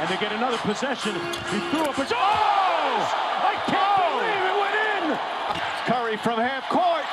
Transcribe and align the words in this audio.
and 0.00 0.08
they 0.08 0.16
get 0.16 0.32
another 0.32 0.56
possession. 0.58 1.14
He 1.52 1.58
threw 1.70 1.84
up 1.84 1.98
a... 1.98 2.06
Oh! 2.10 3.04
I 3.44 3.54
can't 3.66 4.00
believe 4.08 4.44
it 4.48 4.56
went 4.64 4.76
in! 4.96 5.04
Curry 5.84 6.16
from 6.16 6.40
half 6.40 6.66
court. 6.70 7.04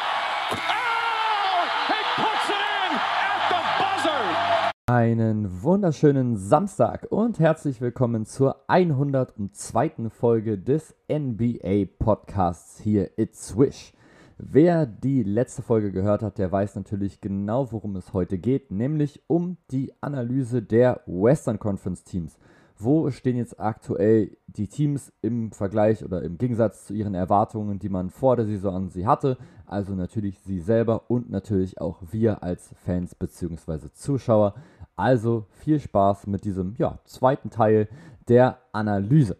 Oh! 0.52 1.68
He 1.92 2.00
puts 2.16 2.50
it 2.50 2.64
in 2.64 2.90
at 2.96 3.42
the 3.52 3.62
buzzer! 3.78 4.72
Einen 4.90 5.64
wunderschönen 5.64 6.38
Samstag 6.38 7.08
und 7.10 7.40
herzlich 7.40 7.82
willkommen 7.82 8.26
zur 8.26 8.64
102. 8.70 10.10
Folge 10.10 10.58
des 10.58 10.96
NBA 11.12 11.90
Podcasts 12.00 12.80
hier 12.80 13.12
It's 13.18 13.50
Swish. 13.50 13.92
Wer 14.38 14.86
die 14.86 15.24
letzte 15.24 15.62
Folge 15.62 15.92
gehört 15.92 16.24
hat, 16.24 16.38
der 16.38 16.54
weiß 16.54 16.76
natürlich 16.76 17.20
genau, 17.20 17.70
worum 17.74 17.98
es 17.98 18.14
heute 18.14 18.38
geht, 18.38 18.72
nämlich 18.72 19.22
um 19.28 19.58
die 19.72 19.92
Analyse 20.00 20.62
der 20.62 21.02
Western 21.06 21.60
Conference 21.60 22.06
Teams. 22.06 22.38
Wo 22.80 23.10
stehen 23.10 23.38
jetzt 23.38 23.60
aktuell 23.60 24.38
die 24.46 24.68
Teams 24.68 25.12
im 25.24 25.52
Vergleich 25.52 26.06
oder 26.06 26.22
im 26.22 26.38
Gegensatz 26.38 26.86
zu 26.86 26.94
ihren 26.94 27.16
Erwartungen, 27.16 27.80
die 27.80 27.90
man 27.90 28.12
vor 28.12 28.36
der 28.36 28.46
Saison 28.46 28.76
an 28.76 28.90
sie 28.90 29.08
hatte? 29.08 29.38
Also 29.66 29.96
natürlich 29.96 30.38
sie 30.42 30.60
selber 30.60 31.10
und 31.10 31.32
natürlich 31.32 31.82
auch 31.82 32.04
wir 32.12 32.44
als 32.44 32.76
Fans 32.86 33.16
bzw. 33.16 33.90
Zuschauer. 33.94 34.54
Also 34.96 35.48
viel 35.50 35.80
Spaß 35.80 36.28
mit 36.28 36.46
diesem 36.46 36.76
ja, 36.78 37.00
zweiten 37.06 37.50
Teil 37.50 37.90
der 38.28 38.60
Analyse. 38.74 39.38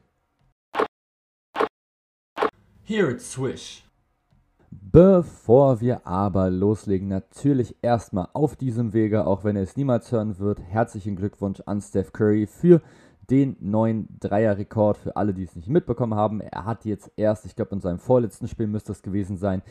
Here 2.84 3.20
Swish. 3.20 3.84
Bevor 4.72 5.80
wir 5.80 6.08
aber 6.08 6.50
loslegen, 6.50 7.08
natürlich 7.08 7.76
erstmal 7.84 8.30
auf 8.34 8.56
diesem 8.56 8.94
Wege, 8.94 9.28
auch 9.28 9.44
wenn 9.44 9.56
er 9.56 9.62
es 9.62 9.78
niemals 9.78 10.12
hören 10.12 10.40
wird, 10.40 10.60
herzlichen 10.60 11.16
Glückwunsch 11.16 11.62
an 11.66 11.82
Steph 11.82 12.14
Curry 12.14 12.48
für 12.48 12.82
den 13.30 13.58
neuen 13.60 14.08
Dreier-Rekord 14.20 14.98
für 14.98 15.16
alle, 15.16 15.34
die 15.34 15.44
es 15.44 15.56
nicht 15.56 15.70
mitbekommen 15.70 16.16
haben. 16.16 16.42
Er 16.42 16.66
hat 16.66 16.86
jetzt 16.86 17.12
erst, 17.18 17.46
ich 17.46 17.56
glaube 17.56 17.76
in 17.76 17.82
seinem 17.82 18.00
vorletzten 18.00 18.48
Spiel 18.48 18.68
müsste 18.68 18.94
es 18.94 19.02
gewesen 19.02 19.38
sein, 19.38 19.62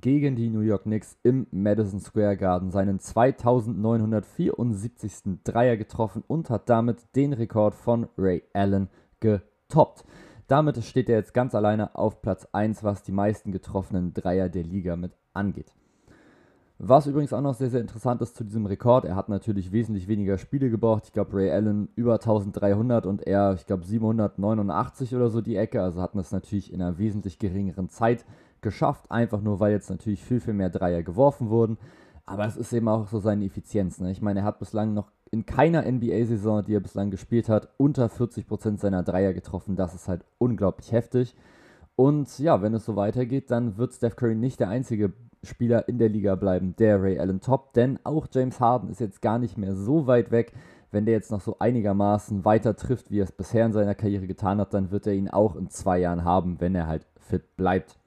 gegen 0.00 0.34
die 0.34 0.50
New 0.50 0.60
York 0.60 0.82
Knicks 0.82 1.16
im 1.22 1.46
Madison 1.50 2.00
Square 2.00 2.36
Garden 2.36 2.70
seinen 2.70 2.98
2974. 2.98 5.38
Dreier 5.44 5.76
getroffen 5.76 6.24
und 6.26 6.50
hat 6.50 6.68
damit 6.68 6.98
den 7.14 7.32
Rekord 7.32 7.76
von 7.76 8.08
Ray 8.18 8.42
Allen 8.52 8.88
getoppt. 9.20 10.04
Damit 10.48 10.82
steht 10.84 11.08
er 11.08 11.16
jetzt 11.16 11.32
ganz 11.32 11.54
alleine 11.54 11.94
auf 11.94 12.20
Platz 12.20 12.46
1, 12.52 12.82
was 12.82 13.02
die 13.02 13.12
meisten 13.12 13.52
getroffenen 13.52 14.12
Dreier 14.12 14.48
der 14.48 14.64
Liga 14.64 14.96
mit 14.96 15.12
angeht. 15.32 15.72
Was 16.78 17.06
übrigens 17.06 17.32
auch 17.32 17.40
noch 17.40 17.54
sehr, 17.54 17.70
sehr 17.70 17.80
interessant 17.80 18.20
ist 18.20 18.34
zu 18.36 18.42
diesem 18.42 18.66
Rekord, 18.66 19.04
er 19.04 19.14
hat 19.14 19.28
natürlich 19.28 19.70
wesentlich 19.70 20.08
weniger 20.08 20.38
Spiele 20.38 20.70
gebraucht. 20.70 21.04
Ich 21.06 21.12
glaube, 21.12 21.36
Ray 21.36 21.50
Allen 21.50 21.88
über 21.94 22.14
1300 22.14 23.06
und 23.06 23.24
er, 23.26 23.54
ich 23.54 23.64
glaube, 23.66 23.84
789 23.84 25.14
oder 25.14 25.30
so 25.30 25.40
die 25.40 25.54
Ecke. 25.56 25.82
Also 25.82 26.02
hatten 26.02 26.18
das 26.18 26.32
natürlich 26.32 26.72
in 26.72 26.82
einer 26.82 26.98
wesentlich 26.98 27.38
geringeren 27.38 27.88
Zeit 27.90 28.24
geschafft, 28.60 29.10
einfach 29.10 29.40
nur 29.40 29.60
weil 29.60 29.70
jetzt 29.72 29.88
natürlich 29.88 30.22
viel, 30.22 30.40
viel 30.40 30.54
mehr 30.54 30.70
Dreier 30.70 31.04
geworfen 31.04 31.48
wurden. 31.48 31.78
Aber 32.26 32.44
es 32.46 32.56
ist 32.56 32.72
eben 32.72 32.88
auch 32.88 33.06
so 33.06 33.20
seine 33.20 33.44
Effizienz. 33.44 34.00
Ne? 34.00 34.10
Ich 34.10 34.22
meine, 34.22 34.40
er 34.40 34.46
hat 34.46 34.58
bislang 34.58 34.94
noch 34.94 35.12
in 35.30 35.46
keiner 35.46 35.82
NBA-Saison, 35.82 36.64
die 36.64 36.74
er 36.74 36.80
bislang 36.80 37.10
gespielt 37.10 37.48
hat, 37.48 37.68
unter 37.76 38.06
40% 38.06 38.78
seiner 38.78 39.02
Dreier 39.02 39.32
getroffen. 39.32 39.76
Das 39.76 39.94
ist 39.94 40.08
halt 40.08 40.24
unglaublich 40.38 40.90
heftig. 40.90 41.36
Und 41.96 42.38
ja, 42.38 42.60
wenn 42.62 42.74
es 42.74 42.84
so 42.84 42.96
weitergeht, 42.96 43.50
dann 43.50 43.76
wird 43.76 43.92
Steph 43.92 44.16
Curry 44.16 44.34
nicht 44.34 44.58
der 44.58 44.68
einzige 44.68 45.12
Spieler 45.44 45.88
in 45.88 45.98
der 45.98 46.08
Liga 46.08 46.34
bleiben, 46.34 46.74
der 46.76 47.02
Ray 47.02 47.18
Allen 47.18 47.40
top, 47.40 47.72
denn 47.72 47.98
auch 48.04 48.26
James 48.32 48.60
Harden 48.60 48.88
ist 48.88 49.00
jetzt 49.00 49.22
gar 49.22 49.38
nicht 49.38 49.56
mehr 49.56 49.74
so 49.74 50.06
weit 50.06 50.30
weg. 50.30 50.52
Wenn 50.90 51.06
der 51.06 51.14
jetzt 51.14 51.30
noch 51.30 51.40
so 51.40 51.56
einigermaßen 51.58 52.44
weiter 52.44 52.76
trifft, 52.76 53.10
wie 53.10 53.20
er 53.20 53.24
es 53.24 53.32
bisher 53.32 53.66
in 53.66 53.72
seiner 53.72 53.94
Karriere 53.94 54.26
getan 54.26 54.60
hat, 54.60 54.74
dann 54.74 54.90
wird 54.90 55.06
er 55.06 55.14
ihn 55.14 55.28
auch 55.28 55.56
in 55.56 55.68
zwei 55.68 55.98
Jahren 55.98 56.24
haben, 56.24 56.60
wenn 56.60 56.74
er 56.74 56.86
halt 56.86 57.06
fit 57.18 57.56
bleibt. 57.56 57.98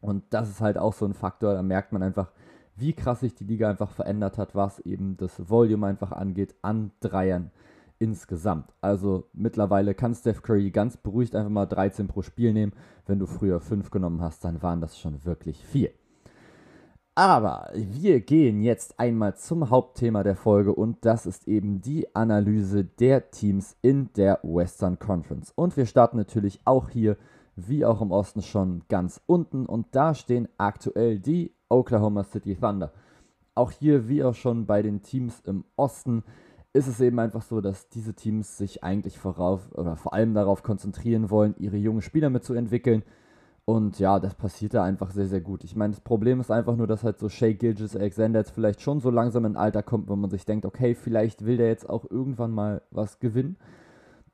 Und 0.00 0.24
das 0.30 0.48
ist 0.48 0.60
halt 0.60 0.78
auch 0.78 0.92
so 0.92 1.04
ein 1.04 1.14
Faktor, 1.14 1.54
da 1.54 1.62
merkt 1.62 1.92
man 1.92 2.02
einfach, 2.02 2.30
wie 2.76 2.92
krass 2.92 3.20
sich 3.20 3.34
die 3.34 3.44
Liga 3.44 3.68
einfach 3.68 3.90
verändert 3.90 4.38
hat, 4.38 4.54
was 4.54 4.78
eben 4.80 5.16
das 5.16 5.48
Volume 5.50 5.86
einfach 5.86 6.12
angeht 6.12 6.54
an 6.62 6.90
Dreiern 7.00 7.50
insgesamt. 8.02 8.72
Also 8.80 9.28
mittlerweile 9.32 9.94
kann 9.94 10.14
Steph 10.14 10.42
Curry 10.42 10.72
ganz 10.72 10.96
beruhigt 10.96 11.36
einfach 11.36 11.50
mal 11.50 11.66
13 11.66 12.08
pro 12.08 12.22
Spiel 12.22 12.52
nehmen. 12.52 12.72
Wenn 13.06 13.20
du 13.20 13.26
früher 13.26 13.60
5 13.60 13.90
genommen 13.90 14.20
hast, 14.20 14.44
dann 14.44 14.60
waren 14.62 14.80
das 14.80 14.98
schon 14.98 15.24
wirklich 15.24 15.64
viel. 15.64 15.92
Aber 17.14 17.70
wir 17.74 18.20
gehen 18.20 18.62
jetzt 18.62 18.98
einmal 18.98 19.36
zum 19.36 19.68
Hauptthema 19.68 20.22
der 20.22 20.34
Folge 20.34 20.74
und 20.74 21.04
das 21.04 21.26
ist 21.26 21.46
eben 21.46 21.82
die 21.82 22.14
Analyse 22.16 22.84
der 22.84 23.30
Teams 23.30 23.76
in 23.82 24.10
der 24.14 24.40
Western 24.42 24.98
Conference. 24.98 25.52
Und 25.54 25.76
wir 25.76 25.84
starten 25.84 26.16
natürlich 26.16 26.60
auch 26.64 26.88
hier, 26.88 27.18
wie 27.54 27.84
auch 27.84 28.00
im 28.00 28.12
Osten 28.12 28.40
schon, 28.40 28.80
ganz 28.88 29.20
unten 29.26 29.66
und 29.66 29.88
da 29.90 30.14
stehen 30.14 30.48
aktuell 30.56 31.18
die 31.18 31.52
Oklahoma 31.68 32.24
City 32.24 32.56
Thunder. 32.56 32.92
Auch 33.54 33.72
hier, 33.72 34.08
wie 34.08 34.24
auch 34.24 34.34
schon 34.34 34.64
bei 34.64 34.80
den 34.80 35.02
Teams 35.02 35.40
im 35.44 35.64
Osten, 35.76 36.24
ist 36.72 36.86
es 36.86 36.98
eben 37.00 37.18
einfach 37.18 37.42
so, 37.42 37.60
dass 37.60 37.90
diese 37.90 38.14
Teams 38.14 38.56
sich 38.56 38.82
eigentlich 38.82 39.18
vorauf 39.18 39.70
oder 39.72 39.96
vor 39.96 40.14
allem 40.14 40.32
darauf 40.32 40.62
konzentrieren 40.62 41.28
wollen, 41.28 41.54
ihre 41.58 41.76
jungen 41.76 42.00
Spieler 42.00 42.30
mitzuentwickeln. 42.30 43.02
Und 43.64 44.00
ja, 44.00 44.18
das 44.18 44.34
passiert 44.34 44.74
da 44.74 44.82
einfach 44.82 45.12
sehr, 45.12 45.26
sehr 45.26 45.40
gut. 45.40 45.62
Ich 45.62 45.76
meine, 45.76 45.92
das 45.92 46.00
Problem 46.00 46.40
ist 46.40 46.50
einfach 46.50 46.74
nur, 46.74 46.88
dass 46.88 47.04
halt 47.04 47.20
so 47.20 47.28
Shea 47.28 47.52
Gilgis 47.52 47.94
Alexander 47.94 48.40
jetzt 48.40 48.50
vielleicht 48.50 48.80
schon 48.80 48.98
so 49.00 49.10
langsam 49.10 49.44
in 49.44 49.56
Alter 49.56 49.84
kommt, 49.84 50.08
wenn 50.08 50.18
man 50.18 50.30
sich 50.30 50.44
denkt, 50.44 50.66
okay, 50.66 50.94
vielleicht 50.96 51.44
will 51.44 51.58
der 51.58 51.68
jetzt 51.68 51.88
auch 51.88 52.04
irgendwann 52.10 52.50
mal 52.50 52.82
was 52.90 53.20
gewinnen. 53.20 53.56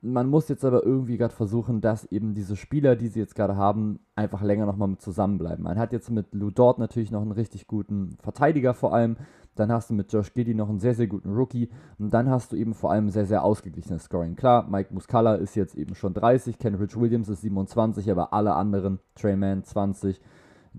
Man 0.01 0.29
muss 0.29 0.49
jetzt 0.49 0.65
aber 0.65 0.85
irgendwie 0.85 1.19
gerade 1.19 1.35
versuchen, 1.35 1.81
dass 1.81 2.05
eben 2.05 2.33
diese 2.33 2.57
Spieler, 2.57 2.95
die 2.95 3.09
sie 3.09 3.19
jetzt 3.19 3.35
gerade 3.35 3.57
haben, 3.57 3.99
einfach 4.15 4.43
länger 4.43 4.65
nochmal 4.65 4.89
mit 4.89 5.03
zusammenbleiben. 5.03 5.65
Man 5.65 5.79
hat 5.79 5.93
jetzt 5.93 6.11
mit 6.11 6.33
Lou 6.33 6.51
Dort 6.51 6.79
natürlich 6.79 7.11
noch 7.11 7.21
einen 7.21 7.33
richtig 7.33 7.67
guten 7.67 8.17
Verteidiger 8.23 8.75
vor 8.75 8.95
allem. 8.95 9.17
Dann 9.59 9.73
hast 9.73 9.91
du 9.91 9.95
mit 9.95 10.13
Josh 10.13 10.33
Giddy 10.35 10.55
noch 10.55 10.69
einen 10.69 10.79
sehr, 10.79 10.95
sehr 10.95 11.09
guten 11.09 11.35
Rookie. 11.35 11.69
Und 11.99 12.15
dann 12.15 12.31
hast 12.31 12.53
du 12.53 12.57
eben 12.57 12.75
vor 12.75 12.93
allem 12.93 13.11
sehr, 13.11 13.27
sehr 13.27 13.43
ausgeglichenes 13.43 14.05
Scoring. 14.05 14.37
Klar, 14.37 14.69
Mike 14.71 14.95
Muscala 14.95 15.35
ist 15.35 15.57
jetzt 15.57 15.75
eben 15.75 15.97
schon 15.97 16.15
30, 16.15 16.59
Ken 16.59 16.77
Rich 16.77 16.99
Williams 16.99 17.29
ist 17.29 17.41
27, 17.41 18.09
aber 18.11 18.33
alle 18.33 18.55
anderen, 18.55 19.01
Trey 19.17 19.35
Mann 19.35 19.65
20, 19.65 20.21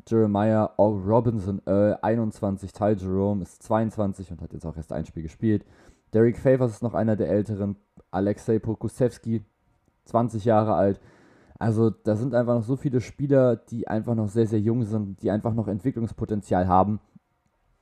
Jeremiah 0.08 0.72
O. 0.78 0.90
Robinson 0.90 1.62
Earl 1.66 2.00
21, 2.02 2.72
Ty 2.72 2.94
Jerome 2.94 3.42
ist 3.42 3.62
22 3.64 4.32
und 4.32 4.42
hat 4.42 4.54
jetzt 4.54 4.66
auch 4.66 4.78
erst 4.78 4.94
ein 4.94 5.06
Spiel 5.06 5.24
gespielt. 5.24 5.66
Derek 6.14 6.38
Favors 6.38 6.72
ist 6.72 6.84
noch 6.84 6.94
einer 6.94 7.18
der 7.18 7.30
älteren, 7.30 7.76
Alexei 8.12 8.60
Pokusevski, 8.60 9.44
20 10.06 10.46
Jahre 10.46 10.76
alt. 10.76 11.02
Also 11.60 11.90
da 11.90 12.16
sind 12.16 12.34
einfach 12.34 12.56
noch 12.56 12.64
so 12.64 12.78
viele 12.78 13.02
Spieler, 13.02 13.58
die 13.58 13.88
einfach 13.90 14.16
noch 14.16 14.30
sehr, 14.30 14.48
sehr 14.48 14.62
jung 14.62 14.84
sind, 14.84 15.22
die 15.22 15.30
einfach 15.30 15.54
noch 15.54 15.68
Entwicklungspotenzial 15.68 16.68
haben. 16.70 17.02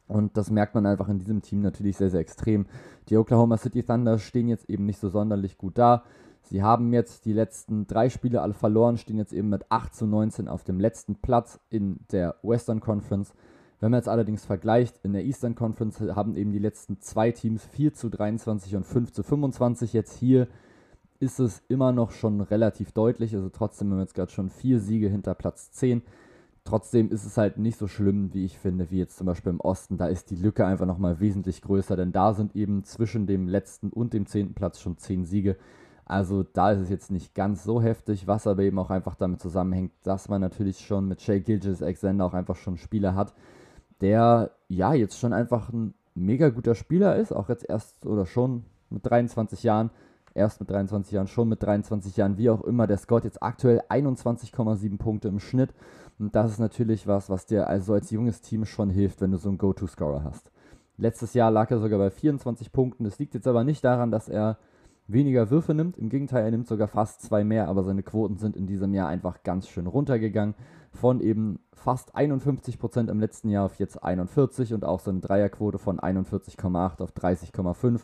Und 0.08 0.38
das 0.38 0.50
merkt 0.50 0.76
man 0.76 0.86
einfach 0.86 1.10
in 1.10 1.20
diesem 1.20 1.42
Team 1.42 1.62
natürlich 1.62 1.98
sehr, 1.98 2.10
sehr 2.10 2.22
extrem. 2.22 2.66
Die 3.10 3.18
Oklahoma 3.18 3.58
City 3.58 3.84
Thunder 3.84 4.20
stehen 4.20 4.48
jetzt 4.48 4.70
eben 4.70 4.86
nicht 4.86 5.00
so 5.00 5.10
sonderlich 5.10 5.58
gut 5.58 5.78
da. 5.78 6.04
Sie 6.44 6.64
haben 6.64 6.94
jetzt 6.94 7.26
die 7.26 7.34
letzten 7.34 7.88
drei 7.88 8.10
Spiele 8.10 8.42
alle 8.42 8.54
verloren, 8.54 8.98
stehen 8.98 9.18
jetzt 9.18 9.34
eben 9.34 9.50
mit 9.50 9.66
8 9.70 9.94
zu 9.94 10.06
19 10.06 10.48
auf 10.48 10.64
dem 10.64 10.80
letzten 10.80 11.16
Platz 11.16 11.60
in 11.70 12.00
der 12.12 12.36
Western 12.42 12.80
Conference. 12.80 13.34
Wenn 13.80 13.92
man 13.92 14.00
jetzt 14.00 14.08
allerdings 14.08 14.46
vergleicht, 14.46 15.00
in 15.04 15.14
der 15.14 15.26
Eastern 15.26 15.56
Conference 15.56 16.00
haben 16.00 16.36
eben 16.36 16.52
die 16.52 16.60
letzten 16.60 17.00
zwei 17.02 17.32
Teams 17.32 17.66
4 17.66 17.94
zu 17.94 18.10
23 18.10 18.76
und 18.78 18.86
5 18.86 19.12
zu 19.12 19.24
25. 19.24 19.94
Jetzt 19.94 20.18
hier 20.18 20.48
ist 21.20 21.40
es 21.40 21.62
immer 21.68 21.92
noch 21.92 22.12
schon 22.12 22.42
relativ 22.42 22.92
deutlich. 22.92 23.36
Also 23.36 23.50
trotzdem 23.50 23.90
haben 23.90 23.98
wir 23.98 24.04
jetzt 24.04 24.16
gerade 24.16 24.32
schon 24.32 24.50
vier 24.50 24.80
Siege 24.80 25.10
hinter 25.10 25.36
Platz 25.36 25.72
10. 25.72 26.02
Trotzdem 26.68 27.10
ist 27.12 27.24
es 27.24 27.38
halt 27.38 27.58
nicht 27.58 27.78
so 27.78 27.88
schlimm, 27.88 28.34
wie 28.34 28.44
ich 28.44 28.60
finde, 28.60 28.92
wie 28.92 28.98
jetzt 28.98 29.16
zum 29.16 29.26
Beispiel 29.26 29.52
im 29.52 29.62
Osten. 29.62 29.96
Da 29.96 30.08
ist 30.08 30.30
die 30.32 30.36
Lücke 30.36 30.66
einfach 30.66 30.86
nochmal 30.86 31.22
wesentlich 31.22 31.62
größer, 31.62 31.96
denn 31.96 32.12
da 32.12 32.34
sind 32.34 32.58
eben 32.58 32.84
zwischen 32.84 33.26
dem 33.26 33.48
letzten 33.48 33.90
und 33.90 34.12
dem 34.12 34.26
zehnten 34.26 34.54
Platz 34.54 34.82
schon 34.82 34.98
zehn 34.98 35.24
Siege. 35.24 35.56
Also 36.04 36.44
da 36.44 36.72
ist 36.72 36.82
es 36.82 36.90
jetzt 36.90 37.10
nicht 37.10 37.34
ganz 37.36 37.64
so 37.64 37.82
heftig, 37.82 38.28
was 38.28 38.48
aber 38.48 38.64
eben 38.64 38.80
auch 38.80 38.90
einfach 38.90 39.16
damit 39.16 39.40
zusammenhängt, 39.40 39.94
dass 40.04 40.28
man 40.28 40.42
natürlich 40.42 40.80
schon 40.80 41.08
mit 41.08 41.22
Shay 41.22 41.40
Gilgis 41.40 41.82
Alexander 41.82 42.26
auch 42.26 42.34
einfach 42.34 42.58
schon 42.58 42.76
Spieler 42.76 43.16
hat, 43.16 43.34
der 44.02 44.52
ja 44.68 44.94
jetzt 44.94 45.18
schon 45.18 45.32
einfach 45.32 45.70
ein 45.70 45.94
mega 46.16 46.50
guter 46.50 46.76
Spieler 46.76 47.16
ist, 47.16 47.32
auch 47.32 47.48
jetzt 47.48 47.70
erst 47.70 48.06
oder 48.06 48.26
schon 48.26 48.66
mit 48.90 49.06
23 49.06 49.64
Jahren, 49.64 49.90
erst 50.34 50.60
mit 50.60 50.70
23 50.70 51.14
Jahren, 51.14 51.28
schon 51.28 51.48
mit 51.48 51.64
23 51.64 52.18
Jahren, 52.18 52.38
wie 52.38 52.50
auch 52.50 52.66
immer. 52.66 52.88
Der 52.88 52.98
Scott 52.98 53.24
jetzt 53.24 53.42
aktuell 53.42 53.82
21,7 53.88 54.98
Punkte 54.98 55.30
im 55.30 55.40
Schnitt. 55.40 55.74
Und 56.20 56.36
das 56.36 56.52
ist 56.52 56.60
natürlich 56.60 57.08
was, 57.08 57.30
was 57.30 57.46
dir 57.46 57.68
also 57.68 57.94
als 57.94 58.12
junges 58.12 58.42
Team 58.42 58.66
schon 58.66 58.90
hilft, 58.90 59.22
wenn 59.22 59.32
du 59.32 59.38
so 59.38 59.50
einen 59.50 59.58
Go-To-Scorer 59.58 60.24
hast. 60.24 60.52
Letztes 60.98 61.36
Jahr 61.36 61.52
lag 61.52 61.70
er 61.70 61.80
sogar 61.80 62.00
bei 62.00 62.10
24 62.10 62.72
Punkten. 62.72 63.04
Das 63.04 63.20
liegt 63.20 63.36
jetzt 63.36 63.48
aber 63.48 63.64
nicht 63.64 63.84
daran, 63.84 64.10
dass 64.10 64.28
er 64.28 64.58
weniger 65.06 65.52
Würfe 65.52 65.74
nimmt. 65.74 65.98
Im 65.98 66.10
Gegenteil, 66.10 66.44
er 66.44 66.52
nimmt 66.52 66.68
sogar 66.68 66.88
fast 66.88 67.22
zwei 67.22 67.44
mehr, 67.44 67.68
aber 67.68 67.84
seine 67.84 68.04
Quoten 68.04 68.38
sind 68.38 68.56
in 68.56 68.66
diesem 68.66 68.94
Jahr 68.94 69.08
einfach 69.08 69.44
ganz 69.44 69.68
schön 69.68 69.88
runtergegangen 69.88 70.56
von 70.92 71.22
eben 71.22 71.60
fast 71.74 72.16
51 72.16 72.80
Prozent 72.80 73.10
im 73.10 73.20
letzten 73.20 73.50
Jahr 73.50 73.66
auf 73.66 73.76
jetzt 73.76 74.04
41 74.04 74.74
und 74.74 74.84
auch 74.84 75.00
so 75.00 75.12
eine 75.12 75.20
Dreierquote 75.20 75.78
von 75.78 76.00
41,8 76.00 77.02
auf 77.02 77.12
30,5 77.12 78.02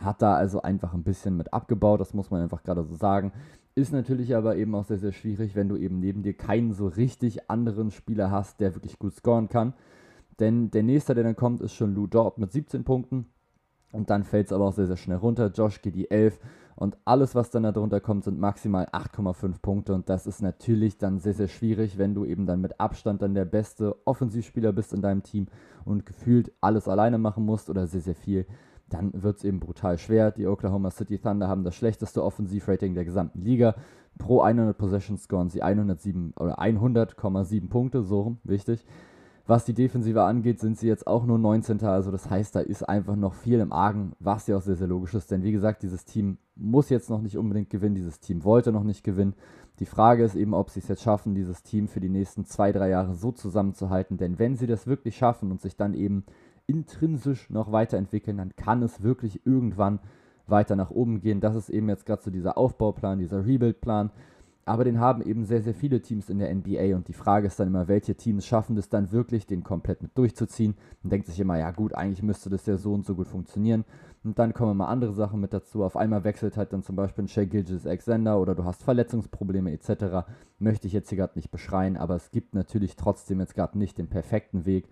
Hat 0.00 0.22
da 0.22 0.34
also 0.34 0.62
einfach 0.62 0.94
ein 0.94 1.02
bisschen 1.02 1.36
mit 1.36 1.52
abgebaut, 1.52 2.00
das 2.00 2.14
muss 2.14 2.30
man 2.30 2.42
einfach 2.42 2.62
gerade 2.62 2.84
so 2.84 2.94
sagen. 2.94 3.32
Ist 3.74 3.92
natürlich 3.92 4.34
aber 4.34 4.56
eben 4.56 4.74
auch 4.74 4.84
sehr, 4.84 4.98
sehr 4.98 5.12
schwierig, 5.12 5.54
wenn 5.54 5.68
du 5.68 5.76
eben 5.76 6.00
neben 6.00 6.22
dir 6.22 6.34
keinen 6.34 6.72
so 6.72 6.88
richtig 6.88 7.50
anderen 7.50 7.90
Spieler 7.90 8.30
hast, 8.30 8.60
der 8.60 8.74
wirklich 8.74 8.98
gut 8.98 9.14
scoren 9.14 9.48
kann. 9.48 9.74
Denn 10.40 10.70
der 10.70 10.82
nächste, 10.82 11.14
der 11.14 11.24
dann 11.24 11.36
kommt, 11.36 11.60
ist 11.60 11.74
schon 11.74 11.94
Lou 11.94 12.06
Dort 12.06 12.38
mit 12.38 12.50
17 12.50 12.82
Punkten. 12.82 13.26
Und 13.92 14.08
dann 14.10 14.24
fällt 14.24 14.46
es 14.46 14.52
aber 14.52 14.66
auch 14.66 14.72
sehr, 14.72 14.86
sehr 14.86 14.96
schnell 14.96 15.18
runter. 15.18 15.50
Josh 15.52 15.82
geht 15.82 15.94
die 15.94 16.10
11. 16.10 16.38
Und 16.76 16.96
alles, 17.04 17.34
was 17.34 17.50
dann 17.50 17.64
darunter 17.64 18.00
kommt, 18.00 18.24
sind 18.24 18.38
maximal 18.38 18.86
8,5 18.86 19.60
Punkte. 19.60 19.94
Und 19.94 20.08
das 20.08 20.26
ist 20.26 20.40
natürlich 20.40 20.96
dann 20.96 21.18
sehr, 21.18 21.34
sehr 21.34 21.48
schwierig, 21.48 21.98
wenn 21.98 22.14
du 22.14 22.24
eben 22.24 22.46
dann 22.46 22.60
mit 22.60 22.80
Abstand 22.80 23.20
dann 23.20 23.34
der 23.34 23.44
beste 23.44 23.96
Offensivspieler 24.06 24.72
bist 24.72 24.94
in 24.94 25.02
deinem 25.02 25.22
Team 25.22 25.48
und 25.84 26.06
gefühlt 26.06 26.52
alles 26.60 26.88
alleine 26.88 27.18
machen 27.18 27.44
musst 27.44 27.68
oder 27.68 27.86
sehr, 27.86 28.00
sehr 28.00 28.14
viel. 28.14 28.46
Dann 28.90 29.10
wird 29.14 29.38
es 29.38 29.44
eben 29.44 29.60
brutal 29.60 29.96
schwer. 29.98 30.30
Die 30.30 30.46
Oklahoma 30.46 30.90
City 30.90 31.18
Thunder 31.18 31.48
haben 31.48 31.64
das 31.64 31.74
schlechteste 31.74 32.22
Offensivrating 32.22 32.94
der 32.94 33.04
gesamten 33.04 33.40
Liga. 33.40 33.74
Pro 34.18 34.42
100 34.42 34.76
Possessions 34.76 35.22
scoren 35.22 35.48
sie 35.48 35.62
107 35.62 36.34
oder 36.38 36.60
100,7 36.60 37.68
Punkte, 37.68 38.02
so 38.02 38.36
wichtig. 38.44 38.84
Was 39.46 39.64
die 39.64 39.74
Defensive 39.74 40.22
angeht, 40.22 40.60
sind 40.60 40.78
sie 40.78 40.86
jetzt 40.86 41.06
auch 41.06 41.24
nur 41.24 41.38
19. 41.38 41.82
Also 41.82 42.12
das 42.12 42.30
heißt, 42.30 42.54
da 42.54 42.60
ist 42.60 42.88
einfach 42.88 43.16
noch 43.16 43.34
viel 43.34 43.58
im 43.58 43.72
Argen, 43.72 44.12
was 44.20 44.46
ja 44.46 44.56
auch 44.56 44.62
sehr, 44.62 44.76
sehr 44.76 44.86
logisch 44.86 45.14
ist. 45.14 45.30
Denn 45.30 45.42
wie 45.42 45.50
gesagt, 45.50 45.82
dieses 45.82 46.04
Team 46.04 46.38
muss 46.54 46.88
jetzt 46.88 47.10
noch 47.10 47.20
nicht 47.20 47.36
unbedingt 47.36 47.70
gewinnen. 47.70 47.94
Dieses 47.94 48.20
Team 48.20 48.44
wollte 48.44 48.70
noch 48.70 48.84
nicht 48.84 49.02
gewinnen. 49.02 49.34
Die 49.80 49.86
Frage 49.86 50.22
ist 50.22 50.36
eben, 50.36 50.54
ob 50.54 50.70
sie 50.70 50.80
es 50.80 50.88
jetzt 50.88 51.02
schaffen, 51.02 51.34
dieses 51.34 51.62
Team 51.62 51.88
für 51.88 52.00
die 52.00 52.10
nächsten 52.10 52.44
zwei, 52.44 52.70
drei 52.70 52.90
Jahre 52.90 53.14
so 53.14 53.32
zusammenzuhalten. 53.32 54.18
Denn 54.18 54.38
wenn 54.38 54.56
sie 54.56 54.66
das 54.66 54.86
wirklich 54.86 55.16
schaffen 55.16 55.50
und 55.50 55.60
sich 55.60 55.76
dann 55.76 55.94
eben 55.94 56.24
intrinsisch 56.70 57.50
noch 57.50 57.72
weiterentwickeln, 57.72 58.36
dann 58.36 58.54
kann 58.54 58.82
es 58.82 59.02
wirklich 59.02 59.44
irgendwann 59.44 59.98
weiter 60.46 60.76
nach 60.76 60.90
oben 60.90 61.20
gehen. 61.20 61.40
Das 61.40 61.56
ist 61.56 61.68
eben 61.68 61.88
jetzt 61.88 62.06
gerade 62.06 62.22
so 62.22 62.30
dieser 62.30 62.56
Aufbauplan, 62.56 63.18
dieser 63.18 63.44
Rebuild-Plan. 63.44 64.10
Aber 64.66 64.84
den 64.84 65.00
haben 65.00 65.22
eben 65.22 65.44
sehr, 65.44 65.62
sehr 65.62 65.74
viele 65.74 66.00
Teams 66.00 66.28
in 66.30 66.38
der 66.38 66.54
NBA 66.54 66.94
und 66.94 67.08
die 67.08 67.12
Frage 67.12 67.48
ist 67.48 67.58
dann 67.58 67.66
immer, 67.66 67.88
welche 67.88 68.14
Teams 68.14 68.46
schaffen 68.46 68.76
das 68.76 68.88
dann 68.88 69.10
wirklich, 69.10 69.46
den 69.46 69.64
komplett 69.64 70.00
mit 70.00 70.16
durchzuziehen. 70.16 70.76
Man 71.02 71.10
denkt 71.10 71.26
sich 71.26 71.40
immer, 71.40 71.58
ja 71.58 71.72
gut, 71.72 71.94
eigentlich 71.94 72.22
müsste 72.22 72.50
das 72.50 72.66
ja 72.66 72.76
so 72.76 72.92
und 72.92 73.04
so 73.04 73.16
gut 73.16 73.26
funktionieren. 73.26 73.84
Und 74.22 74.38
dann 74.38 74.52
kommen 74.52 74.76
mal 74.76 74.86
andere 74.86 75.12
Sachen 75.12 75.40
mit 75.40 75.54
dazu. 75.54 75.82
Auf 75.82 75.96
einmal 75.96 76.24
wechselt 76.24 76.56
halt 76.56 76.72
dann 76.72 76.82
zum 76.82 76.94
Beispiel 76.94 77.24
ein 77.24 77.28
Shea 77.28 77.46
Gilgis 77.46 77.86
Alexander 77.86 78.38
oder 78.38 78.54
du 78.54 78.64
hast 78.64 78.84
Verletzungsprobleme 78.84 79.72
etc. 79.72 80.28
Möchte 80.58 80.86
ich 80.86 80.92
jetzt 80.92 81.08
hier 81.08 81.18
gerade 81.18 81.36
nicht 81.36 81.50
beschreien, 81.50 81.96
aber 81.96 82.16
es 82.16 82.30
gibt 82.30 82.54
natürlich 82.54 82.96
trotzdem 82.96 83.40
jetzt 83.40 83.54
gerade 83.54 83.78
nicht 83.78 83.98
den 83.98 84.08
perfekten 84.08 84.66
Weg 84.66 84.88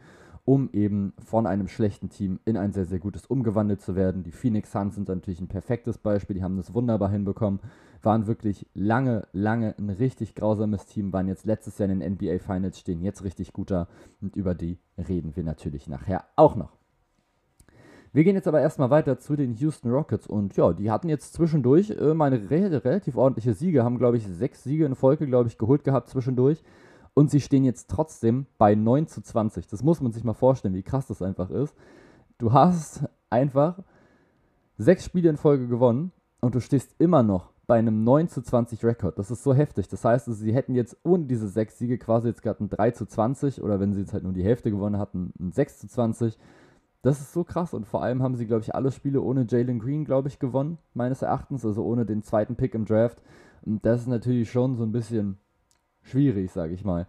um 0.48 0.70
eben 0.72 1.12
von 1.22 1.46
einem 1.46 1.68
schlechten 1.68 2.08
Team 2.08 2.40
in 2.46 2.56
ein 2.56 2.72
sehr, 2.72 2.86
sehr 2.86 2.98
gutes 2.98 3.26
umgewandelt 3.26 3.82
zu 3.82 3.94
werden. 3.94 4.22
Die 4.22 4.32
Phoenix 4.32 4.72
Suns 4.72 4.94
sind 4.94 5.06
natürlich 5.06 5.42
ein 5.42 5.48
perfektes 5.48 5.98
Beispiel, 5.98 6.36
die 6.36 6.42
haben 6.42 6.56
das 6.56 6.72
wunderbar 6.72 7.10
hinbekommen, 7.10 7.60
waren 8.00 8.26
wirklich 8.26 8.66
lange, 8.72 9.28
lange 9.34 9.74
ein 9.76 9.90
richtig 9.90 10.34
grausames 10.34 10.86
Team, 10.86 11.12
waren 11.12 11.28
jetzt 11.28 11.44
letztes 11.44 11.76
Jahr 11.76 11.90
in 11.90 12.00
den 12.00 12.14
NBA 12.14 12.38
Finals, 12.38 12.78
stehen 12.78 13.02
jetzt 13.02 13.24
richtig 13.24 13.52
gut 13.52 13.70
da 13.70 13.88
und 14.22 14.36
über 14.36 14.54
die 14.54 14.78
reden 14.96 15.36
wir 15.36 15.44
natürlich 15.44 15.86
nachher 15.86 16.24
auch 16.34 16.56
noch. 16.56 16.72
Wir 18.14 18.24
gehen 18.24 18.34
jetzt 18.34 18.48
aber 18.48 18.62
erstmal 18.62 18.88
weiter 18.88 19.18
zu 19.18 19.36
den 19.36 19.52
Houston 19.52 19.90
Rockets 19.90 20.26
und 20.26 20.56
ja, 20.56 20.72
die 20.72 20.90
hatten 20.90 21.10
jetzt 21.10 21.34
zwischendurch 21.34 21.90
äh, 21.90 22.14
mal 22.14 22.32
eine 22.32 22.50
re 22.50 22.82
relativ 22.82 23.18
ordentliche 23.18 23.52
Siege, 23.52 23.84
haben 23.84 23.98
glaube 23.98 24.16
ich 24.16 24.26
sechs 24.26 24.64
Siege 24.64 24.86
in 24.86 24.94
Folge, 24.94 25.26
glaube 25.26 25.50
ich, 25.50 25.58
geholt 25.58 25.84
gehabt 25.84 26.08
zwischendurch. 26.08 26.64
Und 27.14 27.30
sie 27.30 27.40
stehen 27.40 27.64
jetzt 27.64 27.90
trotzdem 27.90 28.46
bei 28.58 28.74
9 28.74 29.06
zu 29.06 29.22
20. 29.22 29.66
Das 29.66 29.82
muss 29.82 30.00
man 30.00 30.12
sich 30.12 30.24
mal 30.24 30.34
vorstellen, 30.34 30.74
wie 30.74 30.82
krass 30.82 31.06
das 31.06 31.22
einfach 31.22 31.50
ist. 31.50 31.74
Du 32.38 32.52
hast 32.52 33.04
einfach 33.30 33.80
sechs 34.76 35.04
Spiele 35.04 35.28
in 35.28 35.36
Folge 35.36 35.66
gewonnen 35.66 36.12
und 36.40 36.54
du 36.54 36.60
stehst 36.60 36.94
immer 36.98 37.22
noch 37.22 37.50
bei 37.66 37.78
einem 37.78 38.02
9 38.02 38.28
zu 38.28 38.40
20 38.40 38.82
Rekord. 38.84 39.18
Das 39.18 39.30
ist 39.30 39.42
so 39.42 39.52
heftig. 39.52 39.88
Das 39.88 40.04
heißt, 40.04 40.24
sie 40.26 40.54
hätten 40.54 40.74
jetzt 40.74 40.96
ohne 41.04 41.24
diese 41.24 41.48
sechs 41.48 41.78
Siege 41.78 41.98
quasi 41.98 42.28
jetzt 42.28 42.42
gerade 42.42 42.64
ein 42.64 42.70
3 42.70 42.92
zu 42.92 43.04
20 43.04 43.62
oder 43.62 43.78
wenn 43.78 43.92
sie 43.92 44.00
jetzt 44.00 44.14
halt 44.14 44.22
nur 44.22 44.32
die 44.32 44.44
Hälfte 44.44 44.70
gewonnen 44.70 44.98
hatten, 44.98 45.34
ein 45.38 45.52
6 45.52 45.80
zu 45.80 45.88
20. 45.88 46.38
Das 47.02 47.20
ist 47.20 47.32
so 47.32 47.44
krass 47.44 47.74
und 47.74 47.86
vor 47.86 48.02
allem 48.02 48.22
haben 48.22 48.36
sie, 48.36 48.46
glaube 48.46 48.62
ich, 48.62 48.74
alle 48.74 48.90
Spiele 48.90 49.20
ohne 49.20 49.46
Jalen 49.48 49.78
Green, 49.78 50.04
glaube 50.04 50.28
ich, 50.28 50.38
gewonnen, 50.38 50.78
meines 50.94 51.22
Erachtens, 51.22 51.64
also 51.64 51.84
ohne 51.84 52.06
den 52.06 52.22
zweiten 52.22 52.56
Pick 52.56 52.74
im 52.74 52.86
Draft. 52.86 53.22
Und 53.62 53.84
das 53.84 54.02
ist 54.02 54.08
natürlich 54.08 54.50
schon 54.50 54.76
so 54.76 54.84
ein 54.84 54.92
bisschen 54.92 55.38
schwierig, 56.08 56.50
sage 56.50 56.74
ich 56.74 56.84
mal. 56.84 57.06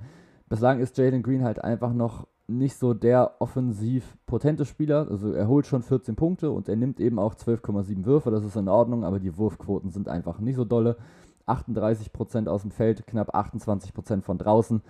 Bislang 0.48 0.80
ist 0.80 0.98
Jalen 0.98 1.24
Green 1.24 1.44
halt 1.44 1.64
einfach 1.64 1.94
noch 1.94 2.28
nicht 2.50 2.76
so 2.76 2.94
der 2.94 3.36
offensiv 3.40 4.18
potente 4.26 4.66
Spieler. 4.66 5.08
Also 5.10 5.32
er 5.32 5.48
holt 5.48 5.68
schon 5.68 5.84
14 5.84 6.16
Punkte 6.16 6.52
und 6.52 6.68
er 6.68 6.76
nimmt 6.76 7.00
eben 7.00 7.20
auch 7.20 7.36
12,7 7.36 8.06
Würfe, 8.06 8.32
das 8.32 8.44
ist 8.44 8.56
in 8.56 8.68
Ordnung, 8.68 9.04
aber 9.06 9.20
die 9.20 9.38
Wurfquoten 9.38 9.92
sind 9.92 10.10
einfach 10.10 10.40
nicht 10.40 10.56
so 10.56 10.66
dolle. 10.66 10.98
38% 11.48 12.48
aus 12.48 12.62
dem 12.62 12.72
Feld, 12.72 13.08
knapp 13.08 13.36
28% 13.36 14.22
von 14.22 14.38
draußen. 14.38 14.82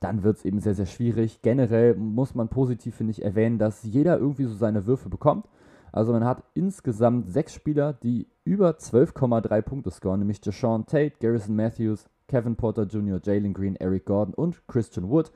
dann 0.00 0.22
wird 0.22 0.38
es 0.38 0.44
eben 0.44 0.60
sehr, 0.60 0.74
sehr 0.74 0.86
schwierig. 0.86 1.42
Generell 1.42 1.94
muss 1.94 2.34
man 2.34 2.48
positiv, 2.48 2.94
finde 2.94 3.10
ich, 3.10 3.22
erwähnen, 3.22 3.58
dass 3.58 3.82
jeder 3.82 4.18
irgendwie 4.18 4.44
so 4.44 4.54
seine 4.54 4.86
Würfe 4.86 5.10
bekommt. 5.10 5.46
Also 5.92 6.12
man 6.12 6.24
hat 6.24 6.42
insgesamt 6.54 7.30
sechs 7.30 7.52
Spieler, 7.52 7.92
die 7.92 8.26
über 8.44 8.70
12,3 8.70 9.62
Punkte 9.62 9.90
scoren, 9.90 10.20
nämlich 10.20 10.40
Deshaun 10.40 10.86
Tate, 10.86 11.14
Garrison 11.20 11.54
Matthews, 11.54 12.08
Kevin 12.28 12.56
Porter 12.56 12.84
Jr., 12.84 13.20
Jalen 13.22 13.52
Green, 13.54 13.76
Eric 13.76 14.06
Gordon 14.06 14.34
und 14.34 14.66
Christian 14.66 15.08
Wood. 15.08 15.32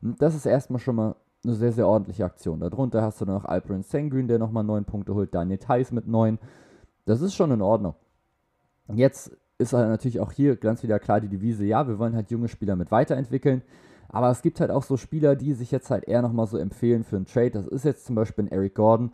Das 0.00 0.34
ist 0.34 0.46
erstmal 0.46 0.80
schon 0.80 0.96
mal 0.96 1.16
eine 1.44 1.54
sehr, 1.54 1.72
sehr 1.72 1.86
ordentliche 1.86 2.24
Aktion. 2.24 2.60
Darunter 2.60 3.02
hast 3.02 3.20
du 3.20 3.24
noch 3.24 3.44
Alperin 3.44 3.82
Sengreen, 3.82 4.28
der 4.28 4.38
nochmal 4.38 4.64
9 4.64 4.84
Punkte 4.84 5.14
holt, 5.14 5.34
Daniel 5.34 5.58
Theiss 5.58 5.92
mit 5.92 6.06
9. 6.06 6.38
Das 7.04 7.20
ist 7.20 7.34
schon 7.34 7.50
in 7.50 7.62
Ordnung. 7.62 7.94
Jetzt 8.92 9.36
ist 9.58 9.72
halt 9.72 9.88
natürlich 9.88 10.20
auch 10.20 10.32
hier 10.32 10.56
ganz 10.56 10.82
wieder 10.82 10.98
klar 10.98 11.20
die 11.20 11.28
Devise, 11.28 11.64
ja, 11.64 11.86
wir 11.88 11.98
wollen 11.98 12.14
halt 12.14 12.30
junge 12.30 12.48
Spieler 12.48 12.76
mit 12.76 12.90
weiterentwickeln. 12.90 13.62
Aber 14.08 14.30
es 14.30 14.40
gibt 14.40 14.60
halt 14.60 14.70
auch 14.70 14.82
so 14.82 14.96
Spieler, 14.96 15.36
die 15.36 15.52
sich 15.52 15.70
jetzt 15.70 15.90
halt 15.90 16.04
eher 16.04 16.22
nochmal 16.22 16.46
so 16.46 16.56
empfehlen 16.56 17.04
für 17.04 17.16
einen 17.16 17.26
Trade. 17.26 17.50
Das 17.50 17.66
ist 17.66 17.84
jetzt 17.84 18.06
zum 18.06 18.14
Beispiel 18.14 18.44
ein 18.44 18.52
Eric 18.52 18.74
Gordon, 18.74 19.12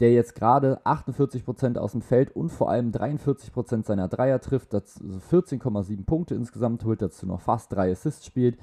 der 0.00 0.12
jetzt 0.12 0.34
gerade 0.34 0.80
48% 0.84 1.78
aus 1.78 1.92
dem 1.92 2.02
Feld 2.02 2.34
und 2.34 2.50
vor 2.50 2.70
allem 2.70 2.90
43% 2.90 3.86
seiner 3.86 4.08
Dreier 4.08 4.40
trifft, 4.40 4.74
dazu 4.74 5.00
14,7 5.30 6.04
Punkte 6.04 6.34
insgesamt 6.34 6.84
holt, 6.84 7.00
dazu 7.00 7.26
noch 7.26 7.40
fast 7.40 7.72
drei 7.72 7.90
Assists 7.90 8.26
spielt. 8.26 8.58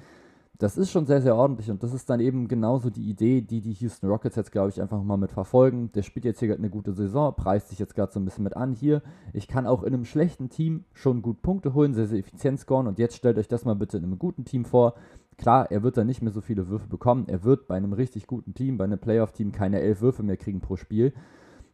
Das 0.60 0.78
ist 0.78 0.92
schon 0.92 1.08
sehr, 1.08 1.22
sehr 1.22 1.36
ordentlich 1.36 1.72
und 1.72 1.82
das 1.82 1.94
ist 1.94 2.10
dann 2.10 2.20
eben 2.20 2.48
genauso 2.48 2.92
die 2.92 3.10
Idee, 3.10 3.42
die 3.42 3.60
die 3.60 3.74
Houston 3.74 4.08
Rockets 4.08 4.36
jetzt, 4.36 4.52
glaube 4.52 4.70
ich, 4.70 4.80
einfach 4.80 5.02
mal 5.02 5.18
mit 5.18 5.32
verfolgen. 5.32 5.92
Der 5.94 6.04
spielt 6.04 6.26
jetzt 6.26 6.40
hier 6.40 6.48
gerade 6.48 6.60
eine 6.60 6.70
gute 6.70 6.94
Saison, 6.94 7.36
preist 7.36 7.70
sich 7.70 7.80
jetzt 7.80 7.96
gerade 7.96 8.12
so 8.12 8.20
ein 8.20 8.26
bisschen 8.26 8.44
mit 8.44 8.56
an. 8.56 8.72
Hier, 8.74 9.02
ich 9.34 9.48
kann 9.48 9.66
auch 9.66 9.82
in 9.82 9.94
einem 9.94 10.06
schlechten 10.06 10.50
Team 10.50 10.86
schon 10.94 11.24
gut 11.24 11.42
Punkte 11.42 11.74
holen, 11.74 11.96
sehr, 11.96 12.06
sehr 12.06 12.20
effizient 12.20 12.60
scoren 12.60 12.86
und 12.88 13.00
jetzt 13.00 13.16
stellt 13.16 13.40
euch 13.40 13.48
das 13.48 13.66
mal 13.66 13.76
bitte 13.76 13.98
in 13.98 14.04
einem 14.04 14.20
guten 14.20 14.46
Team 14.46 14.64
vor. 14.64 14.94
Klar, 15.38 15.72
er 15.72 15.82
wird 15.82 15.98
dann 15.98 16.06
nicht 16.06 16.22
mehr 16.22 16.32
so 16.32 16.42
viele 16.42 16.68
Würfe 16.68 16.88
bekommen. 16.88 17.28
Er 17.28 17.44
wird 17.44 17.68
bei 17.68 17.76
einem 17.76 17.94
richtig 17.94 18.28
guten 18.28 18.54
Team, 18.54 18.78
bei 18.78 18.84
einem 18.84 19.00
Playoff-Team 19.00 19.52
keine 19.52 19.82
elf 19.82 20.02
Würfe 20.02 20.22
mehr 20.22 20.38
kriegen 20.38 20.62
pro 20.62 20.76
Spiel. 20.76 21.14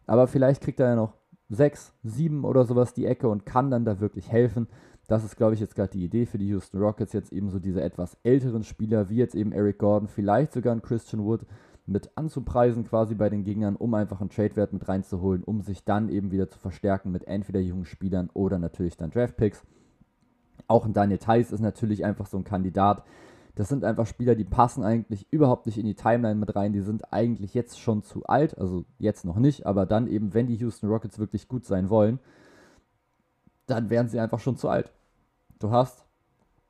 Aber 0.07 0.27
vielleicht 0.27 0.62
kriegt 0.62 0.79
er 0.79 0.88
ja 0.88 0.95
noch 0.95 1.13
sechs, 1.50 1.93
sieben 2.03 2.45
oder 2.45 2.63
sowas 2.65 2.93
die 2.93 3.05
Ecke 3.05 3.27
und 3.27 3.45
kann 3.45 3.69
dann 3.69 3.83
da 3.83 4.00
wirklich 4.00 4.31
helfen. 4.31 4.67
Das 5.10 5.24
ist, 5.24 5.36
glaube 5.36 5.56
ich, 5.56 5.60
jetzt 5.60 5.75
gerade 5.75 5.89
die 5.89 6.06
Idee 6.06 6.28
für 6.28 6.38
die 6.38 6.48
Houston 6.50 6.80
Rockets, 6.80 7.13
jetzt 7.13 7.34
eben 7.34 7.50
so 7.50 7.58
diese 7.58 7.82
etwas 7.82 8.16
älteren 8.24 8.63
Spieler, 8.63 9.10
wie 9.10 9.16
jetzt 9.16 9.34
eben 9.34 9.51
Eric 9.51 9.80
Gordon, 9.80 10.08
vielleicht 10.08 10.54
sogar 10.54 10.74
ein 10.74 10.84
Christian 10.84 11.25
Wood, 11.25 11.48
mit 11.88 12.12
anzupreisen 12.16 12.84
quasi 12.84 13.16
bei 13.16 13.28
den 13.30 13.44
Gegnern, 13.44 13.75
um 13.75 13.96
einfach 13.96 14.22
einen 14.22 14.30
Trade-Wert 14.30 14.72
mit 14.72 14.88
reinzuholen, 14.88 15.44
um 15.44 15.62
sich 15.62 15.84
dann 15.84 16.10
eben 16.10 16.32
wieder 16.32 16.48
zu 16.48 16.60
verstärken 16.60 17.12
mit 17.12 17.28
entweder 17.28 17.60
jungen 17.60 17.86
Spielern 17.86 18.30
oder 18.36 18.60
natürlich 18.60 18.98
dann 18.98 19.10
Draft-Picks. 19.10 19.63
Auch 20.68 20.86
ein 20.86 20.94
Daniel 20.94 21.18
Theiss 21.18 21.51
ist 21.51 21.62
natürlich 21.62 22.06
einfach 22.06 22.28
so 22.28 22.38
ein 22.38 22.44
Kandidat, 22.44 23.04
das 23.56 23.68
sind 23.68 23.84
einfach 23.84 24.06
Spieler, 24.06 24.36
die 24.36 24.46
passen 24.46 24.84
eigentlich 24.84 25.25
überhaupt 25.32 25.66
nicht 25.66 25.80
in 25.80 25.86
die 25.86 25.96
Timeline 25.96 26.39
mit 26.39 26.56
rein. 26.56 26.72
Die 26.72 26.80
sind 26.80 27.12
eigentlich 27.12 27.54
jetzt 27.54 27.80
schon 27.80 28.04
zu 28.04 28.24
alt, 28.25 28.58
also 28.58 28.86
jetzt 29.00 29.25
noch 29.25 29.36
nicht, 29.36 29.66
aber 29.66 29.86
dann 29.86 30.08
eben, 30.08 30.34
wenn 30.34 30.48
die 30.48 30.56
Houston 30.56 30.88
Rockets 30.88 31.20
wirklich 31.20 31.48
gut 31.50 31.66
sein 31.66 31.89
wollen, 31.89 32.20
dann 33.66 33.89
wären 33.89 34.08
sie 34.08 34.20
einfach 34.20 34.39
schon 34.39 34.56
zu 34.56 34.70
alt. 34.70 34.94
Du 35.60 35.72
hast 35.72 36.06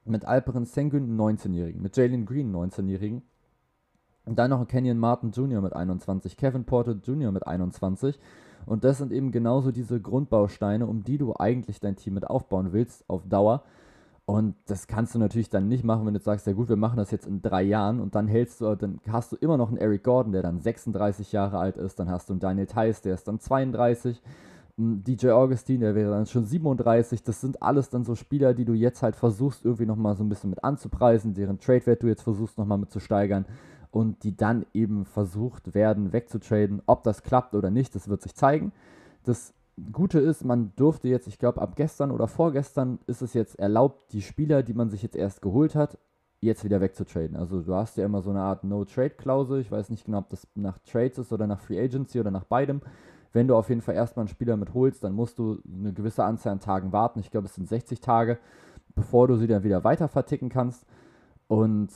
mit 0.03 0.25
Alperen 0.25 0.65
Sengun 0.65 1.03
einen 1.03 1.37
19-Jährigen, 1.37 1.81
mit 1.81 1.95
Jalen 1.95 2.25
Green 2.25 2.55
einen 2.55 2.71
19-Jährigen 2.71 3.21
und 4.25 4.39
dann 4.39 4.49
noch 4.49 4.67
Kenyon 4.67 4.97
Martin 4.97 5.29
Jr. 5.29 5.61
mit 5.61 5.73
21, 5.73 6.35
Kevin 6.37 6.65
Porter 6.65 6.93
Jr. 6.93 7.31
mit 7.31 7.45
21 7.45 8.19
und 8.65 8.83
das 8.83 8.97
sind 8.97 9.11
eben 9.11 9.31
genauso 9.31 9.71
diese 9.71 10.01
Grundbausteine, 10.01 10.87
um 10.87 11.03
die 11.03 11.19
du 11.19 11.35
eigentlich 11.35 11.79
dein 11.79 11.97
Team 11.97 12.15
mit 12.15 12.27
aufbauen 12.27 12.73
willst 12.73 13.07
auf 13.07 13.27
Dauer. 13.27 13.63
Und 14.25 14.55
das 14.67 14.85
kannst 14.85 15.15
du 15.15 15.19
natürlich 15.19 15.49
dann 15.49 15.67
nicht 15.67 15.83
machen, 15.83 16.05
wenn 16.05 16.13
du 16.13 16.19
sagst, 16.19 16.45
ja 16.45 16.53
gut, 16.53 16.69
wir 16.69 16.75
machen 16.75 16.97
das 16.97 17.09
jetzt 17.09 17.25
in 17.25 17.41
drei 17.41 17.63
Jahren 17.63 17.99
und 17.99 18.13
dann 18.13 18.27
hältst 18.27 18.61
du, 18.61 18.75
dann 18.75 18.99
hast 19.07 19.31
du 19.31 19.35
immer 19.35 19.57
noch 19.57 19.69
einen 19.69 19.77
Eric 19.77 20.03
Gordon, 20.03 20.33
der 20.33 20.43
dann 20.43 20.59
36 20.59 21.31
Jahre 21.31 21.57
alt 21.57 21.77
ist, 21.77 21.99
dann 21.99 22.09
hast 22.09 22.29
du 22.29 22.33
einen 22.33 22.39
Daniel 22.39 22.67
Theiss, 22.67 23.01
der 23.01 23.15
ist 23.15 23.27
dann 23.27 23.39
32, 23.39 24.21
DJ 24.79 25.31
Augustin, 25.31 25.81
der 25.81 25.93
wäre 25.93 26.11
dann 26.11 26.25
schon 26.25 26.45
37. 26.45 27.23
Das 27.23 27.41
sind 27.41 27.61
alles 27.61 27.89
dann 27.89 28.05
so 28.05 28.15
Spieler, 28.15 28.53
die 28.53 28.63
du 28.63 28.73
jetzt 28.73 29.03
halt 29.03 29.15
versuchst, 29.15 29.65
irgendwie 29.65 29.85
nochmal 29.85 30.15
so 30.15 30.23
ein 30.23 30.29
bisschen 30.29 30.49
mit 30.49 30.63
anzupreisen, 30.63 31.33
deren 31.33 31.59
Trade-Wert 31.59 32.01
du 32.01 32.07
jetzt 32.07 32.21
versuchst 32.21 32.57
nochmal 32.57 32.77
mit 32.77 32.89
zu 32.89 32.99
steigern 32.99 33.45
und 33.91 34.23
die 34.23 34.37
dann 34.37 34.65
eben 34.73 35.05
versucht 35.05 35.73
werden, 35.75 36.13
wegzutraden. 36.13 36.81
Ob 36.85 37.03
das 37.03 37.23
klappt 37.23 37.55
oder 37.55 37.69
nicht, 37.69 37.93
das 37.93 38.07
wird 38.07 38.21
sich 38.21 38.35
zeigen. 38.35 38.71
Das 39.25 39.53
Gute 39.91 40.19
ist, 40.19 40.45
man 40.45 40.71
durfte 40.77 41.09
jetzt, 41.09 41.27
ich 41.27 41.39
glaube, 41.39 41.61
ab 41.61 41.75
gestern 41.75 42.11
oder 42.11 42.27
vorgestern 42.27 42.99
ist 43.05 43.21
es 43.21 43.33
jetzt 43.33 43.59
erlaubt, 43.59 44.13
die 44.13 44.21
Spieler, 44.21 44.63
die 44.63 44.73
man 44.73 44.89
sich 44.89 45.03
jetzt 45.03 45.15
erst 45.15 45.41
geholt 45.41 45.75
hat, 45.75 45.97
jetzt 46.41 46.63
wieder 46.63 46.79
wegzutraden. 46.79 47.35
Also 47.35 47.61
du 47.61 47.75
hast 47.75 47.97
ja 47.97 48.05
immer 48.05 48.21
so 48.21 48.29
eine 48.29 48.41
Art 48.41 48.63
No-Trade-Klausel. 48.63 49.59
Ich 49.59 49.71
weiß 49.71 49.89
nicht 49.89 50.05
genau, 50.05 50.19
ob 50.19 50.29
das 50.29 50.47
nach 50.55 50.77
Trades 50.79 51.17
ist 51.17 51.33
oder 51.33 51.47
nach 51.47 51.59
Free 51.59 51.81
Agency 51.81 52.19
oder 52.19 52.31
nach 52.31 52.45
beidem. 52.45 52.81
Wenn 53.31 53.47
du 53.47 53.55
auf 53.55 53.69
jeden 53.69 53.81
Fall 53.81 53.95
erstmal 53.95 54.23
einen 54.23 54.29
Spieler 54.29 54.57
mit 54.57 54.73
holst, 54.73 55.03
dann 55.03 55.13
musst 55.13 55.37
du 55.37 55.59
eine 55.71 55.93
gewisse 55.93 56.23
Anzahl 56.23 56.53
an 56.53 56.59
Tagen 56.59 56.91
warten. 56.91 57.19
Ich 57.19 57.31
glaube, 57.31 57.47
es 57.47 57.55
sind 57.55 57.67
60 57.67 58.01
Tage, 58.01 58.39
bevor 58.95 59.27
du 59.27 59.35
sie 59.35 59.47
dann 59.47 59.63
wieder 59.63 59.83
weiter 59.83 60.07
verticken 60.07 60.49
kannst. 60.49 60.85
Und 61.47 61.89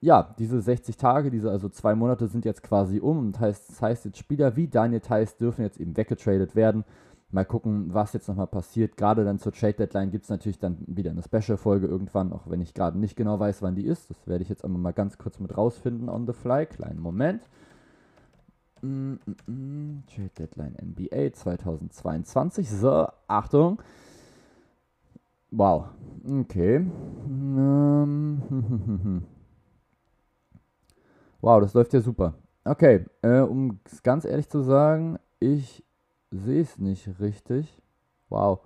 ja, 0.00 0.34
diese 0.38 0.60
60 0.60 0.96
Tage, 0.96 1.30
diese 1.30 1.50
also 1.50 1.68
zwei 1.68 1.94
Monate 1.94 2.26
sind 2.26 2.44
jetzt 2.44 2.62
quasi 2.62 3.00
um. 3.00 3.18
Und 3.18 3.40
heißt, 3.40 3.68
das 3.68 3.82
heißt 3.82 4.04
jetzt 4.06 4.18
Spieler 4.18 4.56
wie 4.56 4.66
Daniel 4.66 5.00
Theiss 5.00 5.36
dürfen 5.36 5.62
jetzt 5.62 5.78
eben 5.78 5.96
weggetradet 5.96 6.56
werden. 6.56 6.84
Mal 7.32 7.44
gucken, 7.44 7.94
was 7.94 8.12
jetzt 8.12 8.26
nochmal 8.26 8.48
passiert. 8.48 8.96
Gerade 8.96 9.24
dann 9.24 9.38
zur 9.38 9.52
Trade 9.52 9.74
Deadline 9.74 10.10
gibt 10.10 10.24
es 10.24 10.30
natürlich 10.30 10.58
dann 10.58 10.78
wieder 10.88 11.12
eine 11.12 11.22
Special-Folge 11.22 11.86
irgendwann, 11.86 12.32
auch 12.32 12.50
wenn 12.50 12.60
ich 12.60 12.74
gerade 12.74 12.98
nicht 12.98 13.14
genau 13.14 13.38
weiß, 13.38 13.62
wann 13.62 13.76
die 13.76 13.84
ist. 13.84 14.10
Das 14.10 14.26
werde 14.26 14.42
ich 14.42 14.48
jetzt 14.48 14.64
einmal 14.64 14.80
mal 14.80 14.92
ganz 14.92 15.16
kurz 15.16 15.38
mit 15.38 15.56
rausfinden 15.56 16.08
on 16.08 16.26
the 16.26 16.32
fly. 16.32 16.66
Kleinen 16.66 16.98
Moment. 16.98 17.42
Mm, 18.82 19.14
mm, 19.26 19.36
mm. 19.46 20.02
Trade 20.06 20.30
Deadline 20.38 20.76
NBA 20.80 21.32
2022. 21.32 22.68
So, 22.68 23.08
Achtung. 23.28 23.80
Wow. 25.50 25.88
Okay. 26.26 26.76
Ähm, 27.26 28.42
wow, 31.40 31.60
das 31.60 31.74
läuft 31.74 31.92
ja 31.92 32.00
super. 32.00 32.34
Okay, 32.64 33.06
äh, 33.22 33.40
um 33.40 33.80
ganz 34.02 34.24
ehrlich 34.24 34.48
zu 34.48 34.62
sagen, 34.62 35.18
ich 35.40 35.84
sehe 36.30 36.62
es 36.62 36.78
nicht 36.78 37.20
richtig. 37.20 37.82
Wow. 38.28 38.60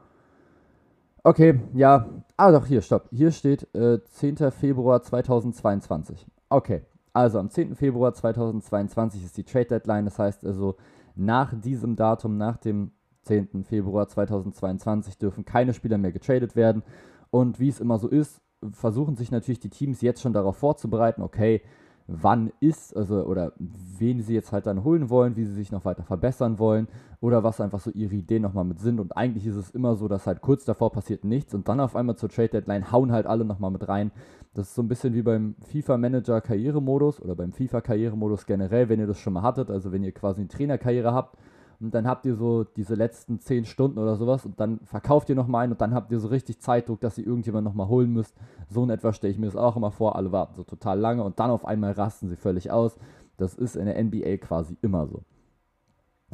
Okay, 1.22 1.58
ja. 1.72 2.06
Ah, 2.36 2.52
doch, 2.52 2.66
hier, 2.66 2.82
stopp. 2.82 3.08
Hier 3.10 3.30
steht 3.30 3.74
äh, 3.74 4.04
10. 4.04 4.50
Februar 4.50 5.02
2022. 5.02 6.26
Okay, 6.50 6.82
also 7.14 7.38
am 7.38 7.48
10. 7.48 7.76
Februar 7.76 8.12
2022 8.12 9.24
ist 9.24 9.36
die 9.36 9.44
Trade 9.44 9.66
Deadline. 9.66 10.04
Das 10.04 10.18
heißt 10.18 10.44
also, 10.44 10.76
nach 11.14 11.54
diesem 11.58 11.96
Datum, 11.96 12.36
nach 12.36 12.56
dem 12.58 12.90
10. 13.22 13.64
Februar 13.64 14.08
2022, 14.08 15.16
dürfen 15.16 15.44
keine 15.44 15.72
Spieler 15.72 15.96
mehr 15.96 16.12
getradet 16.12 16.56
werden. 16.56 16.82
Und 17.30 17.60
wie 17.60 17.68
es 17.68 17.80
immer 17.80 17.98
so 17.98 18.08
ist, 18.08 18.42
versuchen 18.72 19.16
sich 19.16 19.30
natürlich 19.30 19.60
die 19.60 19.70
Teams 19.70 20.00
jetzt 20.00 20.20
schon 20.20 20.32
darauf 20.32 20.56
vorzubereiten, 20.56 21.22
okay, 21.22 21.62
wann 22.06 22.52
ist, 22.60 22.94
also 22.96 23.24
oder 23.24 23.52
wen 23.58 24.20
sie 24.20 24.34
jetzt 24.34 24.52
halt 24.52 24.66
dann 24.66 24.84
holen 24.84 25.08
wollen, 25.08 25.36
wie 25.36 25.44
sie 25.44 25.54
sich 25.54 25.72
noch 25.72 25.84
weiter 25.84 26.02
verbessern 26.02 26.58
wollen 26.58 26.86
oder 27.20 27.42
was 27.42 27.60
einfach 27.60 27.80
so 27.80 27.90
ihre 27.90 28.14
Ideen 28.14 28.42
nochmal 28.42 28.64
mit 28.64 28.78
sind. 28.80 29.00
Und 29.00 29.16
eigentlich 29.16 29.46
ist 29.46 29.56
es 29.56 29.70
immer 29.70 29.94
so, 29.96 30.06
dass 30.06 30.26
halt 30.26 30.42
kurz 30.42 30.64
davor 30.64 30.92
passiert 30.92 31.24
nichts 31.24 31.54
und 31.54 31.68
dann 31.68 31.80
auf 31.80 31.96
einmal 31.96 32.16
zur 32.16 32.28
Trade 32.28 32.50
Deadline 32.50 32.92
hauen 32.92 33.12
halt 33.12 33.26
alle 33.26 33.44
nochmal 33.44 33.70
mit 33.70 33.88
rein. 33.88 34.10
Das 34.52 34.68
ist 34.68 34.74
so 34.74 34.82
ein 34.82 34.88
bisschen 34.88 35.14
wie 35.14 35.22
beim 35.22 35.54
FIFA 35.60 35.96
Manager 35.96 36.40
Karrieremodus 36.40 37.22
oder 37.22 37.34
beim 37.34 37.52
FIFA 37.52 37.80
Karrieremodus 37.80 38.44
generell, 38.44 38.88
wenn 38.88 39.00
ihr 39.00 39.06
das 39.06 39.18
schon 39.18 39.32
mal 39.32 39.42
hattet, 39.42 39.70
also 39.70 39.90
wenn 39.90 40.04
ihr 40.04 40.12
quasi 40.12 40.42
eine 40.42 40.48
Trainerkarriere 40.48 41.12
habt 41.12 41.38
und 41.84 41.94
dann 41.94 42.06
habt 42.06 42.24
ihr 42.26 42.34
so 42.34 42.64
diese 42.64 42.94
letzten 42.94 43.38
10 43.38 43.66
Stunden 43.66 43.98
oder 43.98 44.16
sowas 44.16 44.46
und 44.46 44.58
dann 44.58 44.80
verkauft 44.84 45.28
ihr 45.28 45.34
nochmal 45.34 45.64
einen 45.64 45.72
und 45.72 45.80
dann 45.80 45.94
habt 45.94 46.10
ihr 46.10 46.18
so 46.18 46.28
richtig 46.28 46.60
Zeitdruck, 46.60 47.00
dass 47.00 47.18
ihr 47.18 47.26
irgendjemand 47.26 47.64
nochmal 47.64 47.88
holen 47.88 48.10
müsst. 48.10 48.34
So 48.70 48.82
in 48.82 48.90
etwa 48.90 49.12
stelle 49.12 49.32
ich 49.32 49.38
mir 49.38 49.46
das 49.46 49.56
auch 49.56 49.76
immer 49.76 49.90
vor. 49.90 50.16
Alle 50.16 50.32
warten 50.32 50.54
so 50.56 50.64
total 50.64 50.98
lange 50.98 51.22
und 51.22 51.38
dann 51.38 51.50
auf 51.50 51.66
einmal 51.66 51.92
rasten 51.92 52.28
sie 52.28 52.36
völlig 52.36 52.70
aus. 52.70 52.96
Das 53.36 53.54
ist 53.54 53.76
in 53.76 53.86
der 53.86 54.02
NBA 54.02 54.38
quasi 54.38 54.76
immer 54.80 55.06
so. 55.06 55.22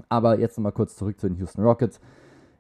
Aber 0.09 0.38
jetzt 0.38 0.57
nochmal 0.57 0.73
kurz 0.73 0.97
zurück 0.97 1.19
zu 1.19 1.28
den 1.28 1.37
Houston 1.37 1.62
Rockets. 1.62 2.00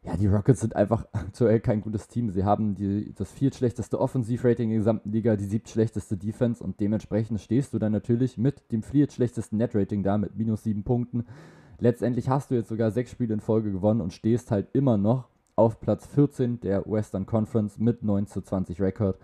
Ja, 0.02 0.16
die 0.16 0.26
Rockets 0.26 0.60
sind 0.60 0.74
einfach 0.74 1.06
aktuell 1.12 1.60
kein 1.60 1.82
gutes 1.82 2.08
Team. 2.08 2.30
Sie 2.30 2.44
haben 2.44 2.74
die, 2.74 3.14
das 3.14 3.30
viertschlechteste 3.30 4.00
Offensivrating 4.00 4.64
in 4.64 4.70
der 4.70 4.78
gesamten 4.78 5.12
Liga, 5.12 5.36
die 5.36 5.44
siebtschlechteste 5.44 6.16
Defense 6.16 6.64
und 6.64 6.80
dementsprechend 6.80 7.40
stehst 7.40 7.72
du 7.72 7.78
dann 7.78 7.92
natürlich 7.92 8.36
mit 8.36 8.72
dem 8.72 8.82
viertschlechtesten 8.82 9.58
Netrating 9.58 10.02
da 10.02 10.18
mit 10.18 10.36
minus 10.36 10.64
sieben 10.64 10.82
Punkten 10.82 11.24
letztendlich 11.80 12.28
hast 12.28 12.50
du 12.50 12.54
jetzt 12.54 12.68
sogar 12.68 12.90
sechs 12.90 13.10
Spiele 13.10 13.34
in 13.34 13.40
Folge 13.40 13.72
gewonnen 13.72 14.00
und 14.00 14.12
stehst 14.12 14.50
halt 14.50 14.68
immer 14.72 14.96
noch 14.96 15.28
auf 15.56 15.80
Platz 15.80 16.06
14 16.06 16.60
der 16.60 16.84
Western 16.86 17.26
Conference 17.26 17.78
mit 17.78 18.02
9 18.02 18.26
zu 18.26 18.40
20 18.40 18.80
Rekord. 18.80 19.18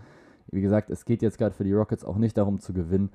Wie 0.50 0.60
gesagt, 0.60 0.90
es 0.90 1.04
geht 1.04 1.22
jetzt 1.22 1.38
gerade 1.38 1.54
für 1.54 1.64
die 1.64 1.72
Rockets 1.72 2.04
auch 2.04 2.16
nicht 2.16 2.36
darum 2.36 2.60
zu 2.60 2.72
gewinnen. 2.72 3.10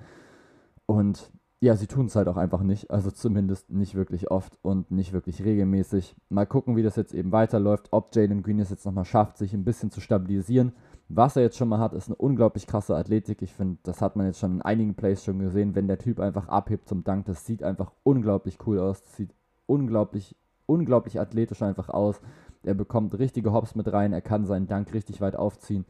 Und 0.86 1.32
ja, 1.60 1.76
sie 1.76 1.86
tun 1.86 2.08
es 2.08 2.16
halt 2.16 2.28
auch 2.28 2.38
einfach 2.38 2.64
nicht. 2.64 2.90
Also 2.90 3.12
zumindest 3.12 3.70
nicht 3.70 3.94
wirklich 3.94 4.32
oft 4.32 4.58
und 4.64 4.90
nicht 4.90 5.14
wirklich 5.14 5.44
regelmäßig. 5.44 6.16
Mal 6.30 6.48
gucken, 6.48 6.76
wie 6.76 6.84
das 6.84 6.96
jetzt 6.96 7.14
eben 7.14 7.32
weiterläuft. 7.32 7.90
Ob 7.92 8.16
Jalen 8.16 8.42
Green 8.42 8.60
es 8.60 8.72
jetzt 8.72 8.86
nochmal 8.86 9.06
schafft, 9.06 9.38
sich 9.38 9.54
ein 9.54 9.64
bisschen 9.64 9.92
zu 9.92 10.02
stabilisieren. 10.02 10.74
Was 11.14 11.36
er 11.36 11.44
jetzt 11.44 11.58
schon 11.58 11.68
mal 11.68 11.80
hat, 11.80 11.92
ist 11.92 12.08
eine 12.08 12.16
unglaublich 12.16 12.68
krasse 12.68 12.96
Athletik. 12.96 13.42
Ich 13.42 13.54
finde, 13.54 13.80
das 13.84 14.02
hat 14.02 14.16
man 14.16 14.28
jetzt 14.28 14.40
schon 14.40 14.54
in 14.54 14.62
einigen 14.62 14.96
Plays 14.96 15.26
schon 15.26 15.40
gesehen. 15.40 15.76
Wenn 15.76 15.88
der 15.88 15.98
Typ 15.98 16.22
einfach 16.22 16.48
abhebt 16.48 16.88
zum 16.88 17.04
Dank, 17.04 17.26
das 17.26 17.46
sieht 17.46 17.64
einfach 17.64 17.92
unglaublich 18.04 18.60
cool 18.66 18.80
aus. 18.80 19.02
Das 19.04 19.18
sieht 19.18 19.34
unglaublich, 19.66 20.38
unglaublich 20.68 21.20
athletisch 21.20 21.62
einfach 21.64 21.90
aus. 21.90 22.22
Er 22.64 22.76
bekommt 22.76 23.20
richtige 23.20 23.52
Hops 23.52 23.76
mit 23.76 23.92
rein. 23.92 24.14
Er 24.14 24.22
kann 24.22 24.46
seinen 24.46 24.68
Dank 24.68 24.94
richtig 24.94 25.20
weit 25.20 25.36
aufziehen. 25.36 25.86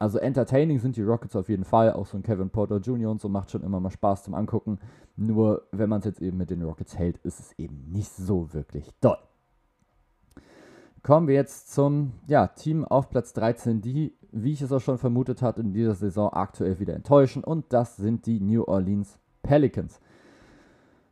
Also 0.00 0.18
entertaining 0.18 0.80
sind 0.80 0.96
die 0.96 1.02
Rockets 1.02 1.36
auf 1.36 1.48
jeden 1.48 1.64
Fall. 1.64 1.92
Auch 1.92 2.06
so 2.06 2.16
ein 2.16 2.24
Kevin 2.24 2.50
Porter 2.50 2.78
Jr. 2.78 3.12
und 3.12 3.20
so 3.20 3.28
macht 3.28 3.52
schon 3.52 3.62
immer 3.62 3.78
mal 3.78 3.90
Spaß 3.90 4.24
zum 4.24 4.34
Angucken. 4.34 4.80
Nur 5.16 5.68
wenn 5.70 5.88
man 5.88 6.00
es 6.00 6.04
jetzt 6.04 6.20
eben 6.20 6.36
mit 6.36 6.50
den 6.50 6.62
Rockets 6.62 6.98
hält, 6.98 7.18
ist 7.18 7.38
es 7.38 7.52
eben 7.58 7.90
nicht 7.92 8.10
so 8.10 8.52
wirklich 8.52 8.90
doll. 9.00 9.18
Kommen 11.02 11.28
wir 11.28 11.36
jetzt 11.36 11.72
zum 11.72 12.12
ja, 12.26 12.48
Team 12.48 12.84
auf 12.84 13.08
Platz 13.08 13.32
13, 13.32 13.80
die 13.80 14.14
wie 14.32 14.52
ich 14.52 14.62
es 14.62 14.72
auch 14.72 14.80
schon 14.80 14.98
vermutet 14.98 15.42
hatte, 15.42 15.60
in 15.60 15.72
dieser 15.72 15.94
Saison 15.94 16.32
aktuell 16.32 16.78
wieder 16.78 16.94
enttäuschen. 16.94 17.44
Und 17.44 17.66
das 17.70 17.96
sind 17.96 18.26
die 18.26 18.40
New 18.40 18.64
Orleans 18.64 19.18
Pelicans. 19.42 20.00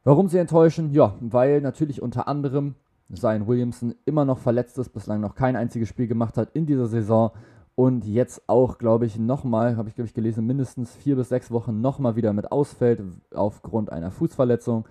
Warum 0.05 0.29
sie 0.29 0.39
enttäuschen? 0.39 0.93
Ja, 0.93 1.15
weil 1.21 1.61
natürlich 1.61 2.03
unter 2.03 2.29
anderem 2.29 2.75
Zion 3.13 3.47
Williamson 3.47 3.95
immer 4.05 4.25
noch 4.25 4.39
verletzt 4.39 4.79
ist, 4.79 4.91
bislang 4.91 5.21
noch 5.21 5.35
kein 5.35 5.57
einziges 5.57 5.89
Spiel 5.89 6.07
gemacht 6.07 6.37
hat 6.37 6.51
in 6.55 6.67
dieser 6.67 6.87
Saison 6.87 7.31
und 7.77 8.07
jetzt 8.07 8.49
auch, 8.49 8.79
glaube 8.79 9.05
ich, 9.05 9.19
nochmal, 9.19 9.77
habe 9.77 9.91
ich, 9.91 9.95
glaube 9.95 10.09
ich, 10.09 10.15
gelesen, 10.15 10.47
mindestens 10.47 10.97
vier 10.97 11.15
bis 11.15 11.29
sechs 11.29 11.51
Wochen 11.51 11.83
nochmal 11.83 12.17
wieder 12.17 12.33
mit 12.33 12.51
ausfällt 12.51 13.03
aufgrund 13.35 13.93
einer 13.93 14.11
Fußverletzung. 14.11 14.87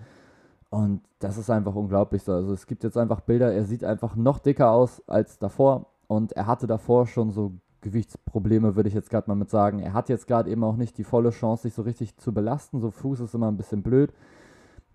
Und 0.70 1.00
das 1.18 1.36
ist 1.36 1.50
einfach 1.50 1.74
unglaublich 1.74 2.22
so. 2.22 2.32
Also 2.32 2.52
es 2.52 2.68
gibt 2.68 2.84
jetzt 2.84 2.96
einfach 2.96 3.20
Bilder, 3.20 3.52
er 3.52 3.64
sieht 3.64 3.82
einfach 3.82 4.14
noch 4.14 4.38
dicker 4.38 4.70
aus 4.70 5.02
als 5.08 5.38
davor. 5.40 5.86
Und 6.06 6.32
er 6.32 6.46
hatte 6.46 6.68
davor 6.68 7.08
schon 7.08 7.32
so 7.32 7.54
Gewichtsprobleme, 7.80 8.76
würde 8.76 8.88
ich 8.88 8.94
jetzt 8.94 9.10
gerade 9.10 9.28
mal 9.28 9.34
mit 9.34 9.50
sagen. 9.50 9.78
Er 9.78 9.92
hat 9.92 10.08
jetzt 10.08 10.26
gerade 10.26 10.50
eben 10.50 10.64
auch 10.64 10.76
nicht 10.76 10.98
die 10.98 11.04
volle 11.04 11.30
Chance, 11.30 11.64
sich 11.64 11.74
so 11.74 11.82
richtig 11.82 12.16
zu 12.16 12.32
belasten. 12.32 12.80
So 12.80 12.90
Fuß 12.90 13.20
ist 13.20 13.34
immer 13.34 13.48
ein 13.48 13.56
bisschen 13.56 13.82
blöd. 13.82 14.12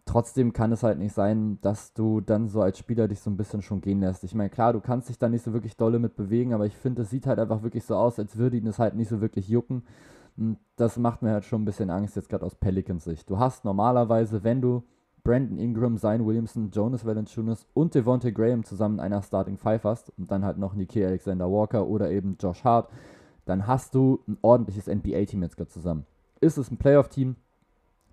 Trotzdem 0.06 0.52
kann 0.52 0.72
es 0.72 0.84
halt 0.84 0.98
nicht 0.98 1.14
sein, 1.14 1.60
dass 1.62 1.94
du 1.94 2.22
dann 2.22 2.48
so 2.48 2.62
als 2.62 2.80
Spieler 2.80 3.08
dich 3.08 3.20
so 3.20 3.30
ein 3.30 3.38
bisschen 3.38 3.62
schon 3.62 3.82
gehen 3.82 4.00
lässt. 4.00 4.24
Ich 4.24 4.34
meine, 4.34 4.50
klar, 4.50 4.74
du 4.74 4.82
kannst 4.82 5.10
dich 5.10 5.20
da 5.20 5.30
nicht 5.30 5.44
so 5.44 5.54
wirklich 5.54 5.78
dolle 5.78 6.00
mit 6.00 6.16
bewegen, 6.16 6.54
aber 6.54 6.66
ich 6.66 6.76
finde, 6.76 7.04
es 7.04 7.10
sieht 7.10 7.28
halt 7.28 7.40
einfach 7.40 7.62
wirklich 7.62 7.86
so 7.86 7.96
aus, 7.96 8.18
als 8.18 8.36
würde 8.38 8.58
ihn 8.58 8.68
es 8.68 8.80
halt 8.80 8.96
nicht 8.96 9.10
so 9.10 9.22
wirklich 9.22 9.48
jucken. 9.48 9.84
Und 10.38 10.58
das 10.76 10.98
macht 10.98 11.22
mir 11.22 11.32
halt 11.32 11.46
schon 11.46 11.62
ein 11.62 11.66
bisschen 11.66 11.90
Angst, 11.90 12.16
jetzt 12.16 12.30
gerade 12.30 12.46
aus 12.46 12.56
Pelicans 12.56 13.04
Sicht. 13.04 13.30
Du 13.30 13.38
hast 13.38 13.64
normalerweise, 13.64 14.44
wenn 14.44 14.62
du 14.62 14.84
Brandon 15.24 15.58
Ingram, 15.58 15.98
Zion 15.98 16.26
Williamson, 16.26 16.72
Jonas 16.72 17.06
Valanciunas 17.06 17.68
und 17.74 17.94
Devontae 17.94 18.32
Graham 18.32 18.64
zusammen 18.64 18.96
in 18.96 19.02
einer 19.02 19.22
Starting 19.22 19.58
Five 19.58 19.84
hast 19.84 20.12
und 20.18 20.32
dann 20.32 20.44
halt 20.44 20.58
noch 20.58 20.74
Nikkei 20.74 21.06
Alexander 21.06 21.52
Walker 21.52 21.88
oder 21.88 22.10
eben 22.12 22.38
Josh 22.40 22.64
Hart, 22.64 22.90
dann 23.46 23.68
hast 23.68 23.96
du 23.96 24.20
ein 24.28 24.38
ordentliches 24.42 24.88
NBA-Team 24.88 25.44
jetzt 25.44 25.58
gerade 25.58 25.70
zusammen. 25.70 26.06
Ist 26.40 26.58
es 26.58 26.72
ein 26.72 26.78
Playoff-Team? 26.78 27.36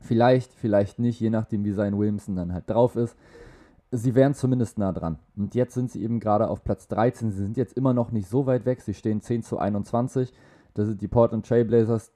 Vielleicht, 0.00 0.52
vielleicht 0.52 0.98
nicht, 0.98 1.20
je 1.20 1.30
nachdem, 1.30 1.64
wie 1.64 1.74
Zion 1.74 1.98
Williamson 1.98 2.36
dann 2.36 2.52
halt 2.52 2.68
drauf 2.68 2.96
ist. 2.96 3.16
Sie 3.90 4.14
wären 4.14 4.34
zumindest 4.34 4.78
nah 4.78 4.92
dran. 4.92 5.18
Und 5.36 5.54
jetzt 5.54 5.74
sind 5.74 5.90
sie 5.90 6.02
eben 6.02 6.20
gerade 6.20 6.48
auf 6.48 6.62
Platz 6.62 6.88
13. 6.88 7.30
Sie 7.30 7.38
sind 7.38 7.56
jetzt 7.56 7.76
immer 7.76 7.94
noch 7.94 8.12
nicht 8.12 8.28
so 8.28 8.46
weit 8.46 8.66
weg. 8.66 8.82
Sie 8.82 8.94
stehen 8.94 9.22
10 9.22 9.42
zu 9.42 9.58
21. 9.58 10.32
Das 10.74 10.86
sind 10.86 11.00
die 11.00 11.08
Portland 11.08 11.46
Trailblazers, 11.46 12.12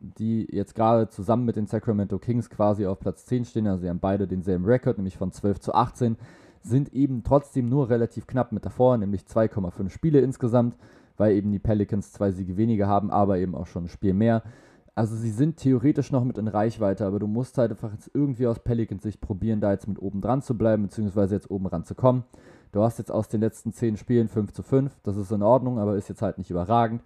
die 0.00 0.48
jetzt 0.50 0.74
gerade 0.74 1.08
zusammen 1.08 1.44
mit 1.44 1.56
den 1.56 1.66
Sacramento 1.66 2.18
Kings 2.18 2.48
quasi 2.48 2.86
auf 2.86 2.98
Platz 2.98 3.26
10 3.26 3.44
stehen. 3.44 3.66
Also 3.66 3.82
sie 3.82 3.88
haben 3.88 4.00
beide 4.00 4.26
denselben 4.26 4.64
Rekord, 4.64 4.96
nämlich 4.96 5.18
von 5.18 5.30
12 5.30 5.60
zu 5.60 5.74
18, 5.74 6.16
sind 6.62 6.92
eben 6.92 7.22
trotzdem 7.22 7.68
nur 7.68 7.90
relativ 7.90 8.26
knapp 8.26 8.52
mit 8.52 8.64
davor, 8.64 8.96
nämlich 8.96 9.22
2,5 9.22 9.90
Spiele 9.90 10.20
insgesamt, 10.20 10.76
weil 11.16 11.34
eben 11.34 11.52
die 11.52 11.58
Pelicans 11.58 12.12
zwei 12.12 12.32
Siege 12.32 12.56
weniger 12.56 12.86
haben, 12.86 13.10
aber 13.10 13.38
eben 13.38 13.54
auch 13.54 13.66
schon 13.66 13.84
ein 13.84 13.88
Spiel 13.88 14.14
mehr. 14.14 14.42
Also 14.94 15.16
sie 15.16 15.30
sind 15.30 15.56
theoretisch 15.56 16.10
noch 16.10 16.24
mit 16.24 16.36
in 16.36 16.48
Reichweite, 16.48 17.06
aber 17.06 17.18
du 17.18 17.26
musst 17.26 17.56
halt 17.58 17.70
einfach 17.70 17.92
jetzt 17.92 18.10
irgendwie 18.12 18.46
aus 18.46 18.58
Pelicans 18.58 19.02
Sicht 19.02 19.20
probieren, 19.20 19.60
da 19.60 19.72
jetzt 19.72 19.88
mit 19.88 20.00
oben 20.00 20.20
dran 20.20 20.42
zu 20.42 20.56
bleiben, 20.56 20.82
beziehungsweise 20.82 21.34
jetzt 21.34 21.50
oben 21.50 21.66
ran 21.66 21.84
zu 21.84 21.94
kommen. 21.94 22.24
Du 22.72 22.82
hast 22.82 22.98
jetzt 22.98 23.10
aus 23.10 23.28
den 23.28 23.40
letzten 23.40 23.72
10 23.72 23.96
Spielen 23.96 24.28
5 24.28 24.52
zu 24.52 24.62
5, 24.62 24.92
das 25.02 25.16
ist 25.16 25.32
in 25.32 25.42
Ordnung, 25.42 25.78
aber 25.78 25.96
ist 25.96 26.08
jetzt 26.08 26.22
halt 26.22 26.38
nicht 26.38 26.50
überragend. 26.50 27.02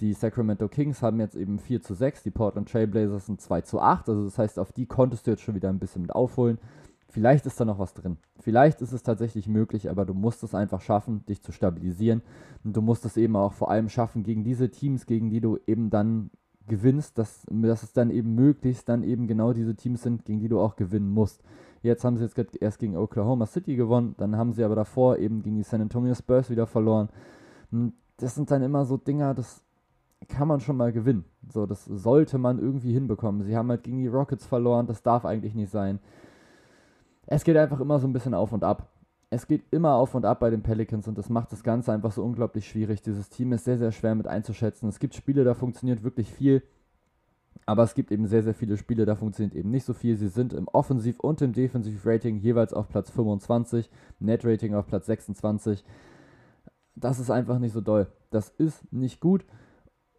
Die 0.00 0.12
Sacramento 0.12 0.68
Kings 0.68 1.02
haben 1.02 1.18
jetzt 1.18 1.34
eben 1.34 1.58
4 1.58 1.82
zu 1.82 1.94
6, 1.94 2.22
die 2.22 2.30
Portland 2.30 2.70
Trailblazers 2.70 3.26
sind 3.26 3.40
2 3.40 3.62
zu 3.62 3.80
8, 3.80 4.08
also 4.08 4.24
das 4.24 4.38
heißt, 4.38 4.58
auf 4.58 4.70
die 4.72 4.86
konntest 4.86 5.26
du 5.26 5.32
jetzt 5.32 5.42
schon 5.42 5.56
wieder 5.56 5.68
ein 5.68 5.80
bisschen 5.80 6.02
mit 6.02 6.14
aufholen. 6.14 6.58
Vielleicht 7.10 7.46
ist 7.46 7.58
da 7.58 7.64
noch 7.64 7.78
was 7.78 7.94
drin. 7.94 8.18
Vielleicht 8.38 8.80
ist 8.82 8.92
es 8.92 9.02
tatsächlich 9.02 9.48
möglich, 9.48 9.90
aber 9.90 10.04
du 10.04 10.14
musst 10.14 10.42
es 10.42 10.54
einfach 10.54 10.82
schaffen, 10.82 11.24
dich 11.26 11.42
zu 11.42 11.52
stabilisieren. 11.52 12.22
Und 12.64 12.76
du 12.76 12.82
musst 12.82 13.04
es 13.06 13.16
eben 13.16 13.34
auch 13.34 13.54
vor 13.54 13.70
allem 13.70 13.88
schaffen 13.88 14.22
gegen 14.22 14.44
diese 14.44 14.70
Teams, 14.70 15.06
gegen 15.06 15.30
die 15.30 15.40
du 15.40 15.58
eben 15.66 15.88
dann 15.88 16.30
gewinnst, 16.68 17.16
dass, 17.16 17.46
dass 17.48 17.82
es 17.82 17.92
dann 17.94 18.10
eben 18.10 18.34
möglichst 18.34 18.88
dann 18.90 19.02
eben 19.02 19.26
genau 19.26 19.54
diese 19.54 19.74
Teams 19.74 20.02
sind, 20.02 20.26
gegen 20.26 20.38
die 20.38 20.48
du 20.48 20.60
auch 20.60 20.76
gewinnen 20.76 21.10
musst. 21.10 21.42
Jetzt 21.82 22.04
haben 22.04 22.18
sie 22.18 22.24
jetzt 22.24 22.38
erst 22.60 22.78
gegen 22.78 22.96
Oklahoma 22.96 23.46
City 23.46 23.74
gewonnen, 23.74 24.14
dann 24.18 24.36
haben 24.36 24.52
sie 24.52 24.62
aber 24.62 24.74
davor 24.74 25.16
eben 25.16 25.42
gegen 25.42 25.56
die 25.56 25.62
San 25.62 25.80
Antonio 25.80 26.14
Spurs 26.14 26.50
wieder 26.50 26.66
verloren. 26.66 27.08
Und 27.70 27.94
das 28.18 28.34
sind 28.34 28.50
dann 28.50 28.62
immer 28.62 28.84
so 28.84 28.98
Dinger, 28.98 29.32
das 29.32 29.62
kann 30.26 30.48
man 30.48 30.60
schon 30.60 30.76
mal 30.76 30.92
gewinnen. 30.92 31.24
So, 31.52 31.66
das 31.66 31.84
sollte 31.84 32.38
man 32.38 32.58
irgendwie 32.58 32.92
hinbekommen. 32.92 33.42
Sie 33.42 33.56
haben 33.56 33.70
halt 33.70 33.84
gegen 33.84 33.98
die 33.98 34.08
Rockets 34.08 34.46
verloren, 34.46 34.86
das 34.86 35.02
darf 35.02 35.24
eigentlich 35.24 35.54
nicht 35.54 35.70
sein 35.70 36.00
es 37.30 37.44
geht 37.44 37.56
einfach 37.56 37.80
immer 37.80 37.98
so 37.98 38.08
ein 38.08 38.12
bisschen 38.12 38.34
auf 38.34 38.52
und 38.52 38.64
ab. 38.64 38.88
Es 39.30 39.46
geht 39.46 39.64
immer 39.70 39.94
auf 39.94 40.14
und 40.14 40.24
ab 40.24 40.40
bei 40.40 40.48
den 40.48 40.62
Pelicans 40.62 41.06
und 41.06 41.18
das 41.18 41.28
macht 41.28 41.52
das 41.52 41.62
Ganze 41.62 41.92
einfach 41.92 42.12
so 42.12 42.24
unglaublich 42.24 42.66
schwierig. 42.66 43.02
Dieses 43.02 43.28
Team 43.28 43.52
ist 43.52 43.64
sehr, 43.64 43.76
sehr 43.76 43.92
schwer 43.92 44.14
mit 44.14 44.26
einzuschätzen. 44.26 44.88
Es 44.88 44.98
gibt 44.98 45.14
Spiele, 45.14 45.44
da 45.44 45.52
funktioniert 45.52 46.02
wirklich 46.02 46.32
viel, 46.32 46.62
aber 47.66 47.82
es 47.82 47.94
gibt 47.94 48.10
eben 48.10 48.26
sehr, 48.26 48.42
sehr 48.42 48.54
viele 48.54 48.78
Spiele, 48.78 49.04
da 49.04 49.14
funktioniert 49.14 49.54
eben 49.54 49.70
nicht 49.70 49.84
so 49.84 49.92
viel. 49.92 50.16
Sie 50.16 50.28
sind 50.28 50.54
im 50.54 50.68
Offensiv- 50.68 51.20
und 51.20 51.42
im 51.42 51.52
Defensiv-Rating 51.52 52.38
jeweils 52.38 52.72
auf 52.72 52.88
Platz 52.88 53.10
25, 53.10 53.90
Net-Rating 54.20 54.74
auf 54.74 54.86
Platz 54.86 55.04
26. 55.04 55.84
Das 56.94 57.20
ist 57.20 57.30
einfach 57.30 57.58
nicht 57.58 57.74
so 57.74 57.82
doll. 57.82 58.06
Das 58.30 58.48
ist 58.48 58.90
nicht 58.90 59.20
gut. 59.20 59.44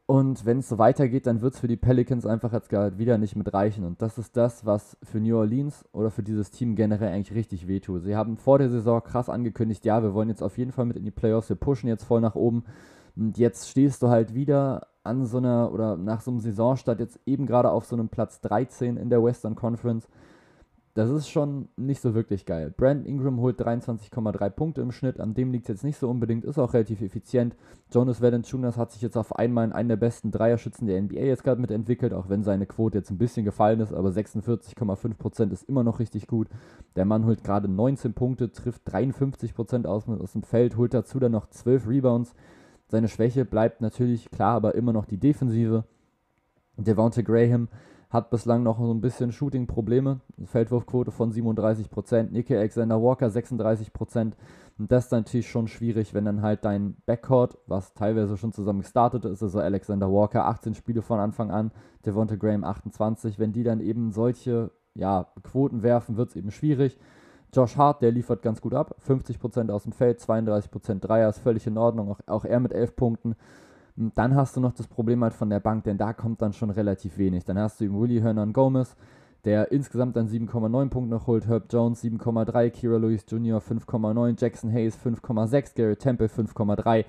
Und 0.09 0.43
wenn 0.43 0.57
es 0.57 0.69
so 0.69 0.79
weitergeht, 0.79 1.27
dann 1.27 1.41
wird 1.41 1.53
es 1.53 1.59
für 1.59 1.67
die 1.67 1.77
Pelicans 1.77 2.25
einfach 2.25 2.51
jetzt 2.51 2.69
gerade 2.69 2.97
wieder 2.97 3.19
nicht 3.19 3.35
mit 3.35 3.53
reichen. 3.53 3.85
Und 3.85 4.01
das 4.01 4.17
ist 4.17 4.35
das, 4.35 4.65
was 4.65 4.97
für 5.03 5.19
New 5.19 5.37
Orleans 5.37 5.85
oder 5.91 6.09
für 6.09 6.23
dieses 6.23 6.49
Team 6.49 6.75
generell 6.75 7.13
eigentlich 7.13 7.37
richtig 7.37 7.67
wehtut. 7.67 8.01
Sie 8.01 8.15
haben 8.15 8.35
vor 8.35 8.57
der 8.57 8.71
Saison 8.71 9.03
krass 9.03 9.29
angekündigt, 9.29 9.85
ja, 9.85 10.01
wir 10.01 10.15
wollen 10.15 10.29
jetzt 10.29 10.41
auf 10.41 10.57
jeden 10.57 10.71
Fall 10.71 10.85
mit 10.85 10.97
in 10.97 11.05
die 11.05 11.11
Playoffs, 11.11 11.49
wir 11.49 11.57
pushen 11.57 11.87
jetzt 11.87 12.05
voll 12.05 12.21
nach 12.21 12.33
oben. 12.33 12.63
Und 13.15 13.37
jetzt 13.37 13.69
stehst 13.69 14.01
du 14.01 14.07
halt 14.07 14.33
wieder 14.33 14.87
an 15.03 15.27
so 15.27 15.37
einer 15.37 15.71
oder 15.71 15.95
nach 15.95 16.21
so 16.21 16.31
einem 16.31 16.39
Saisonstart 16.39 16.99
jetzt 16.99 17.19
eben 17.27 17.45
gerade 17.45 17.69
auf 17.69 17.85
so 17.85 17.95
einem 17.95 18.09
Platz 18.09 18.41
13 18.41 18.97
in 18.97 19.11
der 19.11 19.23
Western 19.23 19.53
Conference 19.53 20.07
das 20.99 21.09
ist 21.09 21.29
schon 21.29 21.69
nicht 21.77 22.01
so 22.01 22.13
wirklich 22.13 22.45
geil. 22.45 22.73
Brandon 22.75 23.05
Ingram 23.05 23.39
holt 23.39 23.61
23,3 23.61 24.49
Punkte 24.49 24.81
im 24.81 24.91
Schnitt, 24.91 25.21
an 25.21 25.33
dem 25.33 25.53
liegt 25.53 25.63
es 25.63 25.69
jetzt 25.69 25.83
nicht 25.85 25.97
so 25.97 26.09
unbedingt, 26.09 26.43
ist 26.43 26.59
auch 26.59 26.73
relativ 26.73 27.01
effizient. 27.01 27.55
Jonas 27.89 28.21
Valanciunas 28.21 28.75
hat 28.75 28.91
sich 28.91 29.01
jetzt 29.01 29.15
auf 29.15 29.33
einmal 29.37 29.63
in 29.65 29.71
einen 29.71 29.87
der 29.87 29.95
besten 29.95 30.29
Dreierschützen 30.29 30.87
der 30.87 31.01
NBA 31.01 31.21
jetzt 31.21 31.45
gerade 31.45 31.61
mitentwickelt, 31.61 32.13
auch 32.13 32.27
wenn 32.27 32.43
seine 32.43 32.65
Quote 32.65 32.97
jetzt 32.97 33.11
ein 33.11 33.17
bisschen 33.17 33.45
gefallen 33.45 33.79
ist, 33.79 33.93
aber 33.93 34.09
46,5% 34.09 35.53
ist 35.53 35.63
immer 35.69 35.85
noch 35.85 35.99
richtig 35.99 36.27
gut. 36.27 36.49
Der 36.97 37.05
Mann 37.05 37.25
holt 37.25 37.45
gerade 37.45 37.69
19 37.69 38.11
Punkte, 38.13 38.51
trifft 38.51 38.85
53% 38.85 39.85
aus, 39.85 40.09
aus 40.09 40.33
dem 40.33 40.43
Feld, 40.43 40.75
holt 40.75 40.93
dazu 40.93 41.17
dann 41.17 41.31
noch 41.31 41.47
12 41.47 41.87
Rebounds. 41.87 42.33
Seine 42.89 43.07
Schwäche 43.07 43.45
bleibt 43.45 43.79
natürlich 43.79 44.29
klar, 44.31 44.55
aber 44.55 44.75
immer 44.75 44.91
noch 44.91 45.05
die 45.05 45.17
Defensive. 45.17 45.85
Devonta 46.75 47.21
Graham 47.21 47.69
hat 48.09 48.31
bislang 48.31 48.63
noch 48.63 48.79
so 48.79 48.91
ein 48.91 49.01
bisschen 49.01 49.31
Shooting-Probleme. 49.31 50.21
Feldwurfquote 50.45 51.11
von 51.11 51.31
37%, 51.31 52.31
Nicky 52.31 52.55
Alexander 52.55 53.01
Walker 53.01 53.27
36%. 53.27 54.33
Und 54.79 54.91
das 54.91 55.05
ist 55.05 55.11
natürlich 55.11 55.49
schon 55.49 55.67
schwierig, 55.67 56.13
wenn 56.13 56.25
dann 56.25 56.41
halt 56.41 56.65
dein 56.65 56.95
Backcourt, 57.05 57.57
was 57.67 57.93
teilweise 57.93 58.37
schon 58.37 58.51
zusammen 58.51 58.81
gestartet 58.81 59.25
ist, 59.25 59.43
also 59.43 59.59
Alexander 59.59 60.11
Walker 60.11 60.45
18 60.45 60.73
Spiele 60.73 61.01
von 61.01 61.19
Anfang 61.19 61.51
an, 61.51 61.71
Devonta 62.05 62.35
Graham 62.35 62.63
28, 62.63 63.37
wenn 63.37 63.51
die 63.51 63.63
dann 63.63 63.79
eben 63.79 64.11
solche 64.11 64.71
ja, 64.95 65.27
Quoten 65.43 65.83
werfen, 65.83 66.17
wird 66.17 66.29
es 66.29 66.35
eben 66.35 66.51
schwierig. 66.51 66.97
Josh 67.53 67.77
Hart, 67.77 68.01
der 68.01 68.11
liefert 68.11 68.41
ganz 68.41 68.61
gut 68.61 68.73
ab, 68.73 68.95
50% 69.07 69.69
aus 69.71 69.83
dem 69.83 69.91
Feld, 69.91 70.19
32% 70.19 70.99
Dreier, 70.99 71.29
ist 71.29 71.39
völlig 71.39 71.67
in 71.67 71.77
Ordnung, 71.77 72.09
auch, 72.11 72.19
auch 72.27 72.45
er 72.45 72.59
mit 72.59 72.73
11 72.73 72.95
Punkten. 72.95 73.35
Und 73.99 74.17
dann 74.17 74.33
hast 74.33 74.55
du 74.55 74.61
noch 74.61 74.71
das 74.71 74.87
Problem 74.87 75.21
halt 75.23 75.33
von 75.33 75.49
der 75.49 75.59
Bank, 75.59 75.83
denn 75.83 75.97
da 75.97 76.13
kommt 76.13 76.41
dann 76.41 76.53
schon 76.53 76.69
relativ 76.69 77.17
wenig. 77.17 77.43
Dann 77.43 77.59
hast 77.59 77.79
du 77.79 77.83
eben 77.83 77.99
Willie 77.99 78.21
Hernan 78.21 78.53
Gomez, 78.53 78.95
der 79.43 79.73
insgesamt 79.73 80.15
dann 80.15 80.29
7,9 80.29 80.89
Punkte 80.89 81.09
noch 81.09 81.27
holt, 81.27 81.47
Herb 81.47 81.65
Jones 81.69 82.01
7,3, 82.01 82.69
Kira 82.69 82.95
Lewis 82.95 83.25
Jr. 83.27 83.59
5,9, 83.59 84.39
Jackson 84.39 84.71
Hayes 84.71 84.97
5,6, 84.97 85.75
Gary 85.75 85.97
Temple 85.97 86.27
5,3. 86.27 87.03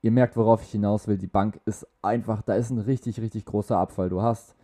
Ihr 0.00 0.10
merkt, 0.12 0.36
worauf 0.36 0.62
ich 0.62 0.70
hinaus 0.70 1.08
will. 1.08 1.18
Die 1.18 1.26
Bank 1.26 1.60
ist 1.64 1.84
einfach, 2.02 2.42
da 2.42 2.54
ist 2.54 2.70
ein 2.70 2.78
richtig, 2.78 3.20
richtig 3.20 3.44
großer 3.44 3.76
Abfall. 3.76 4.08
Du 4.08 4.22
hast 4.22 4.54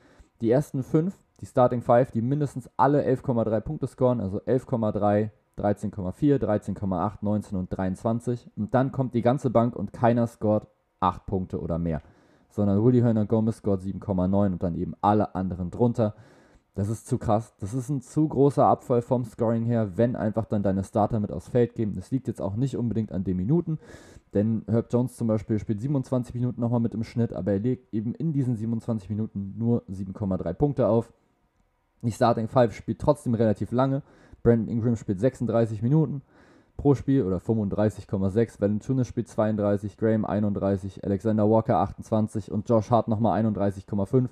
die 0.43 0.53
ersten 0.53 0.85
fünf, 0.85 1.19
die 1.41 1.47
Starting 1.47 1.83
Five, 1.83 2.13
die 2.13 2.23
mindestens 2.23 2.71
alle 2.77 3.05
11,3 3.05 3.61
Punkte 3.61 3.89
scoren, 3.89 4.21
also 4.21 4.39
11,3, 4.43 5.31
13,4, 5.59 6.39
13,8, 6.39 7.19
19 7.21 7.59
und 7.59 7.77
23. 7.77 8.49
Und 8.57 8.75
dann 8.75 8.93
kommt 8.93 9.15
die 9.15 9.23
ganze 9.23 9.51
Bank 9.51 9.75
und 9.75 9.93
keiner 9.93 10.29
scoret 10.29 10.69
8 11.05 11.27
Punkte 11.27 11.61
oder 11.61 11.79
mehr. 11.79 12.03
Sondern 12.51 12.85
Willy 12.85 13.01
Hörner 13.01 13.27
Gomez 13.27 13.59
scored 13.59 13.83
7,9 13.83 14.53
und 14.53 14.63
dann 14.63 14.75
eben 14.75 14.95
alle 15.01 15.35
anderen 15.35 15.71
drunter. 15.71 16.15
Das 16.75 16.89
ist 16.89 17.07
zu 17.07 17.19
krass. 17.19 17.55
Das 17.61 17.73
ist 17.73 17.89
ein 17.89 18.01
zu 18.01 18.27
großer 18.27 18.65
Abfall 18.65 19.01
vom 19.01 19.25
Scoring 19.25 19.65
her, 19.65 19.97
wenn 19.97 20.17
einfach 20.17 20.45
dann 20.45 20.65
deine 20.65 20.83
Starter 20.83 21.21
mit 21.21 21.31
aufs 21.31 21.49
Feld 21.49 21.75
gehen. 21.75 21.95
Das 21.95 22.11
liegt 22.11 22.27
jetzt 22.27 22.41
auch 22.41 22.57
nicht 22.57 22.77
unbedingt 22.77 23.13
an 23.13 23.23
den 23.23 23.37
Minuten, 23.37 23.79
denn 24.35 24.65
Herb 24.67 24.93
Jones 24.93 25.17
zum 25.17 25.29
Beispiel 25.29 25.61
spielt 25.61 25.81
27 25.81 26.35
Minuten 26.35 26.61
nochmal 26.61 26.81
mit 26.81 26.95
im 26.95 27.05
Schnitt, 27.05 27.33
aber 27.33 27.53
er 27.53 27.61
legt 27.61 27.95
eben 27.95 28.15
in 28.15 28.33
diesen 28.33 28.57
27 28.57 29.09
Minuten 29.09 29.55
nur 29.57 29.85
7,3 29.89 30.53
Punkte 30.55 30.89
auf. 30.89 31.13
Die 32.03 32.11
Starting 32.11 32.49
5 32.49 32.75
spielt 32.75 32.99
trotzdem 32.99 33.35
relativ 33.35 33.71
lange. 33.71 34.03
Brandon 34.43 34.69
Ingram 34.69 34.97
spielt 34.97 35.21
36 35.21 35.81
Minuten 35.81 36.23
pro 36.77 36.95
Spiel 36.95 37.23
oder 37.23 37.39
35,6. 37.39 38.61
Valanciunas 38.61 39.07
spielt 39.07 39.29
32, 39.29 39.97
Graham 39.97 40.25
31, 40.25 41.05
Alexander 41.05 41.49
Walker 41.49 41.79
28 41.79 42.51
und 42.51 42.69
Josh 42.69 42.91
Hart 42.91 43.09
nochmal 43.09 43.45
31,5. 43.45 44.29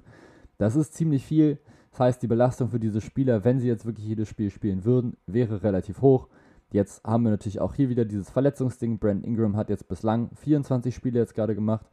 Das 0.58 0.76
ist 0.76 0.94
ziemlich 0.94 1.24
viel. 1.24 1.58
Das 1.90 2.00
heißt, 2.00 2.22
die 2.22 2.26
Belastung 2.26 2.70
für 2.70 2.80
diese 2.80 3.00
Spieler, 3.00 3.44
wenn 3.44 3.60
sie 3.60 3.68
jetzt 3.68 3.84
wirklich 3.84 4.06
jedes 4.06 4.28
Spiel 4.28 4.50
spielen 4.50 4.84
würden, 4.84 5.16
wäre 5.26 5.62
relativ 5.62 6.00
hoch. 6.00 6.28
Jetzt 6.70 7.04
haben 7.04 7.24
wir 7.24 7.30
natürlich 7.30 7.60
auch 7.60 7.74
hier 7.74 7.90
wieder 7.90 8.06
dieses 8.06 8.30
Verletzungsding. 8.30 8.98
Brandon 8.98 9.24
Ingram 9.24 9.56
hat 9.56 9.68
jetzt 9.68 9.88
bislang 9.88 10.30
24 10.36 10.94
Spiele 10.94 11.18
jetzt 11.18 11.34
gerade 11.34 11.54
gemacht. 11.54 11.86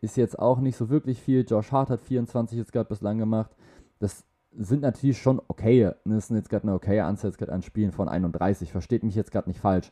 Ist 0.00 0.16
jetzt 0.16 0.38
auch 0.38 0.58
nicht 0.58 0.76
so 0.76 0.88
wirklich 0.88 1.20
viel. 1.20 1.44
Josh 1.46 1.70
Hart 1.70 1.90
hat 1.90 2.00
24 2.00 2.58
jetzt 2.58 2.72
gerade 2.72 2.88
bislang 2.88 3.18
gemacht. 3.18 3.50
Das 3.98 4.24
sind 4.56 4.82
natürlich 4.82 5.18
schon 5.18 5.40
okay. 5.48 5.92
Das 6.04 6.28
sind 6.28 6.36
jetzt 6.36 6.50
gerade 6.50 6.64
eine 6.64 6.74
okay 6.74 7.00
Anzahl 7.00 7.32
an 7.48 7.62
Spielen 7.62 7.92
von 7.92 8.08
31. 8.08 8.72
Versteht 8.72 9.02
mich 9.02 9.14
jetzt 9.14 9.32
gerade 9.32 9.48
nicht 9.48 9.60
falsch. 9.60 9.90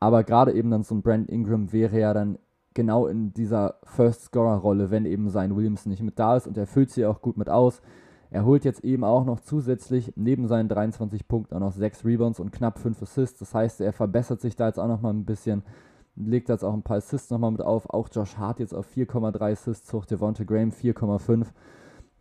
Aber 0.00 0.24
gerade 0.24 0.52
eben 0.52 0.70
dann 0.70 0.82
so 0.82 0.94
ein 0.94 1.02
Brand 1.02 1.28
Ingram 1.28 1.72
wäre 1.72 1.98
ja 1.98 2.12
dann 2.12 2.38
genau 2.74 3.06
in 3.06 3.32
dieser 3.32 3.76
First 3.84 4.24
Scorer 4.24 4.58
Rolle, 4.58 4.90
wenn 4.90 5.06
eben 5.06 5.30
sein 5.30 5.56
Williamson 5.56 5.90
nicht 5.90 6.02
mit 6.02 6.18
da 6.18 6.36
ist 6.36 6.46
und 6.46 6.58
er 6.58 6.66
füllt 6.66 6.90
sie 6.90 7.06
auch 7.06 7.22
gut 7.22 7.36
mit 7.36 7.48
aus. 7.48 7.80
Er 8.30 8.44
holt 8.44 8.64
jetzt 8.64 8.82
eben 8.82 9.04
auch 9.04 9.24
noch 9.24 9.40
zusätzlich 9.40 10.12
neben 10.16 10.48
seinen 10.48 10.68
23 10.68 11.28
Punkten 11.28 11.54
auch 11.54 11.60
noch 11.60 11.72
6 11.72 12.04
Rebounds 12.04 12.40
und 12.40 12.50
knapp 12.50 12.80
5 12.80 13.00
Assists. 13.00 13.38
Das 13.38 13.54
heißt, 13.54 13.80
er 13.80 13.92
verbessert 13.92 14.40
sich 14.40 14.56
da 14.56 14.66
jetzt 14.66 14.80
auch 14.80 14.88
nochmal 14.88 15.14
ein 15.14 15.24
bisschen, 15.24 15.62
legt 16.16 16.48
jetzt 16.48 16.64
auch 16.64 16.74
ein 16.74 16.82
paar 16.82 16.96
Assists 16.96 17.30
nochmal 17.30 17.52
mit 17.52 17.62
auf. 17.62 17.88
Auch 17.90 18.08
Josh 18.10 18.36
Hart 18.36 18.58
jetzt 18.58 18.74
auf 18.74 18.88
4,3 18.88 19.52
Assists 19.52 19.92
hoch, 19.92 20.04
Devonta 20.04 20.42
Graham 20.42 20.70
4,5. 20.70 21.46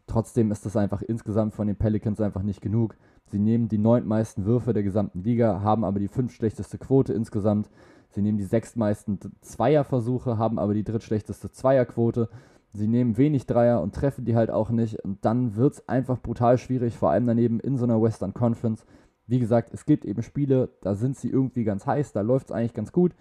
Trotzdem 0.07 0.51
ist 0.51 0.65
das 0.65 0.75
einfach 0.75 1.01
insgesamt 1.01 1.53
von 1.53 1.67
den 1.67 1.77
Pelicans 1.77 2.19
einfach 2.19 2.43
nicht 2.43 2.61
genug. 2.61 2.95
Sie 3.25 3.39
nehmen 3.39 3.69
die 3.69 3.77
neuntmeisten 3.77 4.45
Würfe 4.45 4.73
der 4.73 4.83
gesamten 4.83 5.23
Liga, 5.23 5.61
haben 5.61 5.83
aber 5.83 5.99
die 5.99 6.07
fünf 6.07 6.33
schlechteste 6.33 6.77
Quote 6.77 7.13
insgesamt. 7.13 7.69
Sie 8.09 8.21
nehmen 8.21 8.37
die 8.37 8.43
sechstmeisten 8.43 9.19
Zweierversuche, 9.41 10.37
haben 10.37 10.59
aber 10.59 10.73
die 10.73 10.83
drittschlechteste 10.83 11.51
Zweierquote. 11.51 12.29
Sie 12.73 12.87
nehmen 12.87 13.17
wenig 13.17 13.45
Dreier 13.45 13.81
und 13.81 13.95
treffen 13.95 14.25
die 14.25 14.35
halt 14.35 14.51
auch 14.51 14.69
nicht. 14.69 14.99
Und 15.03 15.23
dann 15.25 15.55
wird 15.55 15.73
es 15.73 15.89
einfach 15.89 16.21
brutal 16.21 16.57
schwierig, 16.57 16.95
vor 16.95 17.11
allem 17.11 17.25
daneben 17.25 17.59
in 17.59 17.77
so 17.77 17.85
einer 17.85 18.01
Western 18.01 18.33
Conference. 18.33 18.85
Wie 19.25 19.39
gesagt, 19.39 19.69
es 19.73 19.85
gibt 19.85 20.05
eben 20.05 20.21
Spiele, 20.21 20.69
da 20.81 20.95
sind 20.95 21.15
sie 21.15 21.29
irgendwie 21.29 21.63
ganz 21.63 21.85
heiß, 21.85 22.11
da 22.11 22.21
läuft 22.21 22.47
es 22.47 22.51
eigentlich 22.51 22.73
ganz 22.73 22.91
gut. 22.91 23.13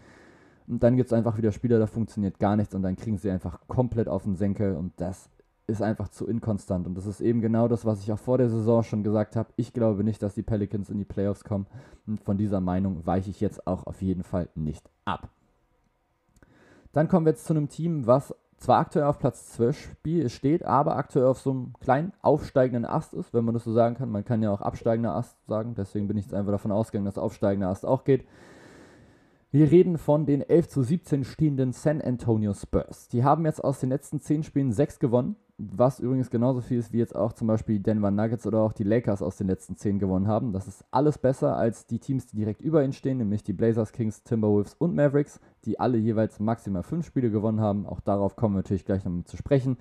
Und 0.66 0.82
dann 0.82 0.96
gibt 0.96 1.08
es 1.08 1.12
einfach 1.12 1.38
wieder 1.38 1.52
Spiele, 1.52 1.78
da 1.78 1.86
funktioniert 1.86 2.38
gar 2.38 2.56
nichts 2.56 2.74
und 2.74 2.82
dann 2.82 2.96
kriegen 2.96 3.18
sie 3.18 3.30
einfach 3.30 3.60
komplett 3.68 4.08
auf 4.08 4.24
den 4.24 4.36
Senkel. 4.36 4.74
Und 4.74 4.92
das 4.96 5.30
ist 5.72 5.82
einfach 5.82 6.08
zu 6.08 6.26
inkonstant. 6.26 6.86
Und 6.86 6.94
das 6.96 7.06
ist 7.06 7.20
eben 7.20 7.40
genau 7.40 7.66
das, 7.66 7.84
was 7.84 8.00
ich 8.00 8.12
auch 8.12 8.18
vor 8.18 8.38
der 8.38 8.48
Saison 8.48 8.82
schon 8.82 9.02
gesagt 9.02 9.34
habe. 9.36 9.48
Ich 9.56 9.72
glaube 9.72 10.04
nicht, 10.04 10.22
dass 10.22 10.34
die 10.34 10.42
Pelicans 10.42 10.90
in 10.90 10.98
die 10.98 11.04
Playoffs 11.04 11.44
kommen. 11.44 11.66
Und 12.06 12.20
von 12.20 12.38
dieser 12.38 12.60
Meinung 12.60 13.04
weiche 13.06 13.30
ich 13.30 13.40
jetzt 13.40 13.66
auch 13.66 13.86
auf 13.86 14.02
jeden 14.02 14.22
Fall 14.22 14.48
nicht 14.54 14.88
ab. 15.04 15.28
Dann 16.92 17.08
kommen 17.08 17.26
wir 17.26 17.32
jetzt 17.32 17.46
zu 17.46 17.54
einem 17.54 17.68
Team, 17.68 18.06
was 18.06 18.34
zwar 18.58 18.78
aktuell 18.78 19.06
auf 19.06 19.18
Platz 19.18 19.48
12 19.54 19.96
steht, 20.28 20.64
aber 20.64 20.96
aktuell 20.96 21.26
auf 21.26 21.40
so 21.40 21.50
einem 21.50 21.72
kleinen 21.80 22.12
aufsteigenden 22.22 22.84
Ast 22.84 23.12
ist, 23.12 23.34
wenn 23.34 23.44
man 23.44 23.54
das 23.54 23.64
so 23.64 23.72
sagen 23.72 23.96
kann. 23.96 24.10
Man 24.10 24.24
kann 24.24 24.42
ja 24.42 24.52
auch 24.52 24.60
absteigender 24.60 25.14
Ast 25.14 25.36
sagen, 25.48 25.74
deswegen 25.74 26.06
bin 26.06 26.16
ich 26.16 26.26
jetzt 26.26 26.34
einfach 26.34 26.52
davon 26.52 26.70
ausgegangen, 26.70 27.06
dass 27.06 27.18
aufsteigender 27.18 27.68
Ast 27.68 27.84
auch 27.84 28.04
geht. 28.04 28.24
Wir 29.54 29.70
reden 29.70 29.98
von 29.98 30.24
den 30.24 30.40
11 30.40 30.68
zu 30.70 30.82
17 30.82 31.24
stehenden 31.24 31.72
San 31.74 32.00
Antonio 32.00 32.54
Spurs. 32.54 33.08
Die 33.08 33.22
haben 33.22 33.44
jetzt 33.44 33.62
aus 33.62 33.80
den 33.80 33.90
letzten 33.90 34.18
10 34.18 34.44
Spielen 34.44 34.72
6 34.72 34.98
gewonnen, 34.98 35.36
was 35.58 36.00
übrigens 36.00 36.30
genauso 36.30 36.62
viel 36.62 36.78
ist 36.78 36.94
wie 36.94 36.98
jetzt 36.98 37.14
auch 37.14 37.34
zum 37.34 37.48
Beispiel 37.48 37.76
die 37.76 37.82
Denver 37.82 38.10
Nuggets 38.10 38.46
oder 38.46 38.60
auch 38.60 38.72
die 38.72 38.82
Lakers 38.82 39.20
aus 39.20 39.36
den 39.36 39.48
letzten 39.48 39.76
10 39.76 39.98
gewonnen 39.98 40.26
haben. 40.26 40.54
Das 40.54 40.68
ist 40.68 40.86
alles 40.90 41.18
besser 41.18 41.54
als 41.54 41.86
die 41.86 41.98
Teams, 41.98 42.28
die 42.28 42.36
direkt 42.36 42.62
über 42.62 42.82
ihnen 42.82 42.94
stehen, 42.94 43.18
nämlich 43.18 43.42
die 43.42 43.52
Blazers, 43.52 43.92
Kings, 43.92 44.22
Timberwolves 44.22 44.72
und 44.78 44.94
Mavericks, 44.94 45.38
die 45.66 45.78
alle 45.78 45.98
jeweils 45.98 46.40
maximal 46.40 46.82
5 46.82 47.04
Spiele 47.04 47.30
gewonnen 47.30 47.60
haben. 47.60 47.84
Auch 47.84 48.00
darauf 48.00 48.36
kommen 48.36 48.54
wir 48.54 48.60
natürlich 48.60 48.86
gleich 48.86 49.04
nochmal 49.04 49.24
zu 49.24 49.36
sprechen. 49.36 49.76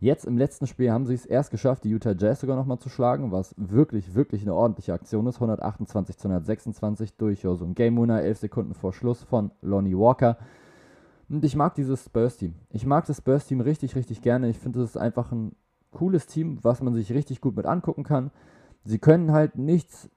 Jetzt 0.00 0.26
im 0.26 0.38
letzten 0.38 0.68
Spiel 0.68 0.92
haben 0.92 1.06
sie 1.06 1.14
es 1.14 1.26
erst 1.26 1.50
geschafft, 1.50 1.82
die 1.82 1.90
Utah 1.90 2.14
Jazz 2.16 2.40
sogar 2.40 2.56
nochmal 2.56 2.78
zu 2.78 2.88
schlagen, 2.88 3.32
was 3.32 3.52
wirklich, 3.56 4.14
wirklich 4.14 4.42
eine 4.42 4.54
ordentliche 4.54 4.92
Aktion 4.92 5.26
ist. 5.26 5.36
128 5.36 6.16
zu 6.16 6.28
126 6.28 7.16
durch 7.16 7.40
so 7.40 7.58
ein 7.64 7.74
Game 7.74 8.00
Winner, 8.00 8.22
11 8.22 8.38
Sekunden 8.38 8.74
vor 8.74 8.92
Schluss 8.92 9.24
von 9.24 9.50
Lonnie 9.60 9.98
Walker. 9.98 10.38
Und 11.28 11.44
ich 11.44 11.56
mag 11.56 11.74
dieses 11.74 12.04
Spurs-Team. 12.04 12.54
Ich 12.70 12.86
mag 12.86 13.06
das 13.06 13.18
Spurs-Team 13.18 13.60
richtig, 13.60 13.96
richtig 13.96 14.22
gerne. 14.22 14.48
Ich 14.48 14.58
finde, 14.58 14.82
es 14.82 14.90
ist 14.90 14.96
einfach 14.96 15.32
ein 15.32 15.56
cooles 15.90 16.26
Team, 16.26 16.58
was 16.62 16.80
man 16.80 16.94
sich 16.94 17.12
richtig 17.12 17.40
gut 17.40 17.56
mit 17.56 17.66
angucken 17.66 18.04
kann. 18.04 18.30
Sie 18.84 19.00
können 19.00 19.32
halt 19.32 19.56
nichts 19.58 20.08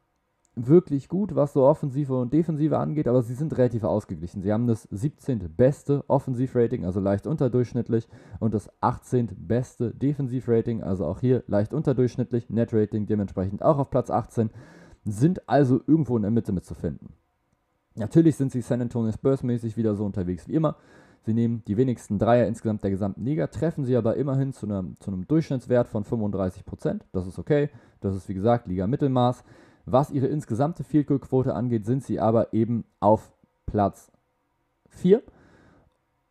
wirklich 0.55 1.07
gut, 1.07 1.33
was 1.35 1.53
so 1.53 1.63
Offensive 1.63 2.13
und 2.17 2.33
Defensive 2.33 2.77
angeht, 2.77 3.07
aber 3.07 3.21
sie 3.21 3.33
sind 3.33 3.57
relativ 3.57 3.83
ausgeglichen. 3.83 4.41
Sie 4.41 4.51
haben 4.51 4.67
das 4.67 4.83
17. 4.91 5.53
beste 5.55 6.03
Offensivrating, 6.09 6.85
also 6.85 6.99
leicht 6.99 7.25
unterdurchschnittlich, 7.25 8.07
und 8.39 8.53
das 8.53 8.69
18. 8.81 9.29
beste 9.47 9.91
Defensivrating, 9.91 10.83
also 10.83 11.05
auch 11.05 11.21
hier 11.21 11.43
leicht 11.47 11.73
unterdurchschnittlich, 11.73 12.49
Netrating 12.49 13.05
dementsprechend 13.05 13.63
auch 13.63 13.77
auf 13.77 13.89
Platz 13.89 14.09
18, 14.09 14.49
sind 15.05 15.47
also 15.47 15.79
irgendwo 15.87 16.17
in 16.17 16.23
der 16.23 16.31
Mitte 16.31 16.51
mitzufinden. 16.51 17.09
Natürlich 17.95 18.35
sind 18.35 18.51
sie 18.51 18.61
San 18.61 18.81
Antonio 18.81 19.11
Spurs 19.11 19.43
mäßig 19.43 19.77
wieder 19.77 19.95
so 19.95 20.05
unterwegs 20.05 20.47
wie 20.47 20.53
immer. 20.53 20.75
Sie 21.23 21.33
nehmen 21.33 21.63
die 21.67 21.77
wenigsten 21.77 22.17
Dreier 22.17 22.47
insgesamt 22.47 22.83
der 22.83 22.89
gesamten 22.89 23.23
Liga, 23.23 23.47
treffen 23.47 23.85
sie 23.85 23.95
aber 23.95 24.15
immerhin 24.15 24.53
zu 24.53 24.65
einem, 24.65 24.97
zu 24.99 25.11
einem 25.11 25.27
Durchschnittswert 25.27 25.87
von 25.87 26.03
35%. 26.03 27.01
Das 27.11 27.27
ist 27.27 27.37
okay. 27.37 27.69
Das 27.99 28.15
ist 28.15 28.27
wie 28.27 28.33
gesagt 28.33 28.67
Liga 28.67 28.87
Mittelmaß. 28.87 29.43
Was 29.85 30.11
ihre 30.11 30.27
insgesamte 30.27 30.83
Field 30.83 31.07
Goal 31.07 31.19
Quote 31.19 31.53
angeht, 31.53 31.85
sind 31.85 32.03
sie 32.03 32.19
aber 32.19 32.53
eben 32.53 32.85
auf 32.99 33.31
Platz 33.65 34.11
4. 34.89 35.21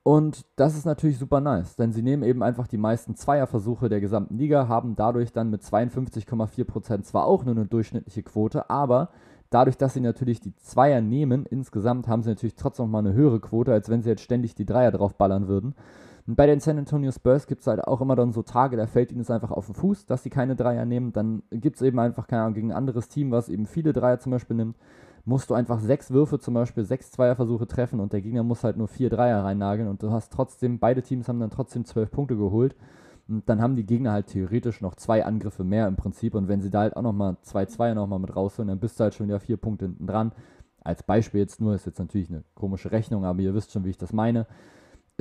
Und 0.02 0.46
das 0.56 0.76
ist 0.76 0.86
natürlich 0.86 1.18
super 1.18 1.40
nice, 1.40 1.76
denn 1.76 1.92
sie 1.92 2.02
nehmen 2.02 2.22
eben 2.22 2.42
einfach 2.42 2.66
die 2.66 2.78
meisten 2.78 3.16
Zweierversuche 3.16 3.88
der 3.88 4.00
gesamten 4.00 4.38
Liga, 4.38 4.66
haben 4.66 4.96
dadurch 4.96 5.32
dann 5.32 5.50
mit 5.50 5.62
52,4% 5.62 7.02
zwar 7.02 7.26
auch 7.26 7.44
nur 7.44 7.54
eine 7.54 7.66
durchschnittliche 7.66 8.22
Quote, 8.22 8.70
aber 8.70 9.10
dadurch, 9.50 9.76
dass 9.76 9.92
sie 9.92 10.00
natürlich 10.00 10.40
die 10.40 10.54
Zweier 10.56 11.02
nehmen, 11.02 11.44
insgesamt 11.44 12.08
haben 12.08 12.22
sie 12.22 12.30
natürlich 12.30 12.56
trotzdem 12.56 12.86
noch 12.86 12.92
mal 12.92 12.98
eine 13.00 13.12
höhere 13.12 13.40
Quote, 13.40 13.72
als 13.72 13.90
wenn 13.90 14.02
sie 14.02 14.08
jetzt 14.08 14.22
ständig 14.22 14.54
die 14.54 14.64
Dreier 14.64 14.90
draufballern 14.90 15.48
würden. 15.48 15.74
Und 16.30 16.36
bei 16.36 16.46
den 16.46 16.60
San 16.60 16.78
Antonio 16.78 17.10
Spurs 17.10 17.48
gibt 17.48 17.62
es 17.62 17.66
halt 17.66 17.82
auch 17.82 18.00
immer 18.00 18.14
dann 18.14 18.30
so 18.30 18.44
Tage, 18.44 18.76
da 18.76 18.86
fällt 18.86 19.10
ihnen 19.10 19.22
es 19.22 19.32
einfach 19.32 19.50
auf 19.50 19.66
den 19.66 19.74
Fuß, 19.74 20.06
dass 20.06 20.22
sie 20.22 20.30
keine 20.30 20.54
Dreier 20.54 20.84
nehmen. 20.84 21.12
Dann 21.12 21.42
gibt 21.50 21.74
es 21.74 21.82
eben 21.82 21.98
einfach, 21.98 22.28
keine 22.28 22.42
Ahnung, 22.42 22.54
gegen 22.54 22.70
ein 22.70 22.76
anderes 22.76 23.08
Team, 23.08 23.32
was 23.32 23.48
eben 23.48 23.66
viele 23.66 23.92
Dreier 23.92 24.20
zum 24.20 24.30
Beispiel 24.30 24.54
nimmt, 24.54 24.76
musst 25.24 25.50
du 25.50 25.54
einfach 25.54 25.80
sechs 25.80 26.12
Würfe, 26.12 26.38
zum 26.38 26.54
Beispiel 26.54 26.84
sechs 26.84 27.10
Zweierversuche 27.10 27.66
treffen 27.66 27.98
und 27.98 28.12
der 28.12 28.22
Gegner 28.22 28.44
muss 28.44 28.62
halt 28.62 28.76
nur 28.76 28.86
vier 28.86 29.10
Dreier 29.10 29.42
reinnageln 29.42 29.88
und 29.88 30.04
du 30.04 30.12
hast 30.12 30.32
trotzdem, 30.32 30.78
beide 30.78 31.02
Teams 31.02 31.28
haben 31.28 31.40
dann 31.40 31.50
trotzdem 31.50 31.84
zwölf 31.84 32.12
Punkte 32.12 32.36
geholt. 32.36 32.76
Und 33.28 33.48
dann 33.48 33.60
haben 33.60 33.74
die 33.74 33.84
Gegner 33.84 34.12
halt 34.12 34.28
theoretisch 34.28 34.80
noch 34.80 34.94
zwei 34.94 35.24
Angriffe 35.24 35.64
mehr 35.64 35.88
im 35.88 35.96
Prinzip. 35.96 36.36
Und 36.36 36.46
wenn 36.46 36.60
sie 36.60 36.70
da 36.70 36.82
halt 36.82 36.94
auch 36.94 37.02
nochmal 37.02 37.38
zwei 37.42 37.66
Zweier 37.66 37.96
nochmal 37.96 38.20
mit 38.20 38.36
rausholen, 38.36 38.68
dann 38.68 38.78
bist 38.78 39.00
du 39.00 39.02
halt 39.04 39.14
schon 39.14 39.26
wieder 39.26 39.40
vier 39.40 39.56
Punkte 39.56 39.86
hinten 39.86 40.06
dran. 40.06 40.30
Als 40.80 41.02
Beispiel 41.02 41.40
jetzt 41.40 41.60
nur, 41.60 41.74
ist 41.74 41.86
jetzt 41.86 41.98
natürlich 41.98 42.30
eine 42.30 42.44
komische 42.54 42.92
Rechnung, 42.92 43.24
aber 43.24 43.40
ihr 43.40 43.52
wisst 43.52 43.72
schon, 43.72 43.84
wie 43.84 43.90
ich 43.90 43.98
das 43.98 44.12
meine 44.12 44.46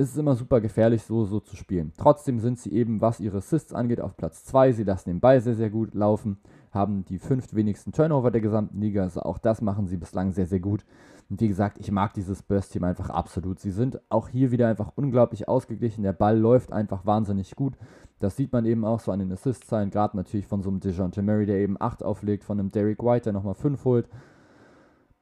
ist 0.00 0.12
es 0.12 0.16
immer 0.16 0.34
super 0.34 0.60
gefährlich, 0.60 1.02
so, 1.02 1.24
so 1.24 1.40
zu 1.40 1.56
spielen. 1.56 1.92
Trotzdem 1.96 2.40
sind 2.40 2.58
sie 2.58 2.72
eben, 2.72 3.00
was 3.00 3.20
ihre 3.20 3.38
Assists 3.38 3.72
angeht, 3.72 4.00
auf 4.00 4.16
Platz 4.16 4.44
2. 4.44 4.72
Sie 4.72 4.84
lassen 4.84 5.10
den 5.10 5.20
Ball 5.20 5.40
sehr, 5.40 5.54
sehr 5.54 5.70
gut 5.70 5.94
laufen, 5.94 6.38
haben 6.72 7.04
die 7.04 7.18
fünft 7.18 7.54
wenigsten 7.54 7.92
Turnover 7.92 8.30
der 8.30 8.40
gesamten 8.40 8.80
Liga. 8.80 9.02
Also 9.02 9.20
auch 9.20 9.38
das 9.38 9.60
machen 9.60 9.86
sie 9.86 9.98
bislang 9.98 10.32
sehr, 10.32 10.46
sehr 10.46 10.60
gut. 10.60 10.84
Und 11.28 11.40
wie 11.40 11.48
gesagt, 11.48 11.78
ich 11.78 11.92
mag 11.92 12.14
dieses 12.14 12.42
Burst-Team 12.42 12.82
einfach 12.84 13.10
absolut. 13.10 13.60
Sie 13.60 13.70
sind 13.70 14.00
auch 14.08 14.28
hier 14.28 14.50
wieder 14.50 14.68
einfach 14.68 14.92
unglaublich 14.96 15.48
ausgeglichen. 15.48 16.02
Der 16.02 16.12
Ball 16.12 16.36
läuft 16.38 16.72
einfach 16.72 17.06
wahnsinnig 17.06 17.54
gut. 17.54 17.76
Das 18.18 18.36
sieht 18.36 18.52
man 18.52 18.64
eben 18.64 18.84
auch 18.84 19.00
so 19.00 19.12
an 19.12 19.20
den 19.20 19.32
Assist-Zahlen, 19.32 19.90
gerade 19.90 20.16
natürlich 20.16 20.46
von 20.46 20.62
so 20.62 20.70
einem 20.70 20.80
DeJounte 20.80 21.22
Murray, 21.22 21.46
der 21.46 21.58
eben 21.58 21.76
8 21.80 22.02
auflegt, 22.02 22.44
von 22.44 22.58
einem 22.58 22.70
Derek 22.70 23.02
White, 23.02 23.24
der 23.24 23.32
nochmal 23.32 23.54
5 23.54 23.84
holt. 23.84 24.08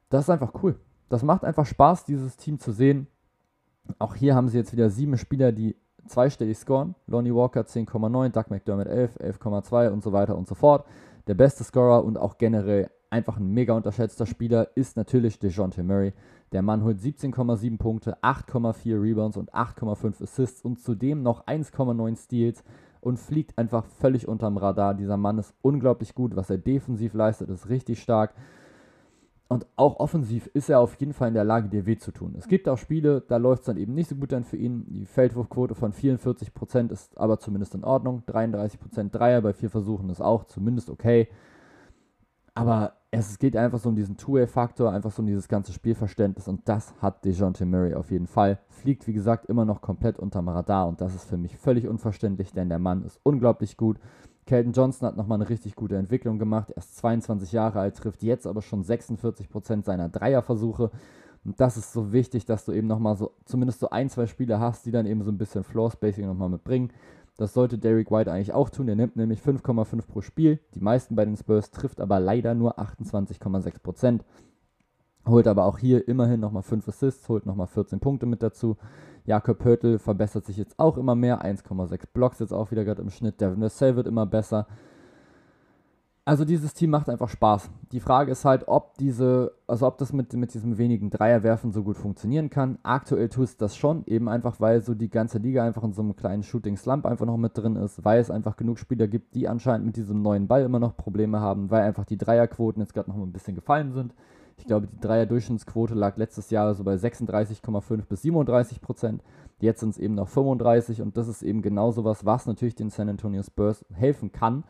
Das 0.09 0.25
ist 0.25 0.31
einfach 0.31 0.53
cool. 0.62 0.81
Das 1.09 1.23
macht 1.23 1.45
einfach 1.45 1.67
Spaß, 1.67 2.05
dieses 2.05 2.37
Team 2.37 2.59
zu 2.59 2.73
sehen. 2.73 3.09
Auch 3.98 4.14
hier 4.14 4.35
haben 4.35 4.48
sie 4.48 4.59
jetzt 4.59 4.72
wieder 4.72 4.90
sieben 4.90 5.16
Spieler, 5.16 5.53
die 5.53 5.77
zweistellig 6.07 6.59
scoren. 6.59 6.94
Lonnie 7.07 7.35
Walker 7.35 7.61
10,9, 7.61 8.31
Doug 8.31 8.44
McDermott 8.51 8.87
11, 8.87 9.16
11,2 9.16 9.90
und 9.90 10.03
so 10.03 10.12
weiter 10.12 10.37
und 10.37 10.48
so 10.48 10.55
fort. 10.55 10.87
Der 11.27 11.35
beste 11.35 11.64
Scorer 11.64 12.05
und 12.05 12.16
auch 12.16 12.38
generell 12.38 12.90
einfach 13.11 13.38
ein 13.38 13.53
mega 13.53 13.74
unterschätzter 13.74 14.27
Spieler 14.27 14.68
ist 14.74 14.96
natürlich 14.96 15.38
DeJounte 15.38 15.83
Murray. 15.83 16.12
Der 16.53 16.62
Mann 16.62 16.83
holt 16.83 16.98
17,7 16.98 17.79
Punkte, 17.79 18.16
8,4 18.22 19.01
Rebounds 19.01 19.37
und 19.37 19.53
8,5 19.53 20.22
Assists 20.22 20.62
und 20.62 20.81
zudem 20.81 21.22
noch 21.22 21.46
1,9 21.46 22.16
Steals 22.16 22.64
und 23.01 23.18
fliegt 23.18 23.57
einfach 23.59 23.85
völlig 23.85 24.27
unterm 24.27 24.57
Radar. 24.57 24.94
Dieser 24.94 25.16
Mann 25.16 25.38
ist 25.38 25.55
unglaublich 25.62 26.14
gut, 26.14 26.37
was 26.37 26.51
er 26.51 26.59
defensiv 26.59 27.14
leistet, 27.14 27.51
ist 27.51 27.68
richtig 27.68 28.03
stark. 28.03 28.35
Und 29.51 29.67
auch 29.77 29.99
offensiv 29.99 30.47
ist 30.53 30.69
er 30.69 30.79
auf 30.79 30.95
jeden 30.97 31.15
Fall 31.15 31.29
in 31.29 31.35
der 31.35 31.45
Lage, 31.45 31.71
dir 31.71 31.87
weh 31.87 31.97
zu 31.97 32.13
tun. 32.13 32.35
Es 32.37 32.49
gibt 32.49 32.69
auch 32.69 32.77
Spiele, 32.77 33.23
da 33.27 33.39
läuft 33.39 33.63
es 33.63 33.67
dann 33.67 33.79
eben 33.79 33.95
nicht 33.95 34.11
so 34.11 34.15
gut 34.15 34.33
dann 34.33 34.45
für 34.45 34.59
ihn. 34.59 34.85
Die 34.91 35.07
Feldwurfquote 35.07 35.75
von 35.75 35.95
44% 35.95 36.93
ist 36.93 37.17
aber 37.17 37.39
zumindest 37.39 37.75
in 37.75 37.83
Ordnung. 37.83 38.23
33% 38.27 39.11
Dreier 39.11 39.41
bei 39.41 39.55
vier 39.55 39.71
Versuchen 39.71 40.11
ist 40.11 40.21
auch 40.21 40.45
zumindest 40.45 40.91
okay. 40.91 41.29
Aber 42.55 42.99
es 43.11 43.39
geht 43.39 43.57
einfach 43.57 43.79
so 43.79 43.89
um 43.89 43.97
diesen 43.97 44.19
Two-Way-Faktor, 44.19 44.93
einfach 44.93 45.13
so 45.13 45.23
um 45.23 45.27
dieses 45.27 45.49
ganze 45.49 45.73
Spielverständnis 45.73 46.47
und 46.47 46.69
das 46.69 46.93
hat 47.01 47.25
DeJounte 47.25 47.65
Murray 47.65 47.95
auf 47.95 48.11
jeden 48.11 48.27
Fall. 48.27 48.59
Fliegt, 48.69 49.07
wie 49.07 49.15
gesagt, 49.15 49.47
immer 49.47 49.65
noch 49.65 49.81
komplett 49.81 50.19
unterm 50.19 50.49
Radar 50.49 50.89
und 50.89 51.01
das 51.01 51.15
ist 51.15 51.25
für 51.25 51.39
mich 51.39 51.57
völlig 51.57 51.89
unverständlich, 51.89 52.53
denn 52.53 52.69
der 52.69 52.79
Mann 52.79 53.03
ist 53.05 53.19
unglaublich 53.23 53.79
gut. 53.79 53.99
Kelton 54.49 54.73
Johnson 54.73 55.07
hat 55.07 55.17
nochmal 55.19 55.37
eine 55.37 55.51
richtig 55.51 55.77
gute 55.77 55.97
Entwicklung 55.97 56.39
gemacht. 56.39 56.71
Er 56.71 56.79
ist 56.79 56.97
22 56.97 57.53
Jahre 57.53 57.81
alt, 57.81 57.99
trifft 57.99 58.23
jetzt 58.23 58.47
aber 58.47 58.63
schon 58.63 58.83
46% 58.83 59.85
seiner 59.85 60.09
Dreierversuche. 60.09 60.91
Und 61.45 61.61
das 61.61 61.77
ist 61.77 61.93
so 61.93 62.15
wichtig, 62.15 62.47
dass 62.47 62.65
du 62.65 62.73
eben 62.73 62.87
nochmal 62.87 63.15
so, 63.15 63.33
zumindest 63.45 63.79
so 63.79 63.91
ein, 63.91 64.09
zwei 64.09 64.27
Spiele 64.27 64.59
hast, 64.59 64.87
die 64.87 64.91
dann 64.91 65.05
eben 65.05 65.23
so 65.23 65.31
ein 65.31 65.37
bisschen 65.37 65.65
Floor 65.65 65.91
Spacing 65.91 66.27
nochmal 66.27 66.49
mitbringen. 66.49 66.91
Das 67.37 67.53
sollte 67.53 67.77
Derek 67.77 68.11
White 68.11 68.33
eigentlich 68.33 68.55
auch 68.55 68.71
tun. 68.71 68.89
Er 68.89 68.97
nimmt 68.97 69.17
nämlich 69.17 69.41
5,5 69.41 70.07
pro 70.07 70.23
Spiel. 70.23 70.61
Die 70.75 70.81
meisten 70.81 71.15
bei 71.15 71.27
den 71.27 71.37
Spurs 71.37 71.71
trifft 71.71 72.01
aber 72.01 72.19
leider 72.19 72.55
nur 72.55 72.79
28,6%. 72.79 74.21
Holt 75.27 75.47
aber 75.47 75.67
auch 75.67 75.77
hier 75.77 76.09
immerhin 76.09 76.41
nochmal 76.41 76.63
5 76.63 76.89
Assists, 76.89 77.29
holt 77.29 77.45
nochmal 77.45 77.67
14 77.67 78.01
Punkte 78.01 78.25
mit 78.25 78.43
dazu. 78.43 78.79
Jakob 79.29 79.59
Pörtl 79.59 79.99
verbessert 79.99 80.47
sich 80.47 80.57
jetzt 80.57 80.79
auch 80.79 80.97
immer 80.97 81.14
mehr. 81.14 81.45
1,6 81.45 82.05
Blocks 82.14 82.38
jetzt 82.38 82.53
auch 82.53 82.71
wieder 82.71 82.87
gerade 82.87 83.03
im 83.03 83.11
Schnitt. 83.11 83.43
Devin 83.43 83.61
Vassell 83.61 83.95
wird 83.95 84.07
immer 84.07 84.25
besser. 84.25 84.67
Also 86.25 86.47
dieses 86.47 86.73
Team 86.73 86.91
macht 86.91 87.11
einfach 87.11 87.29
Spaß. 87.29 87.69
Die 87.93 88.01
Frage 88.01 88.33
ist 88.33 88.47
halt, 88.47 88.69
ob 88.69 88.97
diese, 88.97 89.53
also 89.67 89.87
ob 89.87 89.99
das 89.99 90.14
mit, 90.14 90.33
mit 90.33 90.55
diesem 90.55 90.79
wenigen 90.79 91.11
Dreierwerfen 91.11 91.73
so 91.73 91.83
gut 91.83 91.99
funktionieren 91.99 92.49
kann. 92.49 92.79
Aktuell 92.83 93.29
tut 93.29 93.45
es 93.45 93.57
das 93.59 93.77
schon, 93.77 94.03
eben 94.07 94.31
einfach, 94.31 94.61
weil 94.61 94.81
so 94.81 94.95
die 94.95 95.11
ganze 95.11 95.37
Liga 95.37 95.62
einfach 95.62 95.85
in 95.85 95.93
so 95.93 96.01
einem 96.01 96.17
kleinen 96.17 96.43
Shooting-Slump 96.43 97.05
einfach 97.05 97.27
noch 97.27 97.37
mit 97.37 97.57
drin 97.57 97.77
ist, 97.77 98.07
weil 98.07 98.21
es 98.21 98.31
einfach 98.31 98.57
genug 98.57 98.79
Spieler 98.79 99.09
gibt, 99.09 99.35
die 99.35 99.47
anscheinend 99.47 99.85
mit 99.85 99.97
diesem 99.97 100.23
neuen 100.23 100.49
Ball 100.49 100.62
immer 100.62 100.81
noch 100.81 100.97
Probleme 100.97 101.41
haben, 101.41 101.71
weil 101.71 101.83
einfach 101.83 102.07
die 102.07 102.19
Dreierquoten 102.19 102.81
jetzt 102.81 102.95
gerade 102.95 103.11
noch 103.11 103.17
mal 103.17 103.25
ein 103.25 103.33
bisschen 103.33 103.55
gefallen 103.55 103.93
sind. 103.93 104.14
Ich 104.59 104.66
glaube, 104.66 104.88
die 104.88 105.01
Dreier-Durchschnittsquote 105.01 105.94
lag 105.94 106.16
letztes 106.16 106.51
Jahr 106.51 106.75
so 106.75 106.85
bei 106.85 106.94
36,5 106.94 108.07
bis 108.07 108.23
37 108.23 108.81
Prozent. 108.81 109.23
Jetzt 109.61 109.81
sind 109.81 109.90
es 109.90 109.99
eben 109.99 110.14
noch 110.14 110.29
35 110.29 111.01
und 111.01 111.16
das 111.16 111.29
ist 111.29 111.42
eben 111.42 111.62
genau 111.62 111.90
sowas, 111.90 112.27
was 112.27 112.47
natürlich 112.47 112.75
den 112.75 112.90
San 112.90 113.09
Antonio 113.09 113.42
Spurs 113.42 113.85
helfen 113.92 114.33
kann. 114.33 114.64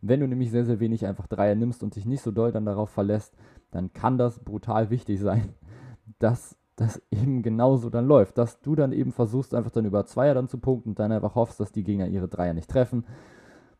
Wenn 0.00 0.20
du 0.20 0.28
nämlich 0.28 0.50
sehr, 0.50 0.64
sehr 0.64 0.80
wenig 0.80 1.06
einfach 1.06 1.26
Dreier 1.26 1.54
nimmst 1.54 1.82
und 1.82 1.94
dich 1.96 2.06
nicht 2.06 2.22
so 2.22 2.30
doll 2.30 2.50
dann 2.50 2.64
darauf 2.64 2.90
verlässt, 2.90 3.34
dann 3.70 3.92
kann 3.92 4.16
das 4.16 4.38
brutal 4.40 4.90
wichtig 4.90 5.20
sein, 5.20 5.50
dass 6.18 6.56
das 6.76 7.02
eben 7.10 7.42
genauso 7.42 7.90
dann 7.90 8.06
läuft. 8.06 8.38
Dass 8.38 8.60
du 8.60 8.74
dann 8.74 8.92
eben 8.92 9.12
versuchst, 9.12 9.54
einfach 9.54 9.70
dann 9.70 9.84
über 9.84 10.06
Zweier 10.06 10.34
dann 10.34 10.48
zu 10.48 10.58
punkten 10.58 10.90
und 10.90 10.98
dann 10.98 11.12
einfach 11.12 11.34
hoffst, 11.34 11.60
dass 11.60 11.72
die 11.72 11.84
Gegner 11.84 12.08
ihre 12.08 12.28
Dreier 12.28 12.54
nicht 12.54 12.70
treffen. 12.70 13.04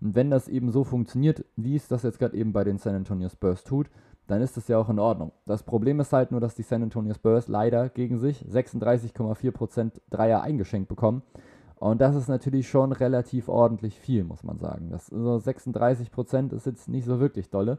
Und 0.00 0.16
wenn 0.16 0.30
das 0.30 0.48
eben 0.48 0.70
so 0.70 0.82
funktioniert, 0.82 1.44
wie 1.56 1.76
es 1.76 1.88
das 1.88 2.02
jetzt 2.02 2.18
gerade 2.18 2.36
eben 2.36 2.52
bei 2.52 2.64
den 2.64 2.78
San 2.78 2.94
Antonio 2.94 3.28
Spurs 3.28 3.62
tut, 3.62 3.88
dann 4.32 4.42
ist 4.42 4.56
das 4.56 4.66
ja 4.68 4.78
auch 4.78 4.88
in 4.88 4.98
Ordnung. 4.98 5.32
Das 5.46 5.62
Problem 5.62 6.00
ist 6.00 6.12
halt 6.12 6.32
nur, 6.32 6.40
dass 6.40 6.54
die 6.54 6.62
San 6.62 6.82
Antonio 6.82 7.14
Spurs 7.14 7.48
leider 7.48 7.88
gegen 7.88 8.18
sich 8.18 8.44
36,4% 8.44 9.92
Dreier 10.10 10.42
eingeschenkt 10.42 10.88
bekommen. 10.88 11.22
Und 11.76 12.00
das 12.00 12.14
ist 12.14 12.28
natürlich 12.28 12.68
schon 12.68 12.92
relativ 12.92 13.48
ordentlich 13.48 13.98
viel, 13.98 14.24
muss 14.24 14.44
man 14.44 14.58
sagen. 14.58 14.88
Das 14.90 15.06
so 15.06 15.36
36% 15.36 16.54
ist 16.54 16.66
jetzt 16.66 16.88
nicht 16.88 17.04
so 17.04 17.20
wirklich 17.20 17.50
dolle. 17.50 17.78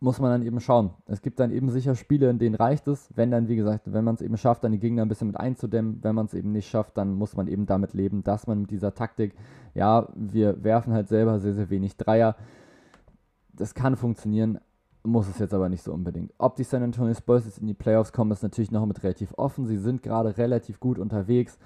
muss 0.00 0.20
man 0.20 0.30
dann 0.30 0.46
eben 0.46 0.60
schauen. 0.60 0.90
Es 1.06 1.22
gibt 1.22 1.40
dann 1.40 1.50
eben 1.50 1.70
sicher 1.70 1.94
Spiele, 1.94 2.28
in 2.30 2.38
denen 2.38 2.54
reicht 2.54 2.86
es. 2.88 3.08
Wenn 3.14 3.30
dann, 3.30 3.48
wie 3.48 3.56
gesagt, 3.56 3.92
wenn 3.92 4.04
man 4.04 4.14
es 4.14 4.20
eben 4.20 4.36
schafft, 4.36 4.64
dann 4.64 4.72
die 4.72 4.78
Gegner 4.78 5.02
ein 5.02 5.08
bisschen 5.08 5.28
mit 5.28 5.38
einzudämmen. 5.38 5.98
Wenn 6.02 6.14
man 6.14 6.26
es 6.26 6.34
eben 6.34 6.52
nicht 6.52 6.68
schafft, 6.68 6.96
dann 6.96 7.14
muss 7.14 7.36
man 7.36 7.48
eben 7.48 7.66
damit 7.66 7.94
leben, 7.94 8.22
dass 8.22 8.46
man 8.46 8.60
mit 8.60 8.70
dieser 8.70 8.94
Taktik, 8.94 9.34
ja, 9.74 10.08
wir 10.14 10.62
werfen 10.62 10.92
halt 10.92 11.08
selber 11.08 11.38
sehr, 11.40 11.54
sehr 11.54 11.70
wenig 11.70 11.96
Dreier. 11.96 12.36
Das 13.52 13.74
kann 13.74 13.96
funktionieren, 13.96 14.58
muss 15.08 15.28
es 15.28 15.38
jetzt 15.38 15.54
aber 15.54 15.68
nicht 15.68 15.82
so 15.82 15.92
unbedingt. 15.92 16.32
Ob 16.38 16.56
die 16.56 16.64
San 16.64 16.82
Antonio 16.82 17.14
Spurs 17.14 17.44
jetzt 17.44 17.58
in 17.58 17.66
die 17.66 17.74
Playoffs 17.74 18.12
kommen, 18.12 18.30
ist 18.30 18.42
natürlich 18.42 18.70
noch 18.70 18.86
mit 18.86 19.02
relativ 19.02 19.34
offen. 19.36 19.66
Sie 19.66 19.78
sind 19.78 20.02
gerade 20.02 20.36
relativ 20.38 20.80
gut 20.80 20.98
unterwegs. 20.98 21.58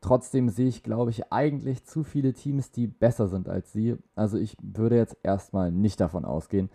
Trotzdem 0.00 0.48
sehe 0.48 0.68
ich, 0.68 0.82
glaube 0.82 1.10
ich, 1.10 1.32
eigentlich 1.32 1.84
zu 1.84 2.04
viele 2.04 2.32
Teams, 2.32 2.70
die 2.70 2.86
besser 2.86 3.28
sind 3.28 3.48
als 3.48 3.72
sie. 3.72 3.96
Also 4.14 4.38
ich 4.38 4.56
würde 4.62 4.96
jetzt 4.96 5.16
erstmal 5.22 5.70
nicht 5.70 6.00
davon 6.00 6.24
ausgehen 6.24 6.70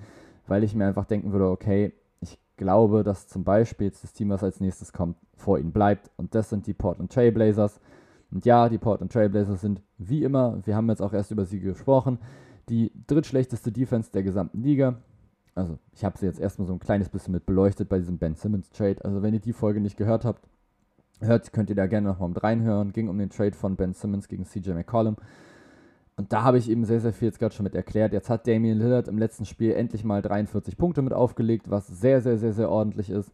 weil 0.47 0.63
ich 0.63 0.75
mir 0.75 0.85
einfach 0.85 1.05
denken 1.05 1.31
würde, 1.31 1.49
okay, 1.49 1.93
ich 2.21 2.37
glaube, 2.57 3.03
dass 3.03 3.27
zum 3.27 3.43
Beispiel 3.43 3.87
jetzt 3.87 4.03
das 4.03 4.13
Team, 4.13 4.29
was 4.29 4.43
als 4.43 4.59
nächstes 4.59 4.93
kommt, 4.93 5.17
vor 5.35 5.59
ihnen 5.59 5.71
bleibt. 5.71 6.11
Und 6.17 6.35
das 6.35 6.49
sind 6.49 6.67
die 6.67 6.73
Portland 6.73 7.11
Trailblazers. 7.11 7.79
Und 8.31 8.45
ja, 8.45 8.69
die 8.69 8.77
Portland 8.77 9.11
Trailblazers 9.11 9.61
sind 9.61 9.81
wie 9.97 10.23
immer, 10.23 10.59
wir 10.65 10.75
haben 10.75 10.89
jetzt 10.89 11.01
auch 11.01 11.13
erst 11.13 11.31
über 11.31 11.45
sie 11.45 11.59
gesprochen, 11.59 12.19
die 12.69 12.91
drittschlechteste 13.07 13.71
Defense 13.71 14.11
der 14.11 14.23
gesamten 14.23 14.61
Liga. 14.61 14.95
Also 15.55 15.79
ich 15.93 16.03
habe 16.03 16.17
sie 16.17 16.25
jetzt 16.25 16.39
erstmal 16.39 16.67
so 16.67 16.73
ein 16.73 16.79
kleines 16.79 17.09
bisschen 17.09 17.31
mit 17.31 17.45
beleuchtet 17.45 17.87
bei 17.87 17.97
diesem 17.97 18.17
Ben 18.17 18.35
Simmons 18.35 18.69
Trade. 18.69 19.03
Also 19.03 19.23
wenn 19.23 19.33
ihr 19.33 19.39
die 19.39 19.53
Folge 19.53 19.79
nicht 19.79 19.97
gehört 19.97 20.25
habt, 20.25 20.47
hört, 21.21 21.53
könnt 21.53 21.69
ihr 21.69 21.75
da 21.75 21.87
gerne 21.87 22.07
nochmal 22.07 22.29
mit 22.29 22.43
reinhören. 22.43 22.91
Ging 22.91 23.07
um 23.07 23.17
den 23.17 23.29
Trade 23.29 23.55
von 23.55 23.77
Ben 23.77 23.93
Simmons 23.93 24.27
gegen 24.27 24.45
CJ 24.45 24.71
McCollum. 24.71 25.15
Und 26.17 26.31
da 26.31 26.43
habe 26.43 26.57
ich 26.57 26.69
eben 26.69 26.85
sehr, 26.85 27.01
sehr 27.01 27.13
viel 27.13 27.27
jetzt 27.27 27.39
gerade 27.39 27.53
schon 27.53 27.65
mit 27.65 27.75
erklärt. 27.75 28.13
Jetzt 28.13 28.29
hat 28.29 28.47
Damian 28.47 28.77
Lillard 28.77 29.07
im 29.07 29.17
letzten 29.17 29.45
Spiel 29.45 29.73
endlich 29.73 30.03
mal 30.03 30.21
43 30.21 30.77
Punkte 30.77 31.01
mit 31.01 31.13
aufgelegt, 31.13 31.69
was 31.69 31.87
sehr, 31.87 32.21
sehr, 32.21 32.37
sehr, 32.37 32.53
sehr 32.53 32.69
ordentlich 32.69 33.09
ist. 33.09 33.31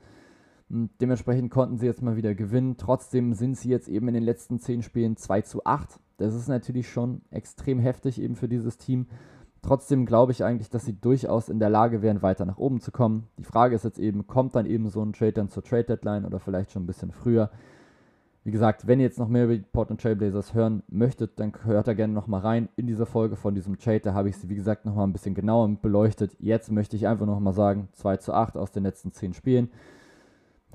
Und 0.69 0.89
dementsprechend 1.01 1.51
konnten 1.51 1.77
sie 1.77 1.86
jetzt 1.86 2.01
mal 2.01 2.15
wieder 2.15 2.34
gewinnen. 2.34 2.77
Trotzdem 2.77 3.34
sind 3.34 3.57
sie 3.57 3.69
jetzt 3.69 3.88
eben 3.88 4.07
in 4.07 4.13
den 4.13 4.23
letzten 4.23 4.60
10 4.60 4.84
Spielen 4.84 5.17
2 5.17 5.41
zu 5.41 5.65
8. 5.65 5.99
Das 6.17 6.34
ist 6.34 6.47
natürlich 6.47 6.89
schon 6.89 7.21
extrem 7.29 7.79
heftig 7.79 8.21
eben 8.21 8.36
für 8.36 8.47
dieses 8.47 8.77
Team. 8.77 9.07
Trotzdem 9.63 10.08
glaube 10.08 10.32
ich 10.32 10.43
eigentlich, 10.43 10.69
dass 10.71 10.86
sie 10.86 11.00
durchaus 11.00 11.47
in 11.47 11.60
der 11.60 11.69
Lage 11.69 12.02
wären, 12.02 12.24
weiter 12.24 12.45
nach 12.45 12.58
oben 12.58 12.80
zu 12.80 12.91
kommen. 12.91 13.28
Die 13.38 13.43
Frage 13.43 13.76
ist 13.76 13.84
jetzt 13.84 14.00
eben, 14.00 14.26
kommt 14.26 14.56
dann 14.56 14.65
eben 14.65 14.89
so 14.89 15.04
ein 15.04 15.13
Trade 15.13 15.34
dann 15.34 15.50
zur 15.50 15.63
Trade 15.63 15.84
Deadline 15.84 16.26
oder 16.26 16.39
vielleicht 16.39 16.71
schon 16.71 16.84
ein 16.84 16.88
bisschen 16.88 17.12
früher? 17.12 17.52
Wie 18.43 18.50
gesagt, 18.50 18.88
wenn 18.88 19.00
ihr 19.00 19.06
jetzt 19.06 19.19
noch 19.19 19.28
mehr 19.28 19.43
über 19.43 19.56
die 19.56 19.62
Portland 19.62 20.02
Trailblazers 20.02 20.56
hören 20.56 20.82
möchtet, 20.88 21.39
dann 21.39 21.54
hört 21.63 21.88
da 21.88 21.93
gerne 21.93 22.12
nochmal 22.12 22.41
rein 22.41 22.69
in 22.76 22.88
dieser 22.88 23.06
Folge 23.06 23.36
von 23.36 23.54
diesem 23.54 23.78
Trade. 23.78 24.00
Da 24.00 24.13
habe 24.15 24.30
ich 24.30 24.38
sie, 24.38 24.50
wie 24.50 24.56
gesagt, 24.56 24.84
nochmal 24.84 25.06
ein 25.06 25.13
bisschen 25.13 25.36
genauer 25.36 25.69
beleuchtet. 25.80 26.36
Jetzt 26.39 26.71
möchte 26.71 26.95
ich 26.95 27.08
einfach 27.08 27.28
nochmal 27.28 27.54
sagen, 27.54 27.89
2 27.91 28.17
zu 28.17 28.34
8 28.34 28.58
aus 28.58 28.71
den 28.71 28.82
letzten 28.82 29.12
10 29.12 29.36
Spielen. 29.36 29.69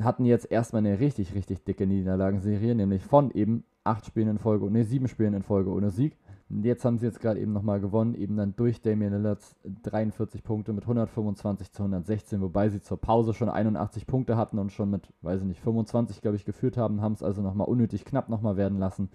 Hatten 0.01 0.27
jetzt 0.27 0.49
erstmal 0.49 0.79
eine 0.79 1.01
richtig, 1.01 1.35
richtig 1.35 1.65
dicke 1.65 1.89
Niederlagenserie, 1.89 2.77
nämlich 2.77 3.03
von 3.03 3.33
eben 3.33 3.65
8 3.83 4.07
Spielen 4.07 4.29
in 4.29 4.39
Folge, 4.39 4.71
ne, 4.71 4.85
7 4.85 5.09
Spielen 5.09 5.35
in 5.35 5.43
Folge 5.43 5.71
ohne 5.71 5.91
Sieg. 5.91 6.17
Jetzt 6.49 6.85
haben 6.85 6.99
sie 6.99 7.07
jetzt 7.07 7.21
gerade 7.21 7.41
eben 7.41 7.53
nochmal 7.53 7.81
gewonnen, 7.81 8.15
eben 8.15 8.37
dann 8.37 8.55
durch 8.55 8.81
Damian 8.81 9.13
Lillards 9.13 9.57
43 9.83 10.45
Punkte 10.45 10.73
mit 10.73 10.85
125 10.85 11.73
zu 11.73 11.83
116, 11.83 12.41
wobei 12.41 12.69
sie 12.69 12.81
zur 12.81 13.01
Pause 13.01 13.35
schon 13.35 13.49
81 13.49 14.07
Punkte 14.07 14.37
hatten 14.37 14.61
und 14.61 14.71
schon 14.71 14.89
mit, 14.89 15.13
weiß 15.23 15.41
ich 15.41 15.47
nicht, 15.47 15.61
25, 15.61 16.21
glaube 16.21 16.37
ich, 16.37 16.45
geführt 16.45 16.77
haben, 16.77 17.01
haben 17.01 17.15
es 17.15 17.23
also 17.25 17.43
nochmal 17.43 17.67
unnötig 17.67 18.05
knapp 18.05 18.29
nochmal 18.29 18.57
werden 18.57 18.79
lassen. 18.79 19.11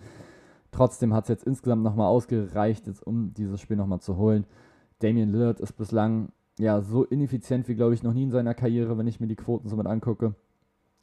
Trotzdem 0.71 1.13
hat 1.13 1.23
es 1.25 1.29
jetzt 1.29 1.45
insgesamt 1.45 1.83
nochmal 1.83 2.07
ausgereicht, 2.07 2.87
jetzt, 2.87 3.05
um 3.05 3.33
dieses 3.33 3.61
Spiel 3.61 3.77
nochmal 3.77 4.01
zu 4.01 4.17
holen. 4.17 4.45
Damian 4.99 5.29
Lillard 5.29 5.61
ist 5.61 5.73
bislang 5.73 6.33
ja 6.59 6.81
so 6.81 7.05
ineffizient 7.05 7.69
wie, 7.69 7.75
glaube 7.75 7.93
ich, 7.93 8.03
noch 8.03 8.13
nie 8.13 8.23
in 8.23 8.31
seiner 8.31 8.53
Karriere, 8.53 8.97
wenn 8.97 9.07
ich 9.07 9.21
mir 9.21 9.27
die 9.27 9.37
Quoten 9.37 9.69
so 9.69 9.77
mit 9.77 9.87
angucke. 9.87 10.35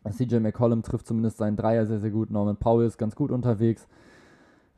CJ 0.09 0.37
McCollum 0.37 0.83
trifft 0.83 1.07
zumindest 1.07 1.39
seinen 1.39 1.57
Dreier 1.57 1.87
sehr, 1.87 2.01
sehr 2.01 2.11
gut. 2.11 2.31
Norman 2.31 2.57
Powell 2.57 2.87
ist 2.87 2.99
ganz 2.99 3.17
gut 3.17 3.31
unterwegs. 3.31 3.89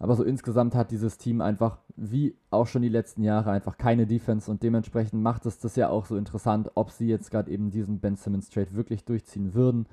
Aber 0.00 0.16
so 0.16 0.24
insgesamt 0.24 0.74
hat 0.74 0.90
dieses 0.90 1.18
Team 1.18 1.42
einfach, 1.42 1.76
wie 1.94 2.34
auch 2.48 2.66
schon 2.66 2.80
die 2.80 2.88
letzten 2.88 3.22
Jahre, 3.22 3.50
einfach 3.50 3.76
keine 3.76 4.06
Defense 4.06 4.50
und 4.50 4.62
dementsprechend 4.62 5.22
macht 5.22 5.44
es 5.44 5.58
das 5.58 5.76
ja 5.76 5.90
auch 5.90 6.06
so 6.06 6.16
interessant, 6.16 6.70
ob 6.74 6.90
sie 6.90 7.06
jetzt 7.06 7.30
gerade 7.30 7.50
eben 7.50 7.70
diesen 7.70 8.00
Ben 8.00 8.16
Simmons 8.16 8.48
Trade 8.48 8.72
wirklich 8.72 9.04
durchziehen 9.04 9.52
würden 9.52 9.86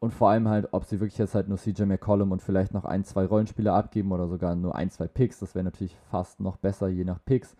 und 0.00 0.12
vor 0.12 0.30
allem 0.30 0.48
halt, 0.48 0.68
ob 0.72 0.84
sie 0.84 0.98
wirklich 0.98 1.18
jetzt 1.18 1.36
halt 1.36 1.48
nur 1.48 1.56
CJ 1.56 1.84
McCollum 1.84 2.32
und 2.32 2.42
vielleicht 2.42 2.74
noch 2.74 2.84
ein, 2.84 3.04
zwei 3.04 3.26
Rollenspieler 3.26 3.74
abgeben 3.74 4.10
oder 4.10 4.26
sogar 4.26 4.56
nur 4.56 4.74
ein, 4.74 4.90
zwei 4.90 5.06
Picks. 5.06 5.38
Das 5.38 5.54
wäre 5.54 5.64
natürlich 5.64 5.96
fast 6.10 6.40
noch 6.40 6.56
besser, 6.56 6.88
je 6.88 7.04
nach 7.04 7.24
Picks. 7.24 7.56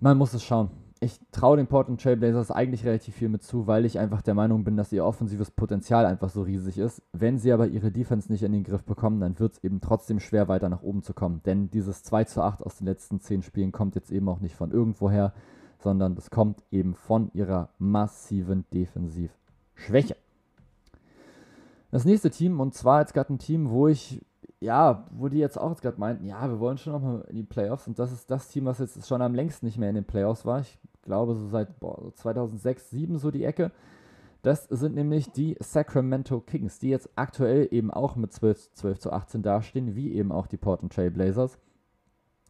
Man 0.00 0.18
muss 0.18 0.34
es 0.34 0.42
schauen 0.42 0.70
ich 1.02 1.18
traue 1.32 1.56
den 1.56 1.66
Portland 1.66 2.02
Trailblazers 2.02 2.50
eigentlich 2.50 2.84
relativ 2.84 3.14
viel 3.14 3.30
mit 3.30 3.42
zu, 3.42 3.66
weil 3.66 3.86
ich 3.86 3.98
einfach 3.98 4.20
der 4.20 4.34
Meinung 4.34 4.64
bin, 4.64 4.76
dass 4.76 4.92
ihr 4.92 5.04
offensives 5.04 5.50
Potenzial 5.50 6.04
einfach 6.04 6.28
so 6.28 6.42
riesig 6.42 6.76
ist. 6.76 7.02
Wenn 7.12 7.38
sie 7.38 7.52
aber 7.52 7.68
ihre 7.68 7.90
Defense 7.90 8.30
nicht 8.30 8.42
in 8.42 8.52
den 8.52 8.64
Griff 8.64 8.84
bekommen, 8.84 9.18
dann 9.18 9.38
wird 9.38 9.54
es 9.54 9.64
eben 9.64 9.80
trotzdem 9.80 10.20
schwer, 10.20 10.46
weiter 10.48 10.68
nach 10.68 10.82
oben 10.82 11.02
zu 11.02 11.14
kommen. 11.14 11.42
Denn 11.46 11.70
dieses 11.70 12.02
2 12.02 12.24
zu 12.24 12.42
8 12.42 12.62
aus 12.62 12.76
den 12.76 12.86
letzten 12.86 13.18
10 13.18 13.42
Spielen 13.42 13.72
kommt 13.72 13.94
jetzt 13.94 14.12
eben 14.12 14.28
auch 14.28 14.40
nicht 14.40 14.54
von 14.54 14.72
irgendwoher, 14.72 15.32
sondern 15.78 16.14
das 16.14 16.28
kommt 16.28 16.62
eben 16.70 16.94
von 16.94 17.30
ihrer 17.32 17.70
massiven 17.78 18.66
Defensivschwäche. 18.74 20.16
Das 21.90 22.04
nächste 22.04 22.30
Team, 22.30 22.60
und 22.60 22.74
zwar 22.74 23.00
jetzt 23.00 23.14
gerade 23.14 23.32
ein 23.32 23.38
Team, 23.38 23.70
wo 23.70 23.88
ich 23.88 24.20
ja, 24.60 25.06
wo 25.10 25.28
die 25.28 25.38
jetzt 25.38 25.58
auch 25.58 25.80
gerade 25.80 25.98
meinten, 25.98 26.26
ja, 26.26 26.46
wir 26.48 26.60
wollen 26.60 26.76
schon 26.76 26.92
nochmal 26.92 27.24
in 27.28 27.36
die 27.36 27.42
Playoffs 27.42 27.88
und 27.88 27.98
das 27.98 28.12
ist 28.12 28.30
das 28.30 28.48
Team, 28.48 28.66
was 28.66 28.78
jetzt 28.78 29.08
schon 29.08 29.22
am 29.22 29.34
längsten 29.34 29.66
nicht 29.66 29.78
mehr 29.78 29.88
in 29.88 29.94
den 29.94 30.04
Playoffs 30.04 30.44
war. 30.44 30.60
Ich 30.60 30.78
glaube, 31.02 31.34
so 31.34 31.48
seit 31.48 31.80
boah, 31.80 32.14
2006, 32.14 32.90
2007 32.90 33.18
so 33.18 33.30
die 33.30 33.44
Ecke. 33.44 33.72
Das 34.42 34.64
sind 34.64 34.94
nämlich 34.94 35.32
die 35.32 35.56
Sacramento 35.60 36.40
Kings, 36.40 36.78
die 36.78 36.88
jetzt 36.88 37.10
aktuell 37.16 37.68
eben 37.70 37.90
auch 37.90 38.16
mit 38.16 38.32
12, 38.32 38.72
12 38.74 38.98
zu 38.98 39.12
18 39.12 39.42
dastehen, 39.42 39.96
wie 39.96 40.12
eben 40.12 40.32
auch 40.32 40.46
die 40.46 40.56
Portland 40.56 40.92
Trail 40.92 41.10
Blazers. 41.10 41.58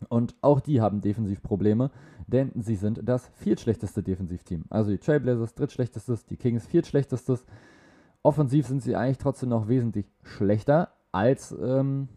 Und 0.08 0.34
auch 0.40 0.60
die 0.60 0.80
haben 0.80 1.00
Defensivprobleme, 1.00 1.90
denn 2.26 2.52
sie 2.56 2.76
sind 2.76 3.00
das 3.04 3.28
viertschlechteste 3.34 4.02
Defensivteam. 4.02 4.64
Also 4.70 4.90
die 4.90 4.98
Trailblazers 4.98 5.54
drittschlechtestes, 5.54 6.26
die 6.26 6.36
Kings 6.36 6.66
viertschlechtestes. 6.66 7.44
Offensiv 8.22 8.66
sind 8.66 8.82
sie 8.82 8.96
eigentlich 8.96 9.18
trotzdem 9.18 9.50
noch 9.50 9.68
wesentlich 9.68 10.06
schlechter 10.22 10.90
als, 11.12 11.54
ähm, 11.60 12.08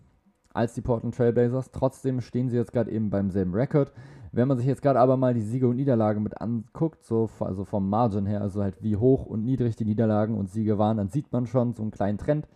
als 0.53 0.73
die 0.73 0.81
Portland 0.81 1.15
Trailblazers. 1.15 1.71
Trotzdem 1.71 2.21
stehen 2.21 2.49
sie 2.49 2.57
jetzt 2.57 2.73
gerade 2.73 2.91
eben 2.91 3.09
beim 3.09 3.31
selben 3.31 3.53
Rekord. 3.53 3.91
Wenn 4.31 4.47
man 4.47 4.57
sich 4.57 4.65
jetzt 4.65 4.81
gerade 4.81 4.99
aber 4.99 5.15
mal 5.15 5.33
die 5.33 5.41
Siege 5.41 5.67
und 5.67 5.75
Niederlagen 5.75 6.23
mit 6.23 6.41
anguckt, 6.41 7.03
so 7.03 7.29
also 7.39 7.65
vom 7.65 7.87
Margin 7.87 8.25
her, 8.25 8.41
also 8.41 8.63
halt 8.63 8.81
wie 8.81 8.95
hoch 8.95 9.27
und 9.27 9.45
niedrig 9.45 9.75
die 9.75 9.85
Niederlagen 9.85 10.35
und 10.35 10.49
Siege 10.49 10.79
waren, 10.79 10.97
dann 10.97 11.09
sieht 11.09 11.31
man 11.31 11.45
schon 11.45 11.75
so 11.75 11.83
einen 11.83 11.91
kleinen 11.91 12.17
Trend, 12.17 12.47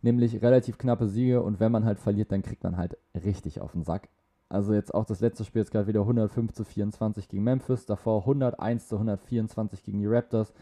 nämlich 0.00 0.40
relativ 0.40 0.78
knappe 0.78 1.08
Siege 1.08 1.42
und 1.42 1.60
wenn 1.60 1.72
man 1.72 1.84
halt 1.84 1.98
verliert, 1.98 2.32
dann 2.32 2.40
kriegt 2.40 2.64
man 2.64 2.78
halt 2.78 2.96
richtig 3.14 3.60
auf 3.60 3.72
den 3.72 3.84
Sack. 3.84 4.08
Also 4.48 4.72
jetzt 4.72 4.94
auch 4.94 5.04
das 5.04 5.20
letzte 5.20 5.44
Spiel 5.44 5.60
ist 5.60 5.72
gerade 5.72 5.88
wieder 5.88 6.00
105 6.00 6.52
zu 6.52 6.64
24 6.64 7.28
gegen 7.28 7.44
Memphis, 7.44 7.84
davor 7.84 8.20
101 8.20 8.88
zu 8.88 8.96
124 8.96 9.82
gegen 9.82 9.98
die 9.98 10.06
Raptors 10.06 10.54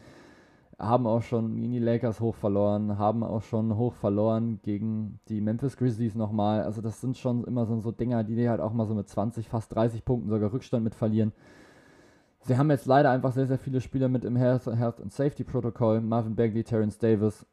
haben 0.79 1.07
auch 1.07 1.23
schon 1.23 1.57
gegen 1.57 1.73
die 1.73 1.79
Lakers 1.79 2.21
hoch 2.21 2.35
verloren, 2.35 2.99
haben 2.99 3.23
auch 3.23 3.43
schon 3.43 3.77
hoch 3.77 3.95
verloren 3.95 4.61
gegen 4.63 5.21
die 5.29 5.41
Memphis 5.41 5.77
Grizzlies 5.77 6.15
nochmal. 6.15 6.63
Also 6.63 6.83
das 6.83 7.01
sind 7.01 7.17
schon 7.17 7.45
immer 7.45 7.67
so, 7.67 7.79
so 7.81 7.93
Dinger, 7.93 8.25
die 8.25 8.35
die 8.35 8.49
halt 8.49 8.61
auch 8.61 8.73
mal 8.73 8.87
so 8.87 8.95
mit 8.95 9.09
20, 9.09 9.49
fast 9.49 9.75
30 9.75 10.05
Punkten 10.05 10.31
sogar 10.31 10.53
Rückstand 10.53 10.85
mit 10.85 10.95
verlieren. 10.95 11.33
Sie 12.41 12.59
haben 12.59 12.71
jetzt 12.71 12.87
leider 12.87 13.11
einfach 13.11 13.33
sehr, 13.33 13.47
sehr 13.47 13.59
viele 13.59 13.81
Spieler 13.81 14.09
mit 14.09 14.25
im 14.25 14.37
Health, 14.37 14.67
Health 14.67 15.01
and 15.01 15.13
Safety 15.13 15.45
Protokoll. 15.45 16.01
Marvin 16.01 16.35
Bagley, 16.35 16.63
Terrence 16.63 16.99
Davis, 16.99 17.47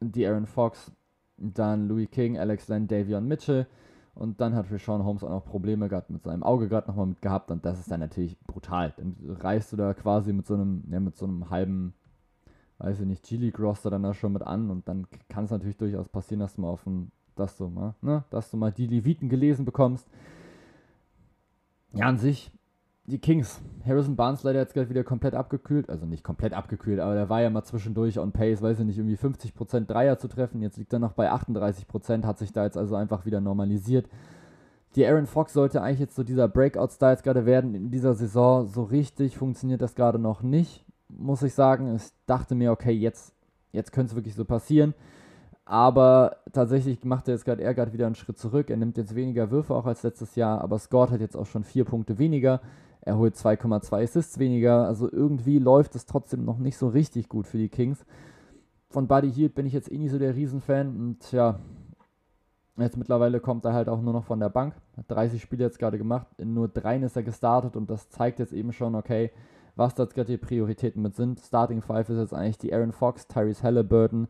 die 0.00 0.26
Aaron 0.26 0.46
Fox, 0.46 0.90
dann 1.36 1.88
Louis 1.88 2.10
King, 2.10 2.38
Alex 2.38 2.68
Len, 2.68 2.88
Davion 2.88 3.26
Mitchell. 3.26 3.66
Und 4.14 4.40
dann 4.40 4.54
hat 4.54 4.70
Rashawn 4.70 5.04
Holmes 5.04 5.24
auch 5.24 5.30
noch 5.30 5.44
Probleme 5.44 5.88
gehabt 5.88 6.10
mit 6.10 6.22
seinem 6.22 6.42
Auge 6.42 6.68
gerade 6.68 6.88
nochmal 6.88 7.06
mit 7.06 7.22
gehabt. 7.22 7.50
Und 7.50 7.64
das 7.64 7.80
ist 7.80 7.90
dann 7.90 8.00
natürlich 8.00 8.38
brutal. 8.40 8.92
Dann 8.96 9.16
reißt 9.28 9.72
du 9.72 9.76
da 9.76 9.92
quasi 9.94 10.32
mit 10.32 10.46
so 10.46 10.54
einem, 10.54 10.84
ja, 10.90 11.00
mit 11.00 11.16
so 11.16 11.26
einem 11.26 11.50
halben 11.50 11.94
weiß 12.80 13.00
ich 13.00 13.06
nicht, 13.06 13.22
G-League-Roster 13.24 13.90
dann 13.90 14.02
da 14.02 14.14
schon 14.14 14.32
mit 14.32 14.42
an 14.42 14.70
und 14.70 14.88
dann 14.88 15.06
kann 15.28 15.44
es 15.44 15.50
natürlich 15.50 15.76
durchaus 15.76 16.08
passieren, 16.08 16.40
dass 16.40 16.54
du 16.54 16.62
mal 16.62 16.68
auf 16.68 16.86
ein, 16.86 17.12
dass 17.36 17.56
du 17.56 17.68
mal, 17.68 17.94
ne, 18.00 18.24
dass 18.30 18.50
du 18.50 18.56
mal 18.56 18.72
die 18.72 18.86
Leviten 18.86 19.28
gelesen 19.28 19.64
bekommst. 19.64 20.08
Ja, 21.92 22.06
an 22.06 22.16
sich, 22.16 22.50
die 23.04 23.18
Kings. 23.18 23.60
Harrison 23.84 24.16
Barnes 24.16 24.42
leider 24.42 24.60
jetzt 24.60 24.72
gerade 24.72 24.88
wieder 24.88 25.04
komplett 25.04 25.34
abgekühlt, 25.34 25.90
also 25.90 26.06
nicht 26.06 26.24
komplett 26.24 26.54
abgekühlt, 26.54 27.00
aber 27.00 27.14
der 27.14 27.28
war 27.28 27.42
ja 27.42 27.50
mal 27.50 27.64
zwischendurch 27.64 28.18
on 28.18 28.32
pace, 28.32 28.62
weiß 28.62 28.80
ich 28.80 28.86
nicht, 28.86 28.98
irgendwie 28.98 29.16
50% 29.16 29.86
Dreier 29.86 30.18
zu 30.18 30.28
treffen, 30.28 30.62
jetzt 30.62 30.78
liegt 30.78 30.92
er 30.92 30.98
noch 31.00 31.12
bei 31.12 31.30
38%, 31.30 32.24
hat 32.24 32.38
sich 32.38 32.52
da 32.52 32.64
jetzt 32.64 32.78
also 32.78 32.94
einfach 32.96 33.26
wieder 33.26 33.40
normalisiert. 33.40 34.08
Die 34.96 35.06
Aaron 35.06 35.26
Fox 35.26 35.52
sollte 35.52 35.82
eigentlich 35.82 36.00
jetzt 36.00 36.16
so 36.16 36.24
dieser 36.24 36.48
Breakout-Star 36.48 37.12
jetzt 37.12 37.22
gerade 37.22 37.46
werden 37.46 37.74
in 37.74 37.90
dieser 37.90 38.14
Saison. 38.14 38.66
So 38.66 38.82
richtig 38.82 39.36
funktioniert 39.36 39.82
das 39.82 39.94
gerade 39.94 40.18
noch 40.18 40.42
nicht 40.42 40.84
muss 41.18 41.42
ich 41.42 41.54
sagen. 41.54 41.94
Ich 41.96 42.10
dachte 42.26 42.54
mir, 42.54 42.72
okay, 42.72 42.92
jetzt, 42.92 43.32
jetzt 43.72 43.92
könnte 43.92 44.10
es 44.10 44.16
wirklich 44.16 44.34
so 44.34 44.44
passieren. 44.44 44.94
Aber 45.64 46.38
tatsächlich 46.52 47.04
macht 47.04 47.28
er 47.28 47.34
jetzt 47.34 47.44
gerade 47.44 47.62
er 47.62 47.74
gerade 47.74 47.92
wieder 47.92 48.06
einen 48.06 48.16
Schritt 48.16 48.38
zurück. 48.38 48.70
Er 48.70 48.76
nimmt 48.76 48.96
jetzt 48.96 49.14
weniger 49.14 49.52
Würfe 49.52 49.74
auch 49.74 49.86
als 49.86 50.02
letztes 50.02 50.34
Jahr, 50.34 50.60
aber 50.60 50.78
scored 50.78 51.12
hat 51.12 51.20
jetzt 51.20 51.36
auch 51.36 51.46
schon 51.46 51.62
vier 51.62 51.84
Punkte 51.84 52.18
weniger. 52.18 52.60
Er 53.02 53.16
holt 53.16 53.34
2,2 53.36 54.02
Assists 54.02 54.38
weniger. 54.38 54.86
Also 54.86 55.10
irgendwie 55.10 55.58
läuft 55.58 55.94
es 55.94 56.06
trotzdem 56.06 56.44
noch 56.44 56.58
nicht 56.58 56.76
so 56.76 56.88
richtig 56.88 57.28
gut 57.28 57.46
für 57.46 57.58
die 57.58 57.68
Kings. 57.68 58.04
Von 58.88 59.06
Buddy 59.06 59.32
Hield 59.32 59.54
bin 59.54 59.64
ich 59.64 59.72
jetzt 59.72 59.90
eh 59.90 59.98
nicht 59.98 60.10
so 60.10 60.18
der 60.18 60.34
Riesenfan. 60.34 60.96
Und 60.96 61.30
ja, 61.32 61.60
jetzt 62.76 62.96
mittlerweile 62.96 63.38
kommt 63.38 63.64
er 63.64 63.72
halt 63.72 63.88
auch 63.88 64.02
nur 64.02 64.12
noch 64.12 64.24
von 64.24 64.40
der 64.40 64.48
Bank. 64.48 64.74
Hat 64.96 65.04
30 65.08 65.40
Spiele 65.40 65.64
jetzt 65.64 65.78
gerade 65.78 65.98
gemacht. 65.98 66.26
In 66.36 66.52
nur 66.52 66.66
dreien 66.68 67.04
ist 67.04 67.16
er 67.16 67.22
gestartet. 67.22 67.76
Und 67.76 67.88
das 67.88 68.10
zeigt 68.10 68.40
jetzt 68.40 68.52
eben 68.52 68.72
schon, 68.72 68.96
okay, 68.96 69.30
was 69.80 69.94
da 69.94 70.04
jetzt 70.04 70.14
gerade 70.14 70.30
die 70.30 70.36
Prioritäten 70.36 71.02
mit 71.02 71.16
sind. 71.16 71.40
Starting 71.40 71.80
Five 71.82 72.08
ist 72.10 72.18
jetzt 72.18 72.34
eigentlich 72.34 72.58
die 72.58 72.72
Aaron 72.72 72.92
Fox, 72.92 73.26
Tyrese 73.26 73.62
Halliburton, 73.64 74.28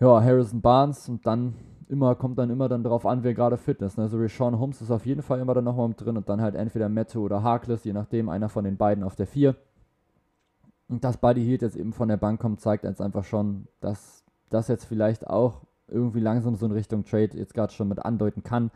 ja, 0.00 0.22
Harrison 0.22 0.60
Barnes 0.60 1.08
und 1.08 1.26
dann 1.26 1.54
immer, 1.88 2.14
kommt 2.16 2.38
dann 2.38 2.50
immer 2.50 2.68
dann 2.68 2.82
darauf 2.82 3.06
an, 3.06 3.22
wer 3.22 3.34
gerade 3.34 3.56
fit 3.56 3.80
ist. 3.82 3.96
Ne? 3.96 4.04
Also 4.04 4.18
Rashawn 4.18 4.58
Holmes 4.58 4.80
ist 4.80 4.90
auf 4.90 5.06
jeden 5.06 5.22
Fall 5.22 5.38
immer 5.38 5.54
dann 5.54 5.64
nochmal 5.64 5.88
mit 5.88 6.00
drin 6.00 6.16
und 6.16 6.28
dann 6.28 6.40
halt 6.40 6.54
entweder 6.54 6.88
Metto 6.88 7.20
oder 7.20 7.42
Harkless, 7.42 7.84
je 7.84 7.92
nachdem, 7.92 8.28
einer 8.28 8.48
von 8.48 8.64
den 8.64 8.76
beiden 8.76 9.04
auf 9.04 9.14
der 9.14 9.26
4. 9.26 9.54
Und 10.88 11.04
dass 11.04 11.18
Buddy 11.18 11.44
Hield 11.44 11.62
jetzt 11.62 11.76
eben 11.76 11.92
von 11.92 12.08
der 12.08 12.16
Bank 12.16 12.40
kommt, 12.40 12.60
zeigt 12.60 12.84
jetzt 12.84 13.00
einfach 13.00 13.24
schon, 13.24 13.68
dass 13.80 14.24
das 14.50 14.68
jetzt 14.68 14.84
vielleicht 14.84 15.26
auch 15.26 15.62
irgendwie 15.88 16.20
langsam 16.20 16.56
so 16.56 16.66
in 16.66 16.72
Richtung 16.72 17.04
Trade 17.04 17.36
jetzt 17.36 17.54
gerade 17.54 17.72
schon 17.72 17.88
mit 17.88 18.04
andeuten 18.04 18.42
kann. 18.42 18.70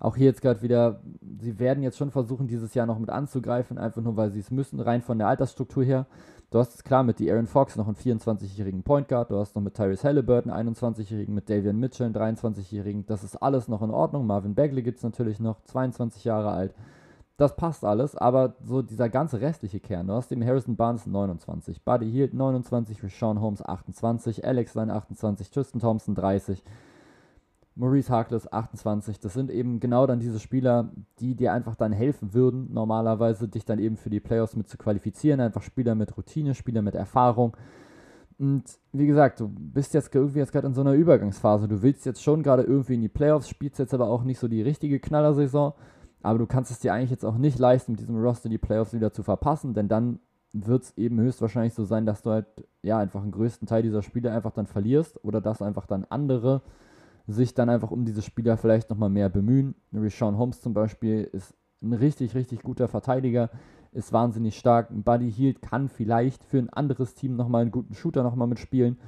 Auch 0.00 0.16
hier 0.16 0.26
jetzt 0.26 0.40
gerade 0.40 0.62
wieder, 0.62 1.02
sie 1.40 1.58
werden 1.58 1.82
jetzt 1.82 1.98
schon 1.98 2.10
versuchen, 2.10 2.48
dieses 2.48 2.72
Jahr 2.72 2.86
noch 2.86 2.98
mit 2.98 3.10
anzugreifen, 3.10 3.76
einfach 3.76 4.00
nur, 4.00 4.16
weil 4.16 4.30
sie 4.30 4.40
es 4.40 4.50
müssen, 4.50 4.80
rein 4.80 5.02
von 5.02 5.18
der 5.18 5.28
Altersstruktur 5.28 5.84
her. 5.84 6.06
Du 6.50 6.58
hast 6.58 6.74
es 6.74 6.82
klar 6.82 7.04
mit 7.04 7.18
die 7.18 7.30
Aaron 7.30 7.46
Fox 7.46 7.76
noch 7.76 7.86
einen 7.86 7.96
24-jährigen 7.96 8.82
Point 8.82 9.08
Guard, 9.08 9.30
du 9.30 9.36
hast 9.36 9.54
noch 9.54 9.62
mit 9.62 9.74
Tyrese 9.74 10.08
Halliburton 10.08 10.50
einen 10.50 10.74
21-jährigen, 10.74 11.34
mit 11.34 11.50
Davian 11.50 11.78
Mitchell 11.78 12.06
einen 12.06 12.14
23-jährigen. 12.14 13.06
Das 13.06 13.22
ist 13.22 13.36
alles 13.36 13.68
noch 13.68 13.82
in 13.82 13.90
Ordnung. 13.90 14.26
Marvin 14.26 14.54
Bagley 14.54 14.82
gibt 14.82 14.96
es 14.96 15.04
natürlich 15.04 15.38
noch, 15.38 15.60
22 15.64 16.24
Jahre 16.24 16.50
alt. 16.50 16.74
Das 17.36 17.56
passt 17.56 17.84
alles, 17.84 18.16
aber 18.16 18.54
so 18.64 18.82
dieser 18.82 19.08
ganze 19.08 19.40
restliche 19.40 19.80
Kern, 19.80 20.08
du 20.08 20.14
hast 20.14 20.30
dem 20.30 20.44
Harrison 20.44 20.76
Barnes 20.76 21.06
29, 21.06 21.84
Buddy 21.84 22.10
Hield 22.10 22.34
29, 22.34 23.02
Rashawn 23.04 23.40
Holmes 23.40 23.64
28, 23.64 24.44
Alex 24.44 24.74
Line 24.74 24.92
28, 24.92 25.50
Tristan 25.50 25.80
Thompson 25.80 26.14
30, 26.14 26.62
Maurice 27.80 28.12
Harkless 28.12 28.52
28. 28.52 29.20
Das 29.20 29.32
sind 29.32 29.50
eben 29.50 29.80
genau 29.80 30.06
dann 30.06 30.20
diese 30.20 30.38
Spieler, 30.38 30.90
die 31.18 31.34
dir 31.34 31.54
einfach 31.54 31.76
dann 31.76 31.92
helfen 31.92 32.34
würden, 32.34 32.68
normalerweise 32.74 33.48
dich 33.48 33.64
dann 33.64 33.78
eben 33.78 33.96
für 33.96 34.10
die 34.10 34.20
Playoffs 34.20 34.54
mit 34.54 34.68
zu 34.68 34.76
qualifizieren. 34.76 35.40
Einfach 35.40 35.62
Spieler 35.62 35.94
mit 35.94 36.14
Routine, 36.14 36.54
Spieler 36.54 36.82
mit 36.82 36.94
Erfahrung. 36.94 37.56
Und 38.38 38.64
wie 38.92 39.06
gesagt, 39.06 39.40
du 39.40 39.48
bist 39.48 39.94
jetzt 39.94 40.14
irgendwie 40.14 40.40
jetzt 40.40 40.52
gerade 40.52 40.66
in 40.66 40.74
so 40.74 40.82
einer 40.82 40.92
Übergangsphase. 40.92 41.68
Du 41.68 41.80
willst 41.80 42.04
jetzt 42.04 42.22
schon 42.22 42.42
gerade 42.42 42.64
irgendwie 42.64 42.94
in 42.94 43.00
die 43.00 43.08
Playoffs, 43.08 43.48
spielst 43.48 43.78
jetzt 43.78 43.94
aber 43.94 44.08
auch 44.08 44.24
nicht 44.24 44.38
so 44.38 44.46
die 44.46 44.60
richtige 44.60 45.00
Knallersaison. 45.00 45.72
Aber 46.22 46.38
du 46.38 46.46
kannst 46.46 46.70
es 46.70 46.80
dir 46.80 46.92
eigentlich 46.92 47.10
jetzt 47.10 47.24
auch 47.24 47.38
nicht 47.38 47.58
leisten, 47.58 47.92
mit 47.92 48.00
diesem 48.00 48.22
Roster 48.22 48.50
die 48.50 48.58
Playoffs 48.58 48.92
wieder 48.92 49.10
zu 49.10 49.22
verpassen, 49.22 49.72
denn 49.72 49.88
dann 49.88 50.20
wird 50.52 50.82
es 50.82 50.98
eben 50.98 51.18
höchstwahrscheinlich 51.18 51.72
so 51.72 51.84
sein, 51.84 52.04
dass 52.04 52.20
du 52.20 52.30
halt 52.30 52.46
ja 52.82 52.98
einfach 52.98 53.22
den 53.22 53.30
größten 53.30 53.66
Teil 53.66 53.82
dieser 53.82 54.02
Spiele 54.02 54.32
einfach 54.32 54.50
dann 54.50 54.66
verlierst 54.66 55.24
oder 55.24 55.40
dass 55.40 55.62
einfach 55.62 55.86
dann 55.86 56.04
andere 56.10 56.60
sich 57.32 57.54
dann 57.54 57.68
einfach 57.68 57.90
um 57.90 58.04
diese 58.04 58.22
Spieler 58.22 58.56
vielleicht 58.56 58.90
nochmal 58.90 59.10
mehr 59.10 59.28
bemühen. 59.28 59.74
Rashawn 59.92 60.38
Holmes 60.38 60.60
zum 60.60 60.74
Beispiel 60.74 61.28
ist 61.32 61.54
ein 61.82 61.92
richtig, 61.92 62.34
richtig 62.34 62.62
guter 62.62 62.88
Verteidiger, 62.88 63.50
ist 63.92 64.12
wahnsinnig 64.12 64.58
stark. 64.58 64.88
Buddy 64.90 65.30
Hield 65.30 65.62
kann 65.62 65.88
vielleicht 65.88 66.44
für 66.44 66.58
ein 66.58 66.70
anderes 66.70 67.14
Team 67.14 67.36
nochmal 67.36 67.62
einen 67.62 67.70
guten 67.70 67.94
Shooter 67.94 68.22
nochmal 68.22 68.48
mitspielen. 68.48 68.98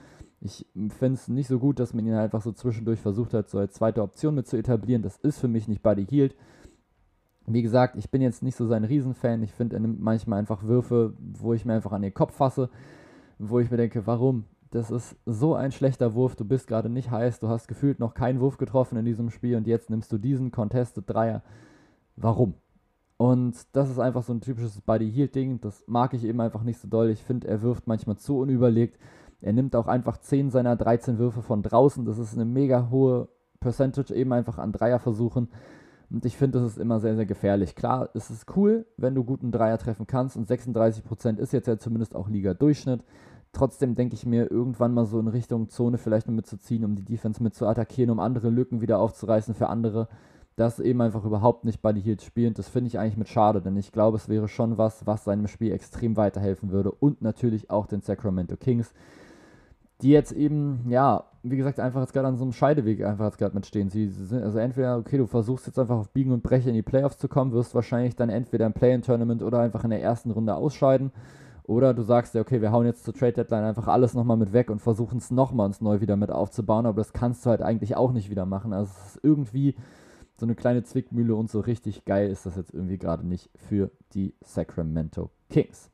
Ich 0.41 0.67
finde 0.75 1.15
es 1.15 1.29
nicht 1.29 1.47
so 1.47 1.59
gut, 1.59 1.79
dass 1.79 1.95
man 1.95 2.05
ihn 2.05 2.15
einfach 2.15 2.43
so 2.43 2.53
zwischendurch 2.53 3.01
versucht 3.01 3.33
hat, 3.33 3.49
so 3.49 3.59
als 3.59 3.75
zweite 3.75 4.03
Option 4.03 4.35
mit 4.35 4.49
zu 4.49 4.57
etablieren. 4.57 5.03
Das 5.03 5.17
ist 5.19 5.39
für 5.39 5.49
mich 5.49 5.69
nicht 5.69 5.83
Buddy 5.83 6.05
Hield. 6.07 6.35
Wie 7.47 7.63
gesagt, 7.63 7.97
ich 7.97 8.11
bin 8.11 8.23
jetzt 8.23 8.43
nicht 8.43 8.57
so 8.57 8.67
sein 8.67 8.85
Riesenfan. 8.85 9.43
Ich 9.43 9.53
finde, 9.53 9.77
er 9.77 9.81
nimmt 9.81 10.01
manchmal 10.01 10.39
einfach 10.39 10.65
Würfe, 10.65 11.15
wo 11.19 11.55
ich 11.55 11.65
mir 11.65 11.75
einfach 11.75 11.93
an 11.93 12.03
den 12.03 12.15
Kopf 12.15 12.35
fasse, 12.35 12.71
wo 13.39 13.61
ich 13.61 13.71
mir 13.71 13.77
denke, 13.77 14.07
warum? 14.07 14.45
Das 14.73 14.91
ist 14.91 15.17
so 15.27 15.55
ein 15.55 15.71
schlechter 15.71 16.15
Wurf. 16.15 16.35
Du 16.35 16.47
bist 16.47 16.67
gerade 16.67 16.89
nicht 16.89 17.11
heiß. 17.11 17.41
Du 17.41 17.49
hast 17.49 17.69
gefühlt 17.69 18.01
noch 18.01 18.15
keinen 18.15 18.41
Wurf 18.41 18.57
getroffen 18.57 18.97
in 18.97 19.05
diesem 19.05 19.29
Spiel 19.29 19.57
und 19.57 19.67
jetzt 19.67 19.91
nimmst 19.91 20.11
du 20.11 20.17
diesen 20.17 20.51
Contested 20.51 21.05
Dreier. 21.07 21.43
Warum? 22.17 22.55
Und 23.19 23.55
das 23.77 23.91
ist 23.91 23.99
einfach 23.99 24.23
so 24.23 24.33
ein 24.33 24.41
typisches 24.41 24.81
Buddy 24.81 25.13
Heal 25.13 25.29
Ding. 25.29 25.61
Das 25.61 25.85
mag 25.87 26.15
ich 26.15 26.25
eben 26.25 26.41
einfach 26.41 26.63
nicht 26.63 26.81
so 26.81 26.89
doll. 26.89 27.11
Ich 27.11 27.23
finde, 27.23 27.49
er 27.49 27.61
wirft 27.61 27.87
manchmal 27.87 28.17
zu 28.17 28.39
unüberlegt. 28.39 28.99
Er 29.43 29.53
nimmt 29.53 29.77
auch 29.77 29.89
einfach 29.89 30.17
10 30.17 30.51
seiner 30.51 30.75
13 30.75 31.19
Würfe 31.19 31.43
von 31.43 31.63
draußen. 31.63 32.07
Das 32.07 32.17
ist 32.17 32.33
eine 32.33 32.47
mega 32.47 32.89
hohe 32.91 33.29
Percentage 33.61 34.15
eben 34.15 34.33
einfach 34.33 34.57
an 34.57 34.73
Dreierversuchen. 34.73 35.49
Und 36.09 36.25
ich 36.25 36.39
finde, 36.39 36.61
das 36.61 36.73
ist 36.73 36.79
immer 36.79 36.99
sehr, 36.99 37.15
sehr 37.15 37.27
gefährlich. 37.27 37.75
Klar, 37.75 38.09
es 38.15 38.31
ist 38.31 38.57
cool, 38.57 38.87
wenn 38.97 39.15
du 39.15 39.23
guten 39.23 39.53
Dreier 39.53 39.77
treffen 39.77 40.07
kannst 40.07 40.35
und 40.37 40.49
36% 40.49 41.37
ist 41.37 41.53
jetzt 41.53 41.69
ja 41.69 41.79
zumindest 41.79 42.17
auch 42.17 42.31
Liga-Durchschnitt. 42.31 43.05
Trotzdem 43.53 43.95
denke 43.95 44.15
ich 44.15 44.25
mir, 44.25 44.51
irgendwann 44.51 44.95
mal 44.95 45.05
so 45.05 45.21
in 45.21 45.29
Richtung 45.29 45.69
Zone 45.69 45.99
vielleicht 45.99 46.27
noch 46.27 46.35
mitzuziehen, 46.35 46.85
um 46.85 46.97
die 46.97 47.05
Defense 47.05 47.43
mit 47.43 47.55
zu 47.55 47.67
attackieren, 47.67 48.11
um 48.11 48.19
andere 48.19 48.49
Lücken 48.49 48.81
wieder 48.81 48.99
aufzureißen 48.99 49.55
für 49.55 49.69
andere. 49.69 50.09
Das 50.57 50.81
eben 50.81 51.01
einfach 51.01 51.25
überhaupt 51.25 51.65
nicht 51.65 51.83
Buddy 51.83 52.01
Hield 52.03 52.23
spielt. 52.23 52.59
Das 52.59 52.69
finde 52.69 52.89
ich 52.89 52.99
eigentlich 52.99 53.17
mit 53.17 53.29
schade, 53.29 53.61
denn 53.61 53.77
ich 53.77 53.93
glaube, 53.93 54.17
es 54.17 54.29
wäre 54.29 54.49
schon 54.49 54.79
was, 54.79 55.07
was 55.07 55.25
seinem 55.25 55.49
Spiel 55.49 55.73
extrem 55.73 56.17
weiterhelfen 56.17 56.71
würde. 56.71 56.93
Und 56.93 57.23
natürlich 57.23 57.71
auch 57.71 57.87
den 57.87 58.01
Sacramento 58.01 58.57
Kings, 58.57 58.93
die 60.03 60.11
jetzt 60.11 60.33
eben, 60.33 60.87
ja, 60.89 61.25
wie 61.43 61.57
gesagt, 61.57 61.79
einfach 61.79 62.01
jetzt 62.01 62.13
gerade 62.13 62.29
an 62.29 62.37
so 62.37 62.45
einem 62.45 62.53
Scheideweg 62.53 63.05
einfach 63.05 63.27
jetzt 63.27 63.39
gerade 63.39 63.55
mitstehen. 63.55 63.89
Sie 63.89 64.09
sind, 64.09 64.43
also 64.43 64.59
entweder, 64.59 64.99
okay, 64.99 65.19
du 65.19 65.27
versuchst 65.27 65.67
jetzt 65.67 65.79
einfach 65.79 65.97
auf 65.97 66.11
Biegen 66.11 66.33
und 66.33 66.43
Brechen 66.43 66.71
in 66.71 66.75
die 66.75 66.83
Playoffs 66.83 67.19
zu 67.19 67.29
kommen, 67.29 67.53
wirst 67.53 67.75
wahrscheinlich 67.75 68.17
dann 68.17 68.29
entweder 68.29 68.67
im 68.67 68.73
Play-In-Tournament 68.73 69.43
oder 69.43 69.61
einfach 69.61 69.85
in 69.85 69.91
der 69.91 70.03
ersten 70.03 70.31
Runde 70.31 70.55
ausscheiden. 70.55 71.13
Oder 71.65 71.95
du 71.95 72.03
sagst 72.03 72.35
dir, 72.35 72.41
okay, 72.41 72.61
wir 72.61 72.73
hauen 72.73 72.87
jetzt 72.87 73.05
zur 73.05 73.15
Trade 73.15 73.33
Deadline 73.33 73.65
einfach 73.65 73.87
alles 73.87 74.15
nochmal 74.15 74.37
mit 74.37 74.53
weg 74.53 74.69
und 74.69 74.81
versuchen 74.81 75.19
es 75.19 75.31
nochmal 75.31 75.67
uns 75.67 75.81
neu 75.81 76.01
wieder 76.01 76.17
mit 76.17 76.31
aufzubauen, 76.31 76.87
aber 76.87 76.97
das 76.97 77.13
kannst 77.13 77.47
du 77.47 77.51
halt 77.51 77.63
eigentlich 77.63 77.97
auch 77.97 78.13
nicht 78.13 78.31
wieder 78.31 78.47
machen. 78.47 78.73
Also 78.73 78.93
es 78.99 79.15
ist 79.15 79.25
irgendwie 79.25 79.77
so 80.37 80.47
eine 80.47 80.57
kleine 80.57 80.83
Zwickmühle 80.83 81.37
und 81.37 81.51
so 81.51 81.61
richtig 81.61 82.05
geil 82.05 82.31
ist 82.31 82.47
das 82.47 82.57
jetzt 82.57 82.75
irgendwie 82.75 82.99
gerade 82.99 83.27
nicht 83.27 83.51
für 83.55 83.91
die 84.13 84.35
Sacramento 84.41 85.31
Kings. 85.51 85.91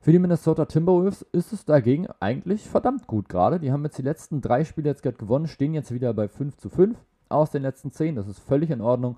Für 0.00 0.12
die 0.12 0.18
Minnesota 0.18 0.66
Timberwolves 0.66 1.22
ist 1.32 1.52
es 1.52 1.64
dagegen 1.64 2.06
eigentlich 2.20 2.68
verdammt 2.68 3.06
gut 3.06 3.28
gerade. 3.28 3.58
Die 3.58 3.72
haben 3.72 3.84
jetzt 3.84 3.96
die 3.96 4.02
letzten 4.02 4.42
drei 4.42 4.62
Spiele 4.64 4.90
jetzt 4.90 5.02
gerade 5.02 5.16
gewonnen, 5.16 5.48
stehen 5.48 5.74
jetzt 5.74 5.92
wieder 5.92 6.12
bei 6.12 6.28
5 6.28 6.58
zu 6.58 6.68
5 6.68 6.96
aus 7.30 7.50
den 7.50 7.62
letzten 7.62 7.90
10. 7.90 8.14
Das 8.14 8.28
ist 8.28 8.38
völlig 8.38 8.70
in 8.70 8.82
Ordnung. 8.82 9.16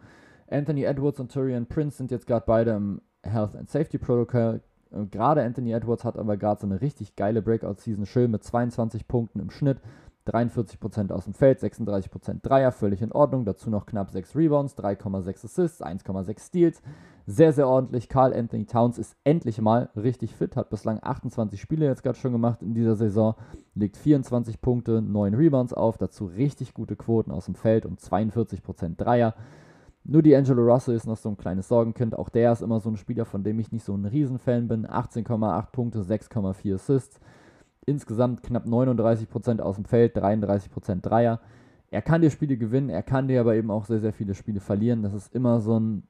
Anthony 0.48 0.84
Edwards 0.84 1.18
und 1.18 1.32
Tyrion 1.32 1.66
Prince 1.66 1.96
sind 1.96 2.12
jetzt 2.12 2.28
gerade 2.28 2.44
beide 2.46 2.70
im 2.70 3.02
Health 3.22 3.56
and 3.56 3.68
Safety 3.68 3.98
Protocol 3.98 4.60
gerade 5.10 5.42
Anthony 5.42 5.72
Edwards 5.72 6.04
hat 6.04 6.18
aber 6.18 6.36
gerade 6.36 6.60
so 6.60 6.66
eine 6.66 6.80
richtig 6.80 7.16
geile 7.16 7.42
Breakout-Season, 7.42 8.06
schön 8.06 8.30
mit 8.30 8.44
22 8.44 9.08
Punkten 9.08 9.40
im 9.40 9.50
Schnitt, 9.50 9.80
43% 10.26 11.12
aus 11.12 11.24
dem 11.24 11.34
Feld, 11.34 11.60
36% 11.60 12.42
Dreier, 12.42 12.72
völlig 12.72 13.00
in 13.00 13.12
Ordnung. 13.12 13.44
Dazu 13.44 13.70
noch 13.70 13.86
knapp 13.86 14.10
6 14.10 14.34
Rebounds, 14.34 14.76
3,6 14.76 15.44
Assists, 15.44 15.82
1,6 15.82 16.40
Steals. 16.40 16.82
Sehr, 17.26 17.52
sehr 17.52 17.68
ordentlich. 17.68 18.08
Carl 18.08 18.32
Anthony 18.32 18.66
Towns 18.66 18.98
ist 18.98 19.16
endlich 19.24 19.60
mal 19.60 19.88
richtig 19.96 20.34
fit, 20.34 20.56
hat 20.56 20.70
bislang 20.70 20.98
28 21.02 21.60
Spiele 21.60 21.86
jetzt 21.86 22.02
gerade 22.02 22.18
schon 22.18 22.32
gemacht 22.32 22.62
in 22.62 22.74
dieser 22.74 22.96
Saison, 22.96 23.34
legt 23.74 23.96
24 23.96 24.60
Punkte, 24.60 25.02
9 25.02 25.34
Rebounds 25.34 25.72
auf, 25.72 25.98
dazu 25.98 26.26
richtig 26.26 26.74
gute 26.74 26.96
Quoten 26.96 27.30
aus 27.30 27.46
dem 27.46 27.54
Feld 27.54 27.86
und 27.86 28.00
42% 28.00 28.96
Dreier. 28.96 29.34
Nur 30.08 30.22
die 30.22 30.36
Angelo 30.36 30.62
Russell 30.62 30.94
ist 30.94 31.06
noch 31.06 31.16
so 31.16 31.28
ein 31.28 31.36
kleines 31.36 31.66
Sorgenkind. 31.66 32.16
Auch 32.16 32.28
der 32.28 32.52
ist 32.52 32.62
immer 32.62 32.78
so 32.78 32.88
ein 32.88 32.96
Spieler, 32.96 33.24
von 33.24 33.42
dem 33.42 33.58
ich 33.58 33.72
nicht 33.72 33.84
so 33.84 33.92
ein 33.92 34.04
Riesenfan 34.04 34.68
bin. 34.68 34.86
18,8 34.86 35.72
Punkte, 35.72 36.00
6,4 36.00 36.74
Assists. 36.74 37.18
Insgesamt 37.86 38.44
knapp 38.44 38.66
39% 38.66 39.60
aus 39.60 39.76
dem 39.76 39.84
Feld, 39.84 40.16
33% 40.16 41.00
Dreier. 41.00 41.40
Er 41.90 42.02
kann 42.02 42.22
dir 42.22 42.30
Spiele 42.30 42.56
gewinnen, 42.56 42.88
er 42.88 43.02
kann 43.02 43.26
dir 43.26 43.40
aber 43.40 43.56
eben 43.56 43.70
auch 43.70 43.84
sehr, 43.84 44.00
sehr 44.00 44.12
viele 44.12 44.34
Spiele 44.34 44.60
verlieren. 44.60 45.02
Das 45.02 45.14
ist 45.14 45.34
immer 45.34 45.60
so 45.60 45.78
ein 45.78 46.04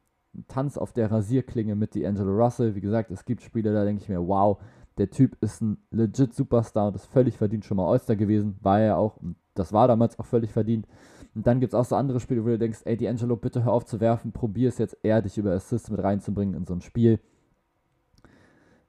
Tanz 0.49 0.77
auf 0.77 0.93
der 0.93 1.11
Rasierklinge 1.11 1.75
mit 1.75 1.95
die 1.95 2.07
Angelo 2.07 2.33
Russell. 2.33 2.75
Wie 2.75 2.81
gesagt, 2.81 3.11
es 3.11 3.25
gibt 3.25 3.43
Spiele, 3.43 3.73
da 3.73 3.85
denke 3.85 4.03
ich 4.03 4.09
mir, 4.09 4.27
wow, 4.27 4.59
der 4.99 5.11
Typ 5.11 5.37
ist 5.43 5.63
ein 5.63 5.79
legit 5.91 6.35
Superstar 6.35 6.89
und 6.89 6.97
ist 6.97 7.07
völlig 7.07 7.37
verdient 7.39 7.65
schon 7.65 7.79
mal 7.79 7.91
All-Star 7.91 8.17
gewesen. 8.17 8.57
War 8.61 8.81
er 8.81 8.99
auch, 8.99 9.17
und 9.19 9.37
das 9.59 9.73
war 9.73 9.89
damals 9.89 10.19
auch 10.19 10.27
völlig 10.27 10.53
verdient. 10.53 10.87
Und 11.35 11.47
dann 11.47 11.61
gibt 11.61 11.73
es 11.73 11.79
auch 11.79 11.85
so 11.85 11.97
andere 11.97 12.21
Spiele, 12.21 12.45
wo 12.45 12.49
du 12.49 12.59
denkst, 12.59 12.81
ey, 12.85 12.97
D'Angelo, 12.97 13.37
bitte 13.37 13.65
hör 13.65 13.73
auf 13.73 13.85
zu 13.85 14.01
werfen, 14.01 14.33
probier 14.33 14.69
es 14.69 14.79
jetzt 14.79 14.97
eher, 15.03 15.23
dich 15.23 15.37
über 15.37 15.53
Assists 15.53 15.91
mit 15.91 16.03
reinzubringen 16.03 16.55
in 16.55 16.65
so 16.65 16.75
ein 16.75 16.81
Spiel. 16.81 17.21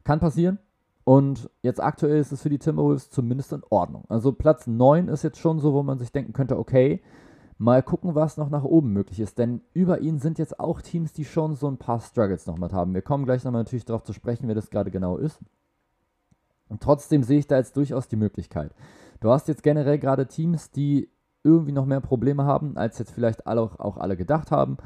Kann 0.03 0.19
passieren. 0.19 0.59
Und 1.03 1.49
jetzt 1.61 1.81
aktuell 1.81 2.19
ist 2.19 2.31
es 2.31 2.41
für 2.41 2.49
die 2.49 2.59
Timberwolves 2.59 3.09
zumindest 3.09 3.53
in 3.53 3.63
Ordnung. 3.69 4.03
Also 4.09 4.33
Platz 4.33 4.67
9 4.67 5.07
ist 5.07 5.23
jetzt 5.23 5.39
schon 5.39 5.59
so, 5.59 5.73
wo 5.73 5.83
man 5.83 5.99
sich 5.99 6.11
denken 6.11 6.33
könnte, 6.33 6.57
okay, 6.57 7.01
mal 7.57 7.81
gucken, 7.81 8.15
was 8.15 8.37
noch 8.37 8.49
nach 8.49 8.63
oben 8.63 8.91
möglich 8.91 9.19
ist. 9.19 9.37
Denn 9.37 9.61
über 9.73 10.01
ihn 10.01 10.19
sind 10.19 10.37
jetzt 10.39 10.59
auch 10.59 10.81
Teams, 10.81 11.13
die 11.13 11.25
schon 11.25 11.55
so 11.55 11.67
ein 11.69 11.77
paar 11.77 11.99
Struggles 11.99 12.45
noch 12.45 12.57
mit 12.57 12.73
haben. 12.73 12.93
Wir 12.93 13.01
kommen 13.01 13.25
gleich 13.25 13.43
nochmal 13.43 13.63
natürlich 13.63 13.85
darauf 13.85 14.03
zu 14.03 14.13
sprechen, 14.13 14.47
wer 14.47 14.55
das 14.55 14.69
gerade 14.69 14.91
genau 14.91 15.17
ist. 15.17 15.39
Und 16.69 16.81
trotzdem 16.81 17.23
sehe 17.23 17.39
ich 17.39 17.47
da 17.47 17.57
jetzt 17.57 17.77
durchaus 17.77 18.07
die 18.07 18.17
Möglichkeit. 18.17 18.73
Du 19.19 19.31
hast 19.31 19.47
jetzt 19.47 19.63
generell 19.63 19.99
gerade 19.99 20.27
Teams, 20.27 20.71
die 20.71 21.09
irgendwie 21.43 21.71
noch 21.71 21.85
mehr 21.85 22.01
Probleme 22.01 22.43
haben, 22.45 22.77
als 22.77 22.99
jetzt 22.99 23.11
vielleicht 23.11 23.47
alle, 23.47 23.61
auch 23.61 23.97
alle 23.97 24.17
gedacht 24.17 24.51
haben. 24.51 24.77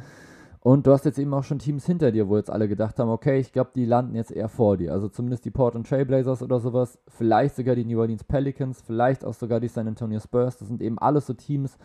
Und 0.64 0.86
du 0.86 0.92
hast 0.92 1.06
jetzt 1.06 1.18
eben 1.18 1.34
auch 1.34 1.44
schon 1.44 1.58
Teams 1.58 1.88
hinter 1.88 2.12
dir, 2.12 2.30
wo 2.30 2.38
jetzt 2.38 2.52
alle 2.52 2.68
gedacht 2.68 3.00
haben, 3.00 3.10
okay, 3.10 3.40
ich 3.40 3.52
glaube, 3.52 3.72
die 3.74 3.86
landen 3.86 4.16
jetzt 4.16 4.32
eher 4.32 4.48
vor 4.48 4.78
dir. 4.78 4.94
Also 4.94 5.10
zumindest 5.10 5.44
die 5.44 5.50
Portland 5.50 5.88
Trailblazers 5.88 6.44
oder 6.44 6.60
sowas, 6.60 7.00
vielleicht 7.08 7.56
sogar 7.56 7.74
die 7.76 7.84
New 7.84 8.00
Orleans 8.00 8.24
Pelicans, 8.24 8.80
vielleicht 8.80 9.26
auch 9.26 9.34
sogar 9.34 9.60
die 9.60 9.68
San 9.68 9.88
Antonio 9.88 10.20
Spurs. 10.20 10.58
Das 10.58 10.68
sind 10.68 10.84
eben 10.84 11.00
alles 11.00 11.26
so 11.26 11.34
Teams, 11.34 11.80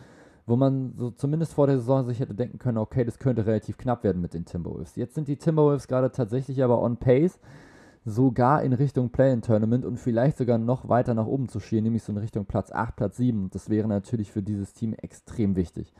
wo 0.45 0.55
man 0.55 0.93
so 0.95 1.09
zumindest 1.09 1.55
vor 1.55 1.65
der 1.65 1.79
Saison 1.79 2.05
sich 2.05 2.19
hätte 2.19 2.35
denken 2.35 2.59
können, 2.59 2.77
okay, 2.77 3.03
das 3.03 3.17
könnte 3.17 3.47
relativ 3.47 3.79
knapp 3.79 4.03
werden 4.03 4.21
mit 4.21 4.35
den 4.35 4.45
Timberwolves. 4.45 4.95
Jetzt 4.95 5.15
sind 5.15 5.27
die 5.27 5.37
Timberwolves 5.37 5.87
gerade 5.87 6.11
tatsächlich 6.11 6.63
aber 6.63 6.79
on 6.79 6.97
pace, 6.97 7.39
sogar 8.09 8.63
in 8.63 8.71
Richtung 8.71 9.09
Play-in-Tournament 9.09 9.83
und 9.83 9.97
vielleicht 9.97 10.37
sogar 10.37 10.57
noch 10.57 10.87
weiter 10.87 11.13
nach 11.13 11.25
oben 11.25 11.49
zu 11.49 11.59
schielen, 11.59 11.83
nämlich 11.83 12.03
so 12.03 12.13
in 12.13 12.17
Richtung 12.17 12.45
Platz 12.45 12.71
8, 12.71 12.95
Platz 12.95 13.17
7. 13.17 13.49
Das 13.49 13.69
wäre 13.69 13.89
natürlich 13.89 14.31
für 14.31 14.41
dieses 14.41 14.73
Team 14.73 14.93
extrem 14.93 15.57
wichtig. 15.57 15.93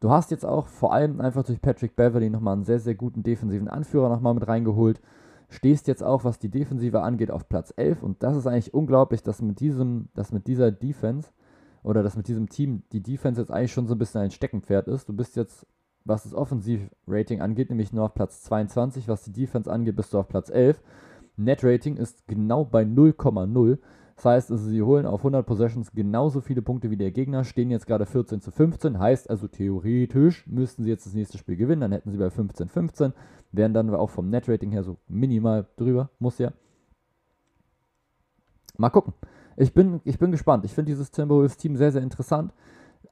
Du 0.00 0.10
hast 0.10 0.32
jetzt 0.32 0.44
auch 0.44 0.66
vor 0.66 0.92
allem 0.92 1.20
einfach 1.20 1.44
durch 1.44 1.62
Patrick 1.62 1.94
Beverly 1.94 2.28
nochmal 2.28 2.54
einen 2.54 2.64
sehr, 2.64 2.80
sehr 2.80 2.96
guten 2.96 3.22
defensiven 3.22 3.68
Anführer 3.68 4.08
nochmal 4.08 4.34
mit 4.34 4.48
reingeholt. 4.48 5.00
Stehst 5.48 5.86
jetzt 5.86 6.02
auch, 6.02 6.24
was 6.24 6.40
die 6.40 6.50
Defensive 6.50 7.02
angeht, 7.02 7.30
auf 7.30 7.48
Platz 7.48 7.72
11 7.76 8.02
und 8.02 8.20
das 8.24 8.36
ist 8.36 8.48
eigentlich 8.48 8.74
unglaublich, 8.74 9.22
dass 9.22 9.40
mit 9.40 9.60
diesem, 9.60 10.08
dass 10.14 10.32
mit 10.32 10.48
dieser 10.48 10.72
Defense 10.72 11.30
oder 11.84 12.02
dass 12.02 12.16
mit 12.16 12.26
diesem 12.26 12.48
Team 12.48 12.82
die 12.90 13.02
Defense 13.02 13.40
jetzt 13.40 13.52
eigentlich 13.52 13.72
schon 13.72 13.86
so 13.86 13.94
ein 13.94 13.98
bisschen 13.98 14.22
ein 14.22 14.32
Steckenpferd 14.32 14.88
ist. 14.88 15.08
Du 15.08 15.12
bist 15.12 15.36
jetzt, 15.36 15.66
was 16.04 16.24
das 16.24 16.34
Offensiv-Rating 16.34 17.40
angeht, 17.40 17.70
nämlich 17.70 17.92
nur 17.92 18.06
auf 18.06 18.14
Platz 18.14 18.42
22, 18.42 19.06
was 19.06 19.22
die 19.22 19.32
Defense 19.32 19.70
angeht, 19.72 19.94
bist 19.94 20.12
du 20.12 20.18
auf 20.18 20.26
Platz 20.26 20.50
11. 20.50 20.82
Net-Rating 21.38 21.96
ist 21.96 22.26
genau 22.26 22.64
bei 22.64 22.82
0,0. 22.82 23.78
Das 24.16 24.24
heißt, 24.24 24.50
also, 24.50 24.68
sie 24.68 24.82
holen 24.82 25.06
auf 25.06 25.20
100 25.20 25.46
Possessions 25.46 25.92
genauso 25.92 26.40
viele 26.40 26.60
Punkte 26.60 26.90
wie 26.90 26.96
der 26.96 27.12
Gegner, 27.12 27.44
stehen 27.44 27.70
jetzt 27.70 27.86
gerade 27.86 28.04
14 28.04 28.40
zu 28.40 28.50
15. 28.50 28.98
Heißt 28.98 29.30
also, 29.30 29.46
theoretisch 29.46 30.46
müssten 30.48 30.82
sie 30.82 30.90
jetzt 30.90 31.06
das 31.06 31.14
nächste 31.14 31.38
Spiel 31.38 31.56
gewinnen, 31.56 31.82
dann 31.82 31.92
hätten 31.92 32.10
sie 32.10 32.18
bei 32.18 32.28
15 32.28 32.68
15. 32.68 33.12
Wären 33.52 33.72
dann 33.72 33.94
auch 33.94 34.10
vom 34.10 34.28
Net-Rating 34.28 34.72
her 34.72 34.82
so 34.82 34.98
minimal 35.06 35.66
drüber, 35.76 36.10
muss 36.18 36.38
ja. 36.38 36.52
Mal 38.76 38.90
gucken. 38.90 39.14
Ich 39.56 39.72
bin, 39.72 40.00
ich 40.04 40.18
bin 40.18 40.30
gespannt. 40.30 40.64
Ich 40.64 40.72
finde 40.72 40.90
dieses 40.90 41.10
Timberwolves-Team 41.10 41.76
sehr, 41.76 41.90
sehr 41.90 42.02
interessant. 42.02 42.52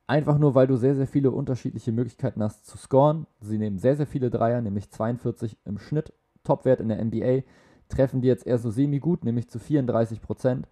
Einfach 0.07 0.39
nur, 0.39 0.55
weil 0.55 0.68
du 0.68 0.77
sehr, 0.77 0.95
sehr 0.95 1.09
viele 1.09 1.33
unterschiedliche 1.33 1.91
Möglichkeiten 1.91 2.43
hast 2.43 2.66
zu 2.66 2.79
scoren. 2.79 3.27
Sie 3.41 3.59
nehmen 3.59 3.79
sehr, 3.79 3.97
sehr 3.97 4.07
viele 4.07 4.31
Dreier, 4.31 4.61
nämlich 4.61 4.91
42 4.91 5.57
im 5.64 5.79
Schnitt. 5.79 6.12
Topwert 6.45 6.81
in 6.81 6.89
der 6.89 7.05
NBA. 7.05 7.43
Treffen 7.89 8.20
die 8.20 8.28
jetzt 8.28 8.47
eher 8.47 8.59
so 8.59 8.70
semi-gut, 8.70 9.24
nämlich 9.24 9.49
zu 9.49 9.59
34 9.59 10.20
Prozent. 10.20 10.68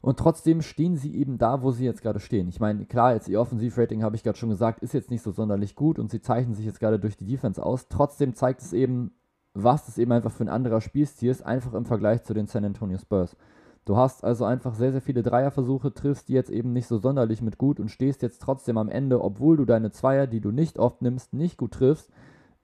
Und 0.00 0.18
trotzdem 0.18 0.62
stehen 0.62 0.96
sie 0.96 1.16
eben 1.16 1.38
da, 1.38 1.62
wo 1.62 1.72
sie 1.72 1.84
jetzt 1.84 2.02
gerade 2.02 2.20
stehen. 2.20 2.48
Ich 2.48 2.60
meine, 2.60 2.86
klar, 2.86 3.14
jetzt 3.14 3.28
ihr 3.28 3.40
Offensivrating, 3.40 4.02
habe 4.02 4.14
ich 4.14 4.22
gerade 4.22 4.38
schon 4.38 4.48
gesagt, 4.48 4.80
ist 4.80 4.94
jetzt 4.94 5.10
nicht 5.10 5.22
so 5.22 5.32
sonderlich 5.32 5.74
gut 5.74 5.98
und 5.98 6.10
sie 6.10 6.20
zeichnen 6.20 6.54
sich 6.54 6.66
jetzt 6.66 6.78
gerade 6.80 7.00
durch 7.00 7.16
die 7.16 7.26
Defense 7.26 7.64
aus. 7.64 7.88
Trotzdem 7.88 8.34
zeigt 8.34 8.60
es 8.60 8.72
eben, 8.72 9.12
was 9.54 9.86
das 9.86 9.98
eben 9.98 10.12
einfach 10.12 10.30
für 10.30 10.44
ein 10.44 10.48
anderer 10.48 10.80
Spielstil 10.80 11.30
ist, 11.30 11.42
einfach 11.42 11.74
im 11.74 11.84
Vergleich 11.84 12.22
zu 12.22 12.32
den 12.32 12.46
San 12.46 12.64
Antonio 12.64 12.98
Spurs. 12.98 13.36
Du 13.84 13.96
hast 13.96 14.22
also 14.22 14.44
einfach 14.44 14.74
sehr, 14.74 14.92
sehr 14.92 15.00
viele 15.00 15.22
Dreierversuche, 15.22 15.94
triffst 15.94 16.28
die 16.28 16.34
jetzt 16.34 16.50
eben 16.50 16.72
nicht 16.72 16.86
so 16.86 16.98
sonderlich 16.98 17.42
mit 17.42 17.58
gut 17.58 17.80
und 17.80 17.90
stehst 17.90 18.22
jetzt 18.22 18.42
trotzdem 18.42 18.76
am 18.76 18.90
Ende, 18.90 19.24
obwohl 19.24 19.56
du 19.56 19.64
deine 19.64 19.90
Zweier, 19.90 20.26
die 20.26 20.40
du 20.40 20.50
nicht 20.50 20.78
oft 20.78 21.02
nimmst, 21.02 21.32
nicht 21.32 21.56
gut 21.56 21.72
triffst, 21.72 22.10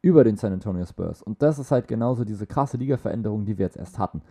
über 0.04 0.22
den 0.24 0.36
San 0.36 0.52
Antonio 0.52 0.84
Spurs. 0.84 1.22
Und 1.22 1.42
das 1.42 1.58
ist 1.58 1.70
halt 1.70 1.88
genauso 1.88 2.24
diese 2.24 2.46
krasse 2.46 2.76
Liga-Veränderung, 2.76 3.44
die 3.44 3.58
wir 3.58 3.66
jetzt 3.66 3.76
erst 3.76 3.98
hatten 3.98 4.22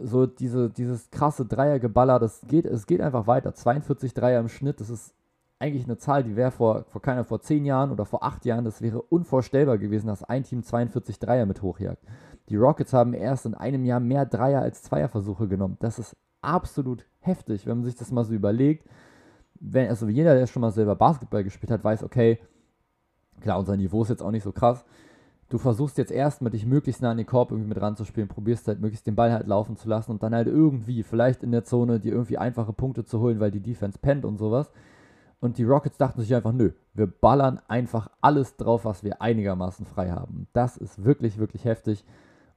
so 0.00 0.26
diese, 0.26 0.70
dieses 0.70 1.10
krasse 1.10 1.44
Dreiergeballer, 1.44 2.18
das 2.18 2.40
geht, 2.48 2.66
es 2.66 2.86
geht 2.86 3.00
einfach 3.00 3.26
weiter. 3.26 3.54
42 3.54 4.14
Dreier 4.14 4.40
im 4.40 4.48
Schnitt, 4.48 4.80
das 4.80 4.90
ist 4.90 5.14
eigentlich 5.58 5.84
eine 5.84 5.96
Zahl, 5.96 6.24
die 6.24 6.34
wäre 6.34 6.50
vor, 6.50 6.84
vor 6.88 7.00
keiner, 7.00 7.24
vor 7.24 7.40
10 7.40 7.64
Jahren 7.64 7.92
oder 7.92 8.04
vor 8.04 8.24
8 8.24 8.44
Jahren, 8.44 8.64
das 8.64 8.82
wäre 8.82 9.00
unvorstellbar 9.00 9.78
gewesen, 9.78 10.08
dass 10.08 10.24
ein 10.24 10.42
Team 10.42 10.62
42 10.62 11.18
Dreier 11.18 11.46
mit 11.46 11.62
hochjagt. 11.62 12.02
Die 12.48 12.56
Rockets 12.56 12.92
haben 12.92 13.14
erst 13.14 13.46
in 13.46 13.54
einem 13.54 13.84
Jahr 13.84 14.00
mehr 14.00 14.26
Dreier 14.26 14.62
als 14.62 14.82
Zweierversuche 14.82 15.46
genommen. 15.46 15.76
Das 15.78 15.98
ist 15.98 16.16
absolut 16.40 17.06
heftig, 17.20 17.66
wenn 17.66 17.78
man 17.78 17.84
sich 17.84 17.94
das 17.94 18.10
mal 18.10 18.24
so 18.24 18.34
überlegt. 18.34 18.88
Wenn, 19.60 19.88
also 19.88 20.08
jeder, 20.08 20.34
der 20.34 20.48
schon 20.48 20.62
mal 20.62 20.72
selber 20.72 20.96
Basketball 20.96 21.44
gespielt 21.44 21.70
hat, 21.70 21.84
weiß, 21.84 22.02
okay, 22.02 22.40
klar, 23.42 23.58
unser 23.58 23.76
Niveau 23.76 24.02
ist 24.02 24.08
jetzt 24.08 24.22
auch 24.22 24.30
nicht 24.30 24.44
so 24.44 24.52
krass, 24.52 24.84
du 25.48 25.58
versuchst 25.58 25.98
jetzt 25.98 26.10
erstmal 26.10 26.50
dich 26.50 26.64
möglichst 26.64 27.02
nah 27.02 27.10
an 27.10 27.18
den 27.18 27.26
Korb 27.26 27.50
irgendwie 27.50 27.68
mit 27.68 27.80
ranzuspielen, 27.80 28.28
probierst 28.28 28.68
halt 28.68 28.80
möglichst 28.80 29.06
den 29.06 29.14
Ball 29.14 29.32
halt 29.32 29.46
laufen 29.46 29.76
zu 29.76 29.88
lassen 29.88 30.10
und 30.10 30.22
dann 30.22 30.34
halt 30.34 30.48
irgendwie, 30.48 31.02
vielleicht 31.02 31.42
in 31.42 31.52
der 31.52 31.64
Zone, 31.64 32.00
dir 32.00 32.12
irgendwie 32.12 32.38
einfache 32.38 32.72
Punkte 32.72 33.04
zu 33.04 33.20
holen, 33.20 33.38
weil 33.38 33.50
die 33.50 33.60
Defense 33.60 33.98
pennt 33.98 34.24
und 34.24 34.38
sowas. 34.38 34.70
Und 35.40 35.58
die 35.58 35.64
Rockets 35.64 35.98
dachten 35.98 36.20
sich 36.20 36.34
einfach, 36.34 36.52
nö, 36.52 36.70
wir 36.94 37.06
ballern 37.06 37.60
einfach 37.68 38.08
alles 38.20 38.56
drauf, 38.56 38.84
was 38.84 39.02
wir 39.02 39.20
einigermaßen 39.20 39.84
frei 39.84 40.10
haben. 40.10 40.46
Das 40.52 40.76
ist 40.76 41.04
wirklich, 41.04 41.36
wirklich 41.36 41.64
heftig. 41.64 42.04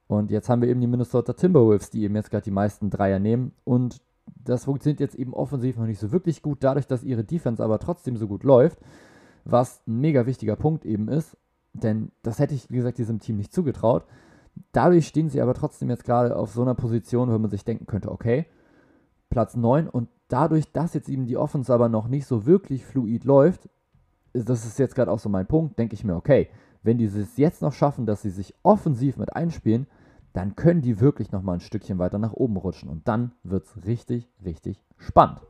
Und 0.06 0.30
jetzt 0.30 0.48
haben 0.48 0.62
wir 0.62 0.68
eben 0.68 0.80
die 0.80 0.86
Minnesota 0.86 1.32
Timberwolves, 1.32 1.90
die 1.90 2.04
eben 2.04 2.14
jetzt 2.14 2.30
gerade 2.30 2.44
die 2.44 2.52
meisten 2.52 2.88
Dreier 2.88 3.18
nehmen. 3.18 3.52
Und 3.64 4.00
das 4.44 4.64
funktioniert 4.64 5.00
jetzt 5.00 5.16
eben 5.16 5.34
offensiv 5.34 5.76
noch 5.76 5.86
nicht 5.86 5.98
so 5.98 6.12
wirklich 6.12 6.42
gut, 6.42 6.58
dadurch, 6.60 6.86
dass 6.86 7.02
ihre 7.02 7.24
Defense 7.24 7.62
aber 7.62 7.78
trotzdem 7.78 8.16
so 8.16 8.28
gut 8.28 8.44
läuft, 8.44 8.78
was 9.50 9.82
ein 9.86 10.00
mega 10.00 10.26
wichtiger 10.26 10.56
Punkt 10.56 10.84
eben 10.84 11.08
ist. 11.08 11.36
Denn 11.72 12.10
das 12.22 12.38
hätte 12.38 12.54
ich, 12.54 12.70
wie 12.70 12.76
gesagt, 12.76 12.98
diesem 12.98 13.20
Team 13.20 13.36
nicht 13.36 13.52
zugetraut. 13.52 14.04
Dadurch 14.72 15.06
stehen 15.06 15.28
sie 15.28 15.40
aber 15.40 15.54
trotzdem 15.54 15.90
jetzt 15.90 16.04
gerade 16.04 16.36
auf 16.36 16.50
so 16.50 16.62
einer 16.62 16.74
Position, 16.74 17.30
wo 17.30 17.38
man 17.38 17.50
sich 17.50 17.64
denken 17.64 17.86
könnte, 17.86 18.10
okay, 18.10 18.46
Platz 19.28 19.56
9 19.56 19.88
und 19.88 20.08
dadurch, 20.28 20.72
dass 20.72 20.94
jetzt 20.94 21.08
eben 21.08 21.26
die 21.26 21.36
Offense 21.36 21.72
aber 21.72 21.88
noch 21.88 22.08
nicht 22.08 22.26
so 22.26 22.46
wirklich 22.46 22.84
fluid 22.84 23.24
läuft, 23.24 23.68
das 24.32 24.64
ist 24.64 24.78
jetzt 24.78 24.94
gerade 24.94 25.10
auch 25.10 25.18
so 25.18 25.28
mein 25.28 25.46
Punkt, 25.46 25.78
denke 25.78 25.94
ich 25.94 26.04
mir, 26.04 26.16
okay, 26.16 26.48
wenn 26.82 26.98
die 26.98 27.04
es 27.04 27.36
jetzt 27.36 27.62
noch 27.62 27.72
schaffen, 27.72 28.06
dass 28.06 28.22
sie 28.22 28.30
sich 28.30 28.54
offensiv 28.62 29.16
mit 29.16 29.34
einspielen, 29.34 29.86
dann 30.32 30.56
können 30.56 30.82
die 30.82 31.00
wirklich 31.00 31.32
nochmal 31.32 31.56
ein 31.56 31.60
Stückchen 31.60 31.98
weiter 31.98 32.18
nach 32.18 32.32
oben 32.32 32.56
rutschen 32.56 32.88
und 32.88 33.08
dann 33.08 33.32
wird 33.42 33.64
es 33.64 33.86
richtig, 33.86 34.28
richtig 34.44 34.84
spannend. 34.98 35.40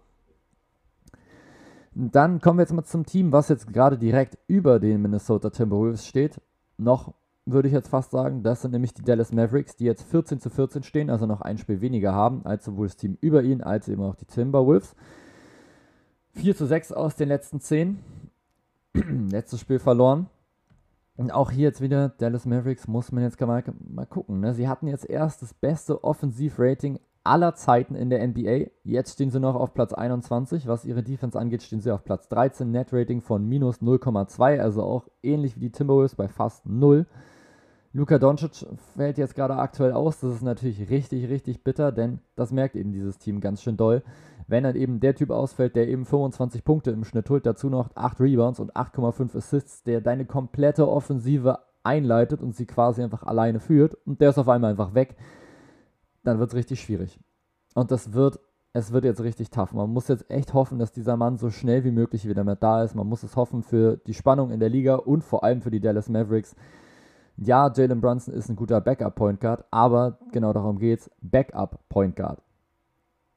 Dann 1.99 2.43
kommen 2.43 2.59
wir 2.59 2.65
jetzt 2.65 2.75
mal 2.75 2.85
zum 2.85 3.07
Team, 3.07 3.33
was 3.33 3.49
jetzt 3.49 3.73
gerade 3.73 3.97
direkt 3.97 4.37
über 4.49 4.79
den 4.79 5.01
Minnesota 5.01 5.49
Timberwolves 5.49 6.07
steht. 6.07 6.43
Noch 6.77 7.15
würde 7.47 7.69
ich 7.69 7.75
jetzt 7.75 7.89
fast 7.89 8.11
sagen, 8.11 8.43
das 8.43 8.61
sind 8.61 8.73
nämlich 8.73 8.93
die 8.93 9.03
Dallas 9.03 9.33
Mavericks, 9.33 9.77
die 9.77 9.87
jetzt 9.87 10.03
14 10.03 10.39
zu 10.39 10.51
14 10.51 10.83
stehen, 10.83 11.09
also 11.09 11.25
noch 11.25 11.41
ein 11.41 11.57
Spiel 11.57 11.81
weniger 11.81 12.13
haben, 12.13 12.45
als 12.45 12.67
sowohl 12.67 12.89
das 12.89 12.99
Team 12.99 13.17
über 13.23 13.43
ihnen 13.43 13.63
als 13.63 13.89
eben 13.89 14.03
auch 14.03 14.15
die 14.15 14.27
Timberwolves. 14.27 14.95
4 16.35 16.55
zu 16.55 16.67
6 16.67 16.93
aus 16.93 17.17
den 17.17 17.29
letzten 17.29 17.61
10. 17.61 17.99
Letztes 19.31 19.61
Spiel 19.61 19.79
verloren. 19.79 20.27
Und 21.17 21.31
auch 21.31 21.51
hier 21.51 21.65
jetzt 21.65 21.81
wieder 21.81 22.11
Dallas 22.11 22.45
Mavericks 22.45 22.89
muss 22.89 23.11
man 23.11 23.23
jetzt 23.23 23.41
mal, 23.41 23.65
mal 23.89 24.05
gucken. 24.05 24.41
Ne? 24.41 24.53
Sie 24.53 24.69
hatten 24.69 24.87
jetzt 24.87 25.09
erst 25.09 25.41
das 25.41 25.55
beste 25.55 26.05
Offensivrating 26.05 26.99
aller 27.27 27.55
Zeiten 27.55 27.95
in 27.95 28.11
der 28.11 28.27
NBA. 28.27 28.71
Jetzt 28.85 29.15
stehen 29.15 29.31
sie 29.31 29.41
noch 29.41 29.55
auf 29.55 29.75
Platz 29.75 29.93
21. 29.93 30.67
Was 30.67 30.85
ihre 30.85 31.03
Defense 31.03 31.39
angeht, 31.39 31.63
stehen 31.63 31.81
sie 31.81 31.93
auf 31.93 32.05
Platz 32.05 32.29
13. 32.29 32.71
Net-Rating 32.71 33.21
von 33.21 33.47
minus 33.47 33.83
0,2, 33.83 34.61
also 34.61 34.83
auch 34.83 35.09
ähnlich 35.23 35.57
wie 35.57 35.61
die 35.61 35.73
Timberwolves 35.73 36.15
bei 36.15 36.29
fast 36.29 36.67
0. 36.67 37.07
Luka 37.93 38.19
Doncic 38.19 38.67
fällt 38.95 39.17
jetzt 39.17 39.35
gerade 39.35 39.57
aktuell 39.57 39.93
aus. 39.93 40.21
Das 40.21 40.35
ist 40.35 40.43
natürlich 40.43 40.91
richtig, 40.91 41.29
richtig 41.31 41.65
bitter, 41.65 41.93
denn 41.93 42.21
das 42.35 42.53
merkt 42.53 42.77
eben 42.77 42.93
dieses 42.93 43.19
Team 43.19 43.41
ganz 43.41 43.63
schön 43.63 43.77
doll. 43.77 44.03
Wenn 44.49 44.65
dann 44.65 44.77
eben 44.77 45.01
der 45.01 45.15
Typ 45.15 45.31
ausfällt, 45.31 45.77
der 45.77 45.89
eben 45.89 46.05
25 46.05 46.63
Punkte 46.63 46.91
im 46.91 47.05
Schnitt 47.05 47.29
holt, 47.31 47.47
dazu 47.47 47.69
noch 47.69 47.91
8 47.95 48.21
Rebounds 48.21 48.61
und 48.61 48.77
8,5 48.77 49.37
Assists, 49.37 49.83
der 49.83 50.01
deine 50.01 50.27
komplette 50.27 50.87
Offensive 50.89 51.61
einleitet 51.83 52.43
und 52.43 52.55
sie 52.55 52.67
quasi 52.67 53.03
einfach 53.03 53.23
alleine 53.23 53.61
führt 53.61 53.95
und 54.07 54.21
der 54.21 54.31
ist 54.31 54.39
auf 54.39 54.49
einmal 54.49 54.73
einfach 54.73 54.95
weg 54.95 55.17
dann 56.27 56.39
wird 56.39 56.51
es 56.51 56.57
richtig 56.57 56.81
schwierig. 56.81 57.19
Und 57.75 57.91
das 57.91 58.13
wird, 58.13 58.41
es 58.73 58.93
wird 58.93 59.05
jetzt 59.05 59.21
richtig 59.23 59.51
tough. 59.51 59.73
Man 59.73 59.91
muss 59.91 60.09
jetzt 60.09 60.31
echt 60.31 60.55
hoffen, 60.55 60.79
dass 60.79 60.93
dieser 60.93 61.17
Mann 61.17 61.37
so 61.37 61.51
schnell 61.51 61.85
wie 61.85 61.91
möglich 61.91 62.27
wieder 62.27 62.43
mit 62.43 62.63
da 62.63 62.83
ist. 62.83 62.95
Man 62.95 63.07
muss 63.07 63.23
es 63.23 63.37
hoffen 63.37 63.63
für 63.63 63.99
die 64.07 64.15
Spannung 64.15 64.51
in 64.51 64.61
der 64.61 64.69
Liga 64.69 64.97
und 64.97 65.23
vor 65.23 65.45
allem 65.45 65.63
für 65.63 65.71
die 65.71 65.81
Dallas 65.81 66.09
Mavericks. 66.09 66.57
Ja, 67.37 67.71
Jalen 67.73 68.01
Brunson 68.01 68.35
ist 68.35 68.49
ein 68.49 68.57
guter 68.57 68.81
Backup-Point 68.81 69.41
Guard, 69.41 69.65
aber 69.71 70.19
genau 70.33 70.53
darum 70.53 70.79
geht's. 70.79 71.11
Backup-Point 71.21 72.17
Guard. 72.17 72.43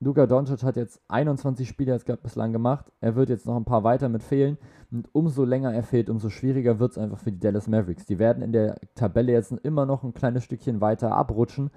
Luka 0.02 0.26
Doncic 0.26 0.64
hat 0.64 0.78
jetzt 0.78 1.02
21 1.10 1.68
Spiele 1.68 1.92
jetzt 1.92 2.06
bislang 2.24 2.54
gemacht. 2.54 2.86
Er 3.02 3.16
wird 3.16 3.28
jetzt 3.28 3.46
noch 3.46 3.58
ein 3.58 3.66
paar 3.66 3.84
weiter 3.84 4.08
mit 4.08 4.24
fehlen. 4.24 4.58
Und 4.90 5.10
umso 5.12 5.44
länger 5.44 5.74
er 5.74 5.84
fehlt, 5.84 6.10
umso 6.10 6.30
schwieriger 6.30 6.80
wird 6.80 6.92
es 6.92 6.98
einfach 6.98 7.20
für 7.20 7.34
die 7.34 7.40
Dallas 7.40 7.68
Mavericks. 7.68 8.06
Die 8.06 8.18
werden 8.18 8.42
in 8.42 8.54
der 8.54 8.78
Tabelle 8.96 9.34
jetzt 9.34 9.52
immer 9.52 9.86
noch 9.86 10.04
ein 10.04 10.14
kleines 10.14 10.46
Stückchen 10.46 10.80
weiter 10.80 11.12
abrutschen. 11.12 11.70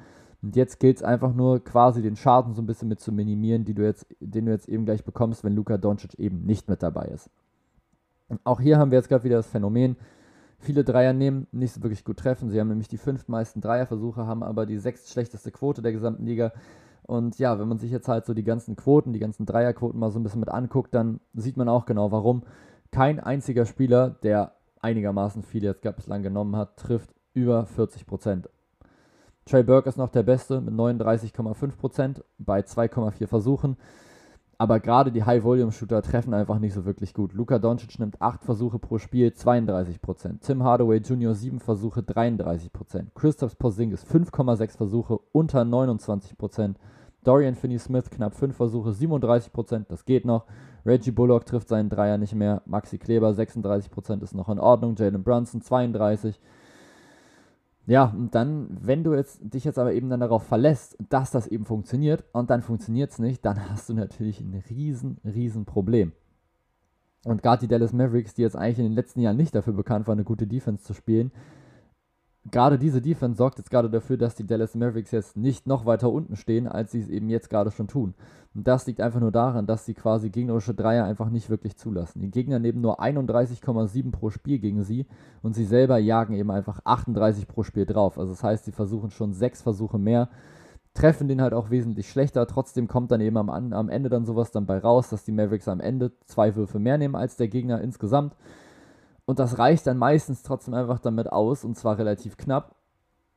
Und 0.43 0.57
jetzt 0.57 0.81
gilt 0.81 0.97
es 0.97 1.03
einfach 1.03 1.35
nur 1.35 1.63
quasi 1.63 2.03
den 2.03 2.17
Schaden 2.17 2.55
so 2.55 2.63
ein 2.63 2.67
bisschen 2.67 2.89
mit 2.89 3.01
zu 3.01 3.13
minimieren, 3.13 3.65
die 3.65 3.75
du 3.75 3.85
jetzt, 3.85 4.07
den 4.19 4.47
du 4.47 4.53
jetzt 4.53 4.69
eben 4.69 4.85
gleich 4.85 5.05
bekommst, 5.05 5.45
wenn 5.45 5.55
Luka 5.55 5.79
Doncic 5.79 6.15
eben 6.19 6.45
nicht 6.45 6.69
mit 6.69 6.83
dabei 6.83 7.07
ist. 7.07 7.31
Auch 8.45 8.61
hier 8.61 8.79
haben 8.79 8.91
wir 8.91 8.99
jetzt 8.99 9.09
gerade 9.09 9.25
wieder 9.25 9.37
das 9.37 9.47
Phänomen, 9.47 9.97
viele 10.59 10.85
Dreier 10.85 11.13
nehmen, 11.13 11.47
nicht 11.53 11.73
so 11.75 11.83
wirklich 11.83 12.05
gut 12.05 12.19
treffen. 12.19 12.51
Sie 12.51 12.59
haben 12.59 12.69
nämlich 12.69 12.89
die 12.89 12.99
fünf 12.99 13.29
meisten 13.29 13.61
Dreierversuche, 13.61 14.27
haben 14.27 14.43
aber 14.43 14.67
die 14.67 14.79
sechs 14.79 15.13
schlechteste 15.13 15.51
Quote 15.51 15.83
der 15.83 15.93
gesamten 15.93 16.25
Liga. 16.25 16.53
Und 17.03 17.39
ja, 17.39 17.59
wenn 17.59 17.69
man 17.69 17.79
sich 17.79 17.91
jetzt 17.91 18.09
halt 18.09 18.25
so 18.25 18.35
die 18.35 18.45
ganzen 18.45 18.75
Quoten, 18.75 19.13
die 19.13 19.19
ganzen 19.19 19.45
Dreierquoten 19.45 19.99
mal 19.99 20.11
so 20.11 20.19
ein 20.19 20.23
bisschen 20.23 20.41
mit 20.41 20.49
anguckt, 20.49 20.95
dann 20.95 21.21
sieht 21.35 21.57
man 21.57 21.69
auch 21.69 21.85
genau 21.85 22.11
warum. 22.11 22.43
Kein 22.91 23.21
einziger 23.21 23.67
Spieler, 23.67 24.11
der 24.11 24.53
einigermaßen 24.81 25.43
viele 25.43 25.69
jetzt 25.69 25.83
bislang 25.97 26.23
genommen 26.23 26.57
hat, 26.57 26.77
trifft 26.77 27.15
über 27.35 27.67
40 27.67 28.07
Prozent. 28.07 28.49
Trey 29.45 29.63
Burke 29.63 29.89
ist 29.89 29.99
noch 29.99 30.11
der 30.11 30.23
Beste 30.23 30.61
mit 30.61 30.75
39,5 30.75 31.77
Prozent 31.77 32.25
bei 32.39 32.61
2,4 32.61 33.27
Versuchen. 33.27 33.77
Aber 34.59 34.79
gerade 34.79 35.11
die 35.11 35.25
High-Volume-Shooter 35.25 36.03
treffen 36.03 36.35
einfach 36.35 36.61
nicht 36.61 36.73
so 36.73 36.85
wirklich 36.85 37.15
gut. 37.15 37.33
Luka 37.33 37.59
Doncic 37.59 37.99
nimmt 37.99 38.23
8 38.23 38.45
Versuche 38.45 38.79
pro 38.79 38.99
Spiel, 38.99 39.31
32%. 39.31 40.39
Tim 40.41 40.63
Hardaway 40.63 40.99
Jr. 40.99 41.35
7 41.35 41.59
Versuche, 41.59 42.01
33%. 42.03 43.07
Christoph 43.17 43.59
Porzingis 43.59 44.07
5,6 44.07 44.77
Versuche, 44.77 45.19
unter 45.33 45.63
29%. 45.63 46.77
Dorian 47.25 47.57
Finney-Smith 47.57 48.11
knapp 48.11 48.35
5 48.35 48.55
Versuche, 48.55 48.91
37%, 48.91 49.87
das 49.89 50.05
geht 50.05 50.25
noch. 50.25 50.45
Reggie 50.87 51.11
Bullock 51.11 51.47
trifft 51.47 51.69
seinen 51.69 51.89
Dreier 51.89 52.19
nicht 52.19 52.35
mehr. 52.35 52.63
Maxi 52.65 52.99
Kleber 52.99 53.31
36% 53.31 54.23
ist 54.23 54.35
noch 54.35 54.49
in 54.49 54.61
Ordnung. 54.61 54.95
Jalen 54.97 55.25
Brunson 55.25 55.61
32%. 55.61 56.37
Ja, 57.87 58.05
und 58.05 58.35
dann, 58.35 58.69
wenn 58.81 59.03
du 59.03 59.15
jetzt 59.15 59.41
dich 59.43 59.65
jetzt 59.65 59.79
aber 59.79 59.93
eben 59.93 60.09
dann 60.09 60.21
darauf 60.21 60.45
verlässt, 60.45 60.97
dass 61.09 61.33
das 61.33 61.49
eben 61.49 61.65
funktioniert 61.65 62.25
und 62.33 62.51
dann 62.51 62.63
funktioniert 62.63 63.11
es 63.11 63.19
nicht, 63.19 63.45
dann 63.45 63.69
hast 63.71 63.89
du 63.89 63.95
natürlich 63.95 64.41
ein 64.41 64.63
riesen, 64.71 65.19
riesen 65.25 65.65
Problem. 65.65 66.13
Und 67.25 67.43
gerade 67.43 67.61
die 67.61 67.69
Dallas 67.69 67.93
Mavericks, 67.93 68.35
die 68.35 68.43
jetzt 68.43 68.57
eigentlich 68.57 68.79
in 68.79 68.85
den 68.85 68.95
letzten 68.95 69.21
Jahren 69.21 69.37
nicht 69.37 69.55
dafür 69.55 69.73
bekannt 69.73 70.07
waren, 70.07 70.19
eine 70.19 70.25
gute 70.25 70.47
Defense 70.47 70.83
zu 70.83 70.95
spielen, 70.95 71.31
gerade 72.51 72.79
diese 72.79 73.01
Defense 73.01 73.37
sorgt 73.37 73.59
jetzt 73.59 73.71
gerade 73.71 73.89
dafür, 73.89 74.17
dass 74.17 74.35
die 74.35 74.47
Dallas 74.47 74.75
Mavericks 74.75 75.13
jetzt 75.13 75.37
nicht 75.37 75.67
noch 75.67 75.87
weiter 75.87 76.11
unten 76.11 76.37
stehen, 76.37 76.67
als 76.67 76.93
sie 76.93 77.01
es 77.01 77.09
eben 77.09 77.29
jetzt 77.29 77.51
gerade 77.51 77.71
schon 77.71 77.89
tun. 77.89 78.15
Und 78.55 78.69
das 78.69 78.87
liegt 78.87 79.01
einfach 79.01 79.21
nur 79.21 79.33
daran, 79.33 79.67
dass 79.67 79.87
sie 79.87 79.95
quasi 79.95 80.29
gegnerische 80.29 80.75
Dreier 80.75 81.05
einfach 81.05 81.31
nicht 81.31 81.49
wirklich 81.49 81.77
zulassen. 81.77 82.21
Die 82.21 82.31
Gegner 82.31 82.59
nehmen 82.59 82.83
nur 82.83 83.01
31,7 83.01 84.11
pro 84.11 84.31
Spiel 84.31 84.59
gegen 84.59 84.83
sie 84.83 85.07
und 85.43 85.55
sie 85.55 85.65
selber 85.65 85.99
jagen 85.99 86.35
eben 86.35 86.51
einfach 86.51 86.81
38 86.85 87.49
pro 87.49 87.63
Spiel 87.63 87.87
drauf. 87.87 88.19
Also 88.19 88.33
das 88.33 88.43
heißt, 88.43 88.65
sie 88.65 88.73
versuchen 88.73 89.11
schon 89.11 89.33
sechs 89.33 89.63
Versuche 89.63 89.99
mehr, 89.99 90.29
treffen 90.93 91.29
den 91.29 91.41
halt 91.41 91.55
auch 91.55 91.71
wesentlich 91.71 92.11
schlechter. 92.11 92.47
Trotzdem 92.47 92.89
kommt 92.89 93.11
dann 93.11 93.23
eben 93.23 93.39
am, 93.39 93.49
am 93.49 93.89
Ende 93.89 94.11
dann 94.11 94.27
sowas 94.27 94.51
dann 94.51 94.67
bei 94.67 94.79
raus, 94.79 95.09
dass 95.09 95.25
die 95.25 95.33
Mavericks 95.33 95.69
am 95.69 95.81
Ende 95.81 96.13
zwei 96.27 96.55
Würfe 96.55 96.79
mehr 96.79 96.99
nehmen 96.99 97.15
als 97.15 97.37
der 97.37 97.49
Gegner 97.49 97.81
insgesamt. 97.81 98.37
Und 99.33 99.39
das 99.39 99.57
reicht 99.57 99.87
dann 99.87 99.97
meistens 99.97 100.43
trotzdem 100.43 100.75
einfach 100.75 100.99
damit 100.99 101.33
aus, 101.33 101.65
und 101.65 101.75
zwar 101.75 101.97
relativ 101.97 102.37
knapp, 102.37 102.77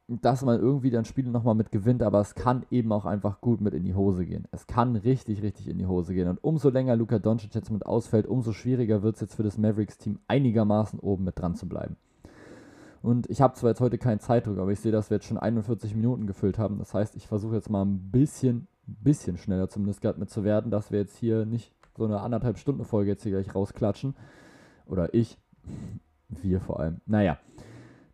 dass 0.10 0.44
man 0.44 0.60
irgendwie 0.60 0.90
dann 0.90 1.06
Spiele 1.06 1.32
nochmal 1.32 1.56
mit 1.56 1.72
gewinnt, 1.72 2.04
aber 2.04 2.20
es 2.20 2.36
kann 2.36 2.66
eben 2.70 2.92
auch 2.92 3.06
einfach 3.06 3.40
gut 3.40 3.62
mit 3.62 3.74
in 3.74 3.86
die 3.86 3.96
Hose 3.96 4.26
gehen. 4.26 4.46
Es 4.52 4.68
kann 4.68 4.98
richtig, 4.98 5.42
richtig 5.42 5.70
in 5.70 5.78
die 5.78 5.86
Hose 5.86 6.14
gehen. 6.14 6.28
Und 6.28 6.44
umso 6.44 6.70
länger 6.70 6.98
Luka 6.98 7.18
Doncic 7.18 7.56
jetzt 7.56 7.72
mit 7.72 7.86
ausfällt, 7.86 8.28
umso 8.28 8.52
schwieriger 8.52 9.04
wird 9.04 9.16
es 9.16 9.22
jetzt 9.22 9.36
für 9.36 9.44
das 9.44 9.58
Mavericks-Team 9.58 10.20
einigermaßen 10.28 11.00
oben 11.00 11.24
mit 11.24 11.40
dran 11.40 11.56
zu 11.56 11.66
bleiben. 11.66 11.96
Und 13.02 13.30
ich 13.30 13.40
habe 13.40 13.54
zwar 13.54 13.70
jetzt 13.70 13.80
heute 13.80 13.98
keinen 13.98 14.20
Zeitdruck, 14.20 14.58
aber 14.58 14.74
ich 14.74 14.82
sehe, 14.82 14.92
dass 14.92 15.10
wir 15.10 15.16
jetzt 15.16 15.28
schon 15.28 15.38
41 15.38 15.96
Minuten 15.96 16.28
gefüllt 16.28 16.60
haben. 16.60 16.78
Das 16.78 16.94
heißt, 16.94 17.16
ich 17.16 17.26
versuche 17.26 17.56
jetzt 17.56 17.70
mal 17.70 17.86
ein 17.86 18.12
bisschen, 18.12 18.68
bisschen 18.86 19.38
schneller 19.38 19.70
zumindest 19.70 20.02
gerade 20.02 20.20
mit 20.20 20.30
zu 20.30 20.44
werden, 20.44 20.72
dass 20.72 20.92
wir 20.92 21.00
jetzt 21.00 21.16
hier 21.16 21.46
nicht 21.46 21.74
so 21.98 22.04
eine 22.04 22.20
anderthalb 22.20 22.58
Stunden 22.58 22.84
Folge 22.84 23.12
jetzt 23.12 23.24
hier 23.24 23.32
gleich 23.32 23.56
rausklatschen. 23.56 24.14
Oder 24.88 25.14
ich. 25.14 25.38
Wir 26.30 26.60
vor 26.60 26.80
allem. 26.80 27.02
Naja. 27.06 27.38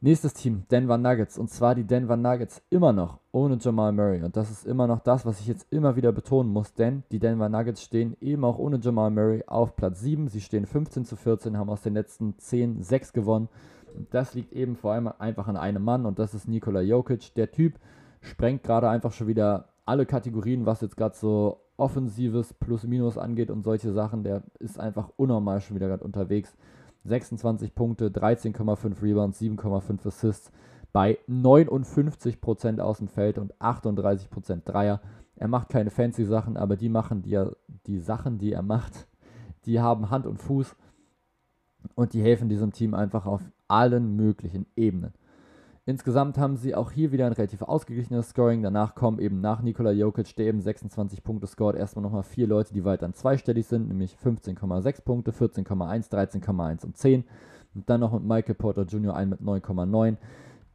Nächstes 0.04 0.34
Team, 0.34 0.64
Denver 0.72 0.98
Nuggets. 0.98 1.38
Und 1.38 1.52
zwar 1.52 1.76
die 1.76 1.84
Denver 1.84 2.18
Nuggets 2.18 2.64
immer 2.72 2.92
noch 2.92 3.20
ohne 3.32 3.58
Jamal 3.62 3.92
Murray. 3.92 4.24
Und 4.24 4.36
das 4.36 4.50
ist 4.50 4.66
immer 4.66 4.88
noch 4.88 5.00
das, 5.00 5.28
was 5.28 5.40
ich 5.40 5.48
jetzt 5.48 5.72
immer 5.72 5.96
wieder 5.96 6.12
betonen 6.12 6.52
muss, 6.52 6.74
denn 6.74 7.04
die 7.12 7.20
Denver 7.20 7.50
Nuggets 7.50 7.84
stehen 7.84 8.18
eben 8.20 8.44
auch 8.44 8.58
ohne 8.58 8.80
Jamal 8.82 9.12
Murray 9.12 9.44
auf 9.46 9.76
Platz 9.76 10.02
7. 10.02 10.28
Sie 10.28 10.42
stehen 10.42 10.66
15 10.66 11.06
zu 11.06 11.16
14, 11.16 11.56
haben 11.56 11.70
aus 11.70 11.84
den 11.84 11.94
letzten 11.94 12.36
10 12.40 12.82
6 12.82 13.14
gewonnen. 13.14 13.48
Und 13.96 14.12
das 14.12 14.34
liegt 14.34 14.54
eben 14.54 14.76
vor 14.76 14.94
allem 14.94 15.08
einfach 15.20 15.48
an 15.48 15.58
einem 15.58 15.84
Mann 15.84 16.06
und 16.06 16.18
das 16.18 16.34
ist 16.34 16.48
Nikola 16.48 16.82
Jokic. 16.82 17.36
Der 17.36 17.52
Typ 17.52 17.76
sprengt 18.22 18.64
gerade 18.64 18.90
einfach 18.90 19.12
schon 19.12 19.28
wieder 19.28 19.70
alle 19.86 20.06
Kategorien, 20.06 20.66
was 20.66 20.82
jetzt 20.82 20.98
gerade 20.98 21.16
so 21.16 21.60
offensives 21.78 22.54
Plus-Minus 22.54 23.18
angeht 23.18 23.52
und 23.52 23.64
solche 23.64 23.92
Sachen. 23.92 24.24
Der 24.24 24.44
ist 24.60 24.80
einfach 24.80 25.10
unnormal 25.18 25.62
schon 25.62 25.76
wieder 25.76 25.88
gerade 25.88 26.04
unterwegs. 26.04 26.56
26 27.04 27.74
Punkte, 27.74 28.10
13,5 28.10 29.02
Rebounds, 29.02 29.42
7,5 29.42 30.08
Assists 30.08 30.52
bei 30.94 31.18
59% 31.28 32.80
aus 32.80 32.98
dem 32.98 33.08
Feld 33.08 33.38
und 33.38 33.56
38% 33.56 34.64
Dreier. 34.66 35.02
Er 35.36 35.48
macht 35.48 35.70
keine 35.70 35.90
fancy 35.90 36.26
Sachen, 36.26 36.58
aber 36.58 36.76
die 36.76 36.90
machen 36.90 37.22
die, 37.22 37.42
die 37.88 38.00
Sachen, 38.00 38.38
die 38.38 38.52
er 38.52 38.62
macht, 38.62 39.08
die 39.66 39.80
haben 39.80 40.10
Hand 40.10 40.26
und 40.26 40.38
Fuß 40.38 40.76
und 41.96 42.14
die 42.14 42.22
helfen 42.22 42.50
diesem 42.50 42.72
Team 42.72 42.94
einfach 42.94 43.26
auf 43.26 43.42
allen 43.68 44.16
möglichen 44.16 44.66
Ebenen. 44.76 45.14
Insgesamt 45.86 46.38
haben 46.38 46.58
sie 46.58 46.76
auch 46.76 46.92
hier 46.92 47.12
wieder 47.12 47.26
ein 47.26 47.34
relativ 47.34 47.64
ausgeglichenes 47.64 48.30
Scoring. 48.30 48.62
Danach 48.62 48.94
kommen 48.94 49.20
eben 49.20 49.42
nach 49.42 49.64
Nikola 49.64 49.92
Jokic, 49.92 50.36
der 50.36 50.46
eben 50.46 50.62
26 50.62 51.24
Punkte 51.24 51.48
scored, 51.48 51.76
erstmal 51.76 52.04
nochmal 52.04 52.22
vier 52.22 52.46
Leute, 52.46 52.72
die 52.72 52.86
weiter 52.86 53.12
zweistellig 53.14 53.66
sind, 53.66 53.88
nämlich 53.88 54.16
15,6 54.24 55.02
Punkte, 55.02 55.32
14,1, 55.32 56.12
13,1 56.12 56.86
und 56.86 56.98
10. 56.98 57.24
Und 57.74 57.90
dann 57.90 58.02
noch 58.02 58.14
mit 58.14 58.24
Michael 58.24 58.54
Porter 58.54 58.84
Jr. 58.84 59.16
ein 59.16 59.30
mit 59.30 59.42
9,9, 59.42 60.18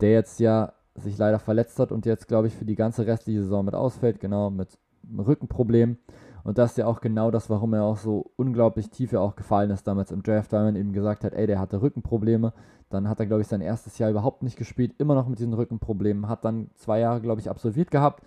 der 0.00 0.10
jetzt 0.10 0.40
ja 0.40 0.72
sich 0.96 1.16
leider 1.16 1.38
verletzt 1.38 1.78
hat 1.78 1.92
und 1.92 2.04
jetzt, 2.04 2.26
glaube 2.26 2.48
ich, 2.48 2.54
für 2.54 2.64
die 2.64 2.74
ganze 2.74 3.06
restliche 3.06 3.42
Saison 3.42 3.64
mit 3.64 3.74
ausfällt, 3.74 4.18
genau 4.18 4.50
mit 4.50 4.76
Rückenproblemen. 5.16 5.98
Und 6.46 6.58
das 6.58 6.70
ist 6.70 6.76
ja 6.78 6.86
auch 6.86 7.00
genau 7.00 7.32
das, 7.32 7.50
warum 7.50 7.74
er 7.74 7.82
auch 7.82 7.96
so 7.96 8.30
unglaublich 8.36 8.88
tief 8.90 9.10
ja 9.10 9.18
auch 9.18 9.34
gefallen 9.34 9.72
ist 9.72 9.88
damals 9.88 10.12
im 10.12 10.22
Draft, 10.22 10.52
weil 10.52 10.62
man 10.62 10.76
eben 10.76 10.92
gesagt 10.92 11.24
hat, 11.24 11.34
ey, 11.34 11.44
der 11.48 11.58
hatte 11.58 11.82
Rückenprobleme. 11.82 12.52
Dann 12.88 13.08
hat 13.08 13.18
er, 13.18 13.26
glaube 13.26 13.42
ich, 13.42 13.48
sein 13.48 13.60
erstes 13.60 13.98
Jahr 13.98 14.10
überhaupt 14.10 14.44
nicht 14.44 14.56
gespielt, 14.56 14.94
immer 14.98 15.16
noch 15.16 15.26
mit 15.26 15.40
diesen 15.40 15.54
Rückenproblemen. 15.54 16.28
Hat 16.28 16.44
dann 16.44 16.70
zwei 16.76 17.00
Jahre, 17.00 17.20
glaube 17.20 17.40
ich, 17.40 17.50
absolviert 17.50 17.90
gehabt, 17.90 18.22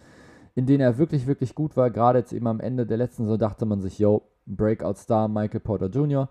in 0.53 0.65
denen 0.65 0.81
er 0.81 0.97
wirklich, 0.97 1.27
wirklich 1.27 1.55
gut 1.55 1.77
war. 1.77 1.91
Gerade 1.91 2.19
jetzt 2.19 2.33
eben 2.33 2.47
am 2.47 2.59
Ende 2.59 2.85
der 2.85 2.97
letzten 2.97 3.23
Saison 3.23 3.39
dachte 3.39 3.65
man 3.65 3.79
sich, 3.79 3.99
yo, 3.99 4.23
Breakout-Star 4.47 5.29
Michael 5.29 5.61
Porter 5.61 5.87
Jr. 5.87 6.27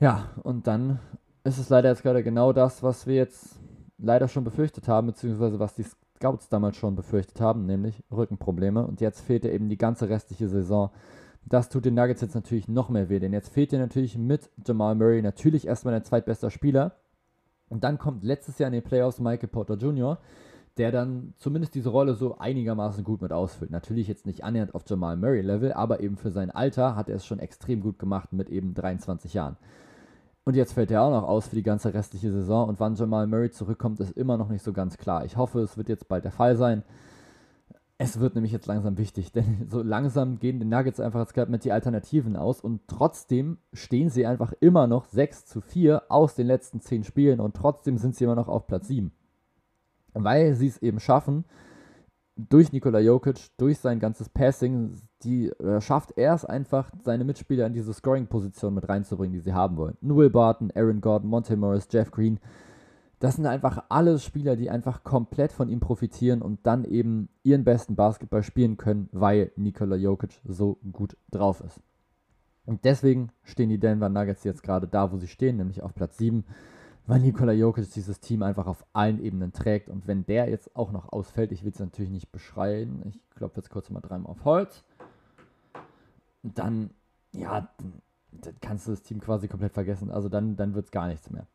Ja, 0.00 0.30
und 0.42 0.66
dann 0.66 1.00
ist 1.44 1.58
es 1.58 1.68
leider 1.68 1.90
jetzt 1.90 2.02
gerade 2.02 2.22
genau 2.22 2.54
das, 2.54 2.82
was 2.82 3.06
wir 3.06 3.16
jetzt 3.16 3.58
leider 3.98 4.28
schon 4.28 4.44
befürchtet 4.44 4.88
haben, 4.88 5.08
beziehungsweise 5.08 5.58
was 5.58 5.74
die 5.74 5.84
Scouts 6.24 6.48
damals 6.48 6.78
schon 6.78 6.96
befürchtet 6.96 7.38
haben, 7.42 7.66
nämlich 7.66 8.02
Rückenprobleme. 8.10 8.86
Und 8.86 9.02
jetzt 9.02 9.20
fehlt 9.20 9.44
er 9.44 9.52
eben 9.52 9.68
die 9.68 9.76
ganze 9.76 10.08
restliche 10.08 10.48
Saison. 10.48 10.90
Das 11.44 11.68
tut 11.68 11.84
den 11.84 11.92
Nuggets 11.92 12.22
jetzt 12.22 12.34
natürlich 12.34 12.66
noch 12.66 12.88
mehr 12.88 13.10
weh, 13.10 13.18
denn 13.18 13.34
jetzt 13.34 13.52
fehlt 13.52 13.72
dir 13.72 13.78
natürlich 13.78 14.16
mit 14.16 14.48
Jamal 14.66 14.94
Murray 14.94 15.20
natürlich 15.20 15.66
erstmal 15.66 15.92
dein 15.92 16.04
zweitbester 16.04 16.50
Spieler. 16.50 16.92
Und 17.68 17.84
dann 17.84 17.98
kommt 17.98 18.24
letztes 18.24 18.58
Jahr 18.58 18.68
in 18.68 18.72
den 18.72 18.82
Playoffs 18.82 19.20
Michael 19.20 19.50
Porter 19.50 19.74
Jr., 19.74 20.18
der 20.78 20.90
dann 20.90 21.34
zumindest 21.36 21.74
diese 21.74 21.90
Rolle 21.90 22.14
so 22.14 22.38
einigermaßen 22.38 23.04
gut 23.04 23.20
mit 23.20 23.32
ausfüllt. 23.32 23.70
Natürlich 23.70 24.08
jetzt 24.08 24.24
nicht 24.24 24.44
annähernd 24.44 24.74
auf 24.74 24.84
Jamal 24.88 25.18
Murray 25.18 25.42
Level, 25.42 25.74
aber 25.74 26.00
eben 26.00 26.16
für 26.16 26.30
sein 26.30 26.50
Alter 26.50 26.96
hat 26.96 27.10
er 27.10 27.16
es 27.16 27.26
schon 27.26 27.38
extrem 27.38 27.82
gut 27.82 27.98
gemacht 27.98 28.32
mit 28.32 28.48
eben 28.48 28.72
23 28.72 29.34
Jahren. 29.34 29.58
Und 30.44 30.56
jetzt 30.56 30.74
fällt 30.74 30.90
er 30.90 31.02
auch 31.02 31.10
noch 31.10 31.26
aus 31.26 31.48
für 31.48 31.56
die 31.56 31.62
ganze 31.62 31.94
restliche 31.94 32.30
Saison. 32.30 32.68
Und 32.68 32.78
wann 32.78 32.96
Jamal 32.96 33.26
Murray 33.26 33.50
zurückkommt, 33.50 34.00
ist 34.00 34.16
immer 34.16 34.36
noch 34.36 34.50
nicht 34.50 34.62
so 34.62 34.72
ganz 34.72 34.98
klar. 34.98 35.24
Ich 35.24 35.36
hoffe, 35.36 35.60
es 35.60 35.78
wird 35.78 35.88
jetzt 35.88 36.06
bald 36.06 36.24
der 36.24 36.32
Fall 36.32 36.56
sein. 36.56 36.82
Es 37.96 38.20
wird 38.20 38.34
nämlich 38.34 38.52
jetzt 38.52 38.66
langsam 38.66 38.98
wichtig, 38.98 39.32
denn 39.32 39.66
so 39.70 39.80
langsam 39.80 40.38
gehen 40.38 40.58
die 40.58 40.66
Nuggets 40.66 41.00
einfach 41.00 41.20
jetzt 41.20 41.32
gerade 41.32 41.50
mit 41.50 41.64
die 41.64 41.72
Alternativen 41.72 42.36
aus 42.36 42.60
und 42.60 42.82
trotzdem 42.88 43.58
stehen 43.72 44.10
sie 44.10 44.26
einfach 44.26 44.52
immer 44.60 44.86
noch 44.86 45.06
6 45.06 45.46
zu 45.46 45.60
4 45.60 46.02
aus 46.10 46.34
den 46.34 46.46
letzten 46.46 46.80
10 46.80 47.04
Spielen 47.04 47.40
und 47.40 47.56
trotzdem 47.56 47.96
sind 47.96 48.16
sie 48.16 48.24
immer 48.24 48.34
noch 48.34 48.48
auf 48.48 48.66
Platz 48.66 48.88
7. 48.88 49.12
Weil 50.12 50.54
sie 50.54 50.66
es 50.66 50.78
eben 50.78 51.00
schaffen, 51.00 51.44
durch 52.36 52.72
Nikola 52.72 52.98
Jokic, 52.98 53.50
durch 53.56 53.78
sein 53.78 54.00
ganzes 54.00 54.28
Passing, 54.28 54.96
die 55.22 55.48
äh, 55.48 55.80
schafft 55.80 56.12
er 56.16 56.34
es 56.34 56.44
einfach, 56.44 56.90
seine 57.04 57.24
Mitspieler 57.24 57.66
in 57.66 57.72
diese 57.72 57.94
Scoring-Position 57.94 58.74
mit 58.74 58.88
reinzubringen, 58.88 59.32
die 59.34 59.40
sie 59.40 59.54
haben 59.54 59.76
wollen. 59.76 59.96
Will 60.00 60.30
Barton, 60.30 60.72
Aaron 60.74 61.00
Gordon, 61.00 61.30
Monte 61.30 61.56
Morris, 61.56 61.88
Jeff 61.90 62.10
Green. 62.10 62.40
Das 63.20 63.36
sind 63.36 63.46
einfach 63.46 63.84
alle 63.88 64.18
Spieler, 64.18 64.56
die 64.56 64.68
einfach 64.68 65.04
komplett 65.04 65.52
von 65.52 65.68
ihm 65.68 65.80
profitieren 65.80 66.42
und 66.42 66.66
dann 66.66 66.84
eben 66.84 67.28
ihren 67.42 67.64
besten 67.64 67.94
Basketball 67.94 68.42
spielen 68.42 68.76
können, 68.76 69.08
weil 69.12 69.52
Nikola 69.56 69.96
Jokic 69.96 70.40
so 70.44 70.78
gut 70.92 71.16
drauf 71.30 71.60
ist. 71.60 71.80
Und 72.66 72.84
deswegen 72.84 73.30
stehen 73.42 73.68
die 73.68 73.78
Denver 73.78 74.08
Nuggets 74.08 74.44
jetzt 74.44 74.62
gerade 74.62 74.88
da, 74.88 75.12
wo 75.12 75.16
sie 75.18 75.28
stehen, 75.28 75.56
nämlich 75.56 75.82
auf 75.82 75.94
Platz 75.94 76.18
7 76.18 76.44
weil 77.06 77.20
Nikola 77.20 77.52
Jokic 77.52 77.92
dieses 77.92 78.20
Team 78.20 78.42
einfach 78.42 78.66
auf 78.66 78.84
allen 78.92 79.22
Ebenen 79.22 79.52
trägt. 79.52 79.88
Und 79.88 80.06
wenn 80.06 80.24
der 80.24 80.48
jetzt 80.48 80.74
auch 80.74 80.90
noch 80.90 81.12
ausfällt, 81.12 81.52
ich 81.52 81.64
will 81.64 81.72
es 81.72 81.78
natürlich 81.78 82.10
nicht 82.10 82.32
beschreien, 82.32 83.02
ich 83.06 83.20
klopfe 83.36 83.60
jetzt 83.60 83.70
kurz 83.70 83.90
mal 83.90 84.00
dreimal 84.00 84.30
auf 84.30 84.44
Holz, 84.44 84.82
dann, 86.42 86.90
ja, 87.32 87.68
dann 88.32 88.54
kannst 88.60 88.86
du 88.86 88.92
das 88.92 89.02
Team 89.02 89.20
quasi 89.20 89.48
komplett 89.48 89.72
vergessen. 89.72 90.10
Also 90.10 90.28
dann, 90.28 90.56
dann 90.56 90.74
wird 90.74 90.86
es 90.86 90.90
gar 90.90 91.08
nichts 91.08 91.30
mehr. 91.30 91.46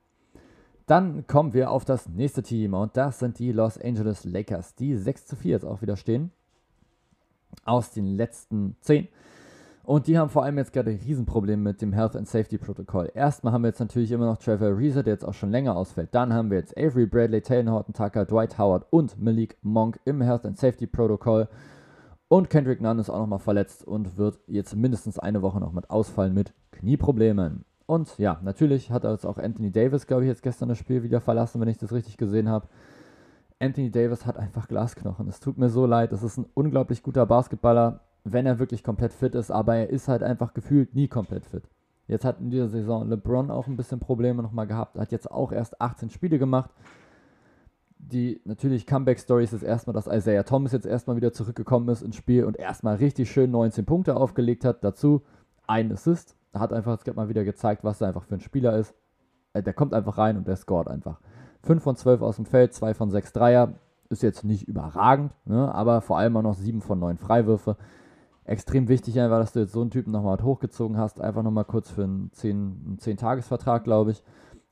Dann 0.85 1.27
kommen 1.27 1.53
wir 1.53 1.69
auf 1.69 1.85
das 1.85 2.09
nächste 2.09 2.41
Team 2.41 2.73
und 2.73 2.97
das 2.97 3.19
sind 3.19 3.37
die 3.37 3.51
Los 3.51 3.79
Angeles 3.79 4.25
Lakers, 4.25 4.73
die 4.73 4.97
6 4.97 5.27
zu 5.27 5.35
4 5.35 5.51
jetzt 5.51 5.65
auch 5.65 5.81
wieder 5.81 5.97
stehen. 5.97 6.31
Aus 7.63 7.91
den 7.91 8.05
letzten 8.05 8.75
10. 8.81 9.07
Und 9.89 10.05
die 10.05 10.19
haben 10.19 10.29
vor 10.29 10.43
allem 10.43 10.59
jetzt 10.59 10.71
gerade 10.71 10.91
ein 10.91 10.99
Riesenproblem 11.03 11.63
mit 11.63 11.81
dem 11.81 11.93
Health 11.93 12.15
and 12.15 12.27
Safety 12.27 12.59
Protokoll. 12.59 13.09
Erstmal 13.15 13.53
haben 13.53 13.63
wir 13.63 13.69
jetzt 13.69 13.79
natürlich 13.79 14.11
immer 14.11 14.27
noch 14.27 14.37
Trevor 14.37 14.77
Reeser, 14.77 15.01
der 15.01 15.13
jetzt 15.13 15.25
auch 15.25 15.33
schon 15.33 15.49
länger 15.49 15.75
ausfällt. 15.75 16.09
Dann 16.11 16.31
haben 16.31 16.51
wir 16.51 16.59
jetzt 16.59 16.77
Avery 16.77 17.07
Bradley, 17.07 17.41
Taylor 17.41 17.71
Horton 17.71 17.95
Tucker, 17.95 18.25
Dwight 18.25 18.59
Howard 18.59 18.85
und 18.91 19.19
Malik 19.19 19.57
Monk 19.63 19.99
im 20.05 20.21
Health 20.21 20.45
and 20.45 20.59
Safety 20.59 20.85
Protokoll. 20.85 21.47
Und 22.27 22.51
Kendrick 22.51 22.81
Nunn 22.81 22.99
ist 22.99 23.09
auch 23.09 23.17
nochmal 23.17 23.39
verletzt 23.39 23.83
und 23.83 24.15
wird 24.15 24.37
jetzt 24.45 24.75
mindestens 24.75 25.17
eine 25.17 25.41
Woche 25.41 25.59
noch 25.59 25.73
mit 25.73 25.89
ausfallen 25.89 26.35
mit 26.35 26.53
Knieproblemen. 26.69 27.65
Und 27.87 28.15
ja, 28.19 28.39
natürlich 28.43 28.91
hat 28.91 29.05
jetzt 29.05 29.25
auch 29.25 29.39
Anthony 29.39 29.71
Davis, 29.71 30.05
glaube 30.05 30.21
ich, 30.21 30.27
jetzt 30.27 30.43
gestern 30.43 30.69
das 30.69 30.77
Spiel 30.77 31.01
wieder 31.01 31.19
verlassen, 31.19 31.59
wenn 31.61 31.67
ich 31.67 31.79
das 31.79 31.93
richtig 31.93 32.17
gesehen 32.17 32.47
habe. 32.47 32.67
Anthony 33.57 33.89
Davis 33.89 34.27
hat 34.27 34.37
einfach 34.37 34.67
Glasknochen. 34.67 35.27
Es 35.27 35.39
tut 35.39 35.57
mir 35.57 35.69
so 35.69 35.87
leid. 35.87 36.11
Das 36.11 36.21
ist 36.21 36.37
ein 36.37 36.45
unglaublich 36.53 37.01
guter 37.01 37.25
Basketballer 37.25 38.01
wenn 38.23 38.45
er 38.45 38.59
wirklich 38.59 38.83
komplett 38.83 39.13
fit 39.13 39.35
ist, 39.35 39.51
aber 39.51 39.75
er 39.75 39.89
ist 39.89 40.07
halt 40.07 40.23
einfach 40.23 40.53
gefühlt 40.53 40.95
nie 40.95 41.07
komplett 41.07 41.45
fit. 41.45 41.63
Jetzt 42.07 42.25
hat 42.25 42.39
in 42.39 42.49
dieser 42.49 42.69
Saison 42.69 43.07
LeBron 43.07 43.51
auch 43.51 43.67
ein 43.67 43.77
bisschen 43.77 43.99
Probleme 43.99 44.41
nochmal 44.41 44.67
gehabt, 44.67 44.97
hat 44.97 45.11
jetzt 45.11 45.29
auch 45.29 45.51
erst 45.51 45.79
18 45.79 46.09
Spiele 46.09 46.39
gemacht. 46.39 46.71
Die 47.99 48.41
natürlich 48.45 48.87
Comeback-Story 48.87 49.43
ist 49.43 49.61
erstmal, 49.61 49.93
dass 49.93 50.07
Isaiah 50.07 50.43
Thomas 50.43 50.71
jetzt 50.71 50.87
erstmal 50.87 51.17
wieder 51.17 51.33
zurückgekommen 51.33 51.87
ist 51.89 52.01
ins 52.01 52.15
Spiel 52.15 52.45
und 52.45 52.57
erstmal 52.57 52.95
richtig 52.95 53.29
schön 53.29 53.51
19 53.51 53.85
Punkte 53.85 54.15
aufgelegt 54.15 54.65
hat. 54.65 54.83
Dazu 54.83 55.21
ein 55.67 55.91
Assist. 55.91 56.35
Hat 56.53 56.73
einfach 56.73 56.97
jetzt 56.97 57.15
mal 57.15 57.29
wieder 57.29 57.43
gezeigt, 57.43 57.83
was 57.83 58.01
er 58.01 58.07
einfach 58.07 58.23
für 58.23 58.35
ein 58.35 58.39
Spieler 58.39 58.75
ist. 58.77 58.95
Äh, 59.53 59.61
der 59.61 59.73
kommt 59.73 59.93
einfach 59.93 60.17
rein 60.17 60.37
und 60.37 60.47
der 60.47 60.55
scoret 60.55 60.87
einfach. 60.87 61.19
5 61.61 61.83
von 61.83 61.95
12 61.95 62.21
aus 62.21 62.37
dem 62.37 62.45
Feld, 62.45 62.73
2 62.73 62.95
von 62.95 63.11
6 63.11 63.33
Dreier. 63.33 63.73
Ist 64.09 64.23
jetzt 64.23 64.43
nicht 64.43 64.67
überragend, 64.67 65.35
ne? 65.45 65.71
aber 65.75 66.01
vor 66.01 66.17
allem 66.17 66.35
auch 66.37 66.41
noch 66.41 66.55
7 66.55 66.81
von 66.81 66.97
9 66.97 67.17
Freiwürfe 67.17 67.77
extrem 68.49 68.87
wichtig 68.87 69.19
einfach, 69.19 69.39
dass 69.39 69.53
du 69.53 69.59
jetzt 69.59 69.73
so 69.73 69.81
einen 69.81 69.91
Typen 69.91 70.11
nochmal 70.11 70.41
hochgezogen 70.41 70.97
hast. 70.97 71.21
Einfach 71.21 71.43
nochmal 71.43 71.65
kurz 71.65 71.89
für 71.91 72.03
einen 72.03 72.31
10-Tages-Vertrag, 72.33 73.83
glaube 73.83 74.11
ich. 74.11 74.23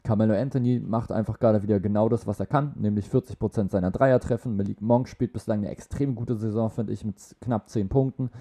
Carmelo 0.04 0.34
Anthony 0.34 0.80
macht 0.80 1.12
einfach 1.12 1.38
gerade 1.38 1.64
wieder 1.64 1.80
genau 1.80 2.10
das, 2.10 2.26
was 2.26 2.40
er 2.40 2.46
kann, 2.46 2.74
nämlich 2.76 3.08
40% 3.08 3.70
seiner 3.70 3.92
Dreier 3.92 4.20
treffen. 4.20 4.56
Malik 4.56 4.82
Monk 4.82 5.10
spielt 5.10 5.34
bislang 5.34 5.60
eine 5.60 5.70
extrem 5.70 6.16
gute 6.16 6.38
Saison, 6.38 6.70
finde 6.70 6.94
ich, 6.94 7.04
mit 7.04 7.16
knapp 7.42 7.70
10 7.70 7.90
Punkten. 7.90 8.32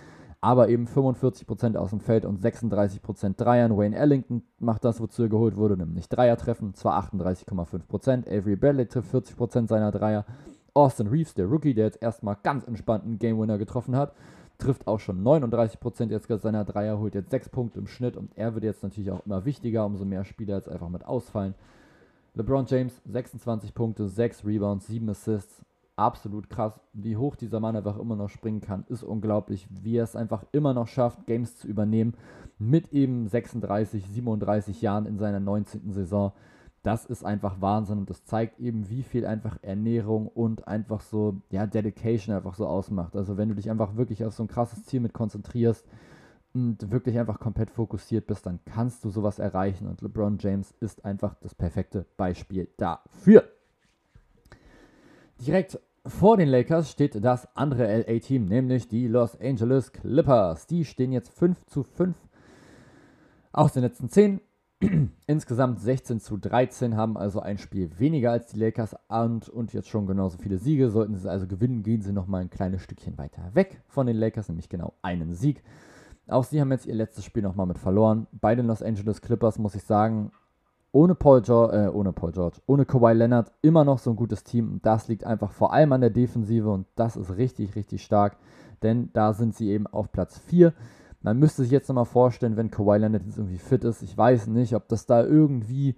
Aber 0.41 0.68
eben 0.68 0.87
45% 0.87 1.76
aus 1.76 1.91
dem 1.91 2.01
Feld 2.01 2.24
und 2.24 2.41
36% 2.41 3.37
Dreiern. 3.37 3.76
Wayne 3.76 3.97
Ellington 3.97 4.43
macht 4.59 4.84
das, 4.84 5.01
wozu 5.01 5.24
er 5.24 5.28
geholt 5.28 5.57
wurde, 5.57 5.76
nämlich 5.76 6.09
Dreier 6.09 6.37
treffen, 6.37 6.74
zwar 6.74 7.03
38,5%. 7.03 8.28
Avery 8.28 8.55
Bradley 8.57 8.87
trifft 8.87 9.12
40% 9.12 9.68
seiner 9.68 9.91
Dreier. 9.91 10.24
Austin 10.72 11.09
Reeves, 11.09 11.34
der 11.34 11.47
Rookie, 11.47 11.74
der 11.74 11.87
jetzt 11.87 12.03
erstmal 12.03 12.37
ganz 12.43 12.64
entspannt 12.64 13.05
einen 13.05 13.18
Game 13.18 13.41
Winner 13.41 13.59
getroffen 13.59 13.97
hat, 13.97 14.14
trifft 14.59 14.87
auch 14.87 15.01
schon 15.01 15.23
39% 15.23 16.11
jetzt 16.11 16.43
seiner 16.43 16.65
Dreier, 16.65 16.99
holt 16.99 17.15
jetzt 17.15 17.31
6 17.31 17.49
Punkte 17.51 17.79
im 17.79 17.87
Schnitt 17.87 18.17
und 18.17 18.31
er 18.37 18.55
wird 18.55 18.65
jetzt 18.65 18.83
natürlich 18.83 19.11
auch 19.11 19.25
immer 19.27 19.45
wichtiger, 19.45 19.85
umso 19.87 20.05
mehr 20.05 20.25
Spieler 20.25 20.57
jetzt 20.57 20.69
einfach 20.69 20.89
mit 20.89 21.05
ausfallen. 21.05 21.55
LeBron 22.35 22.67
James 22.67 23.01
26 23.07 23.75
Punkte, 23.75 24.09
6 24.09 24.45
Rebounds, 24.45 24.87
7 24.87 25.09
Assists. 25.09 25.63
Absolut 25.97 26.51
krass, 26.51 26.79
wie 26.93 27.17
hoch 27.17 27.37
dieser 27.37 27.59
Mann 27.59 27.75
einfach 27.75 27.99
immer 27.99 28.17
noch 28.17 28.29
springen 28.29 28.61
kann, 28.61 28.85
ist 28.89 29.03
unglaublich, 29.03 29.67
wie 29.71 29.97
er 29.97 30.05
es 30.05 30.15
einfach 30.15 30.45
immer 30.53 30.75
noch 30.75 30.89
schafft, 30.89 31.27
Games 31.27 31.57
zu 31.57 31.67
übernehmen, 31.67 32.13
mit 32.59 32.93
eben 32.93 33.27
36, 33.27 34.07
37 34.07 34.83
Jahren 34.83 35.07
in 35.07 35.17
seiner 35.17 35.41
19. 35.41 35.93
Saison 35.93 36.33
das 36.87 37.05
ist 37.05 37.24
einfach 37.24 37.61
Wahnsinn 37.61 37.99
und 37.99 38.11
das 38.11 38.24
zeigt 38.24 38.61
eben, 38.61 38.89
wie 38.89 39.03
viel 39.03 39.26
einfach 39.26 39.59
Ernährung 39.61 40.28
und 40.28 40.68
einfach 40.68 41.01
so, 41.01 41.43
ja, 41.51 41.66
Dedication 41.66 42.32
einfach 42.32 42.55
so 42.55 42.68
ausmacht. 42.68 43.16
Also 43.16 43.37
wenn 43.37 43.49
du 43.49 43.57
dich 43.57 43.68
einfach 43.70 43.97
wirklich 43.97 44.24
auf 44.24 44.34
so 44.34 44.45
ein 44.45 44.49
krasses 44.49 44.84
Ziel 44.84 45.01
mit 45.01 45.12
konzentrierst 45.12 45.84
und 46.55 46.93
wirklich 46.93 47.18
einfach 47.18 47.41
komplett 47.41 47.70
fokussiert 47.70 48.28
bist, 48.28 48.47
dann 48.47 48.61
kannst 48.64 49.05
du 49.05 49.11
sowas 49.11 49.41
erreichen 49.41 49.89
und 49.89 50.01
LeBron 50.01 50.39
James 50.39 50.72
ist 50.78 51.05
einfach 51.05 51.34
das 51.41 51.57
perfekte 51.57 52.07
Beispiel 52.16 52.68
dafür. 52.76 53.43
Direkt 55.45 55.80
vor 56.07 56.37
den 56.37 56.49
Lakers 56.49 56.93
steht 56.93 57.24
das 57.24 57.49
andere 57.57 58.05
LA-Team, 58.07 58.47
nämlich 58.47 58.87
die 58.87 59.09
Los 59.09 59.37
Angeles 59.41 59.93
Clippers. 59.93 60.68
Die 60.68 60.84
stehen 60.84 61.11
jetzt 61.11 61.30
5 61.30 61.66
zu 61.66 61.82
5 61.82 62.16
aus 63.51 63.72
den 63.72 63.82
letzten 63.82 64.09
10 64.09 64.41
Insgesamt 65.27 65.81
16 65.81 66.20
zu 66.20 66.37
13 66.37 66.97
haben 66.97 67.16
also 67.16 67.41
ein 67.41 67.57
Spiel 67.57 67.91
weniger 67.99 68.31
als 68.31 68.53
die 68.53 68.59
Lakers 68.59 68.95
und, 69.09 69.49
und 69.49 69.72
jetzt 69.72 69.89
schon 69.89 70.07
genauso 70.07 70.37
viele 70.39 70.59
Siege. 70.59 70.91
Sollten 70.91 71.16
sie 71.16 71.31
also 71.31 71.47
gewinnen, 71.47 71.83
gehen 71.83 72.03
sie 72.03 72.12
nochmal 72.12 72.43
ein 72.43 72.51
kleines 72.51 72.83
Stückchen 72.83 73.16
weiter 73.16 73.55
weg 73.55 73.81
von 73.87 74.07
den 74.07 74.16
Lakers, 74.16 74.49
nämlich 74.49 74.68
genau 74.68 74.93
einen 75.01 75.35
Sieg. 75.35 75.62
Auch 76.29 76.45
sie 76.45 76.61
haben 76.61 76.72
jetzt 76.72 76.87
ihr 76.87 76.95
letztes 76.95 77.24
Spiel 77.24 77.43
nochmal 77.43 77.66
mit 77.66 77.79
verloren. 77.79 78.27
Bei 78.33 78.55
den 78.55 78.66
Los 78.66 78.83
Angeles 78.83 79.22
Clippers 79.22 79.59
muss 79.59 79.74
ich 79.74 79.83
sagen, 79.83 80.33
ohne 80.93 81.14
Paul 81.14 81.41
George, 81.41 81.77
äh, 81.77 81.89
ohne 81.89 82.12
Paul 82.12 82.33
George, 82.33 82.59
ohne 82.66 82.85
Kawhi 82.85 83.12
Leonard 83.14 83.53
immer 83.62 83.85
noch 83.85 83.99
so 83.99 84.11
ein 84.11 84.16
gutes 84.16 84.45
Team. 84.45 84.81
Das 84.83 85.09
liegt 85.09 85.24
einfach 85.24 85.53
vor 85.53 85.72
allem 85.72 85.93
an 85.93 86.01
der 86.03 86.11
Defensive 86.11 86.70
und 86.70 86.87
das 86.97 87.16
ist 87.16 87.37
richtig, 87.37 87.77
richtig 87.77 88.03
stark, 88.03 88.37
denn 88.83 89.11
da 89.12 89.33
sind 89.33 89.55
sie 89.55 89.70
eben 89.70 89.87
auf 89.87 90.12
Platz 90.12 90.39
4. 90.39 90.74
Man 91.27 91.41
müsste 91.41 91.62
sich 91.62 91.72
jetzt 91.72 91.89
nochmal 91.89 92.05
vorstellen, 92.05 92.57
wenn 92.57 92.70
Kawhi 92.70 92.99
Leonard 92.99 93.24
jetzt 93.24 93.37
irgendwie 93.37 93.59
fit 93.59 93.83
ist. 93.83 94.01
Ich 94.01 94.16
weiß 94.16 94.47
nicht, 94.47 94.77
ob 94.77 94.87
das 94.87 95.07
da 95.07 95.24
irgendwie 95.24 95.97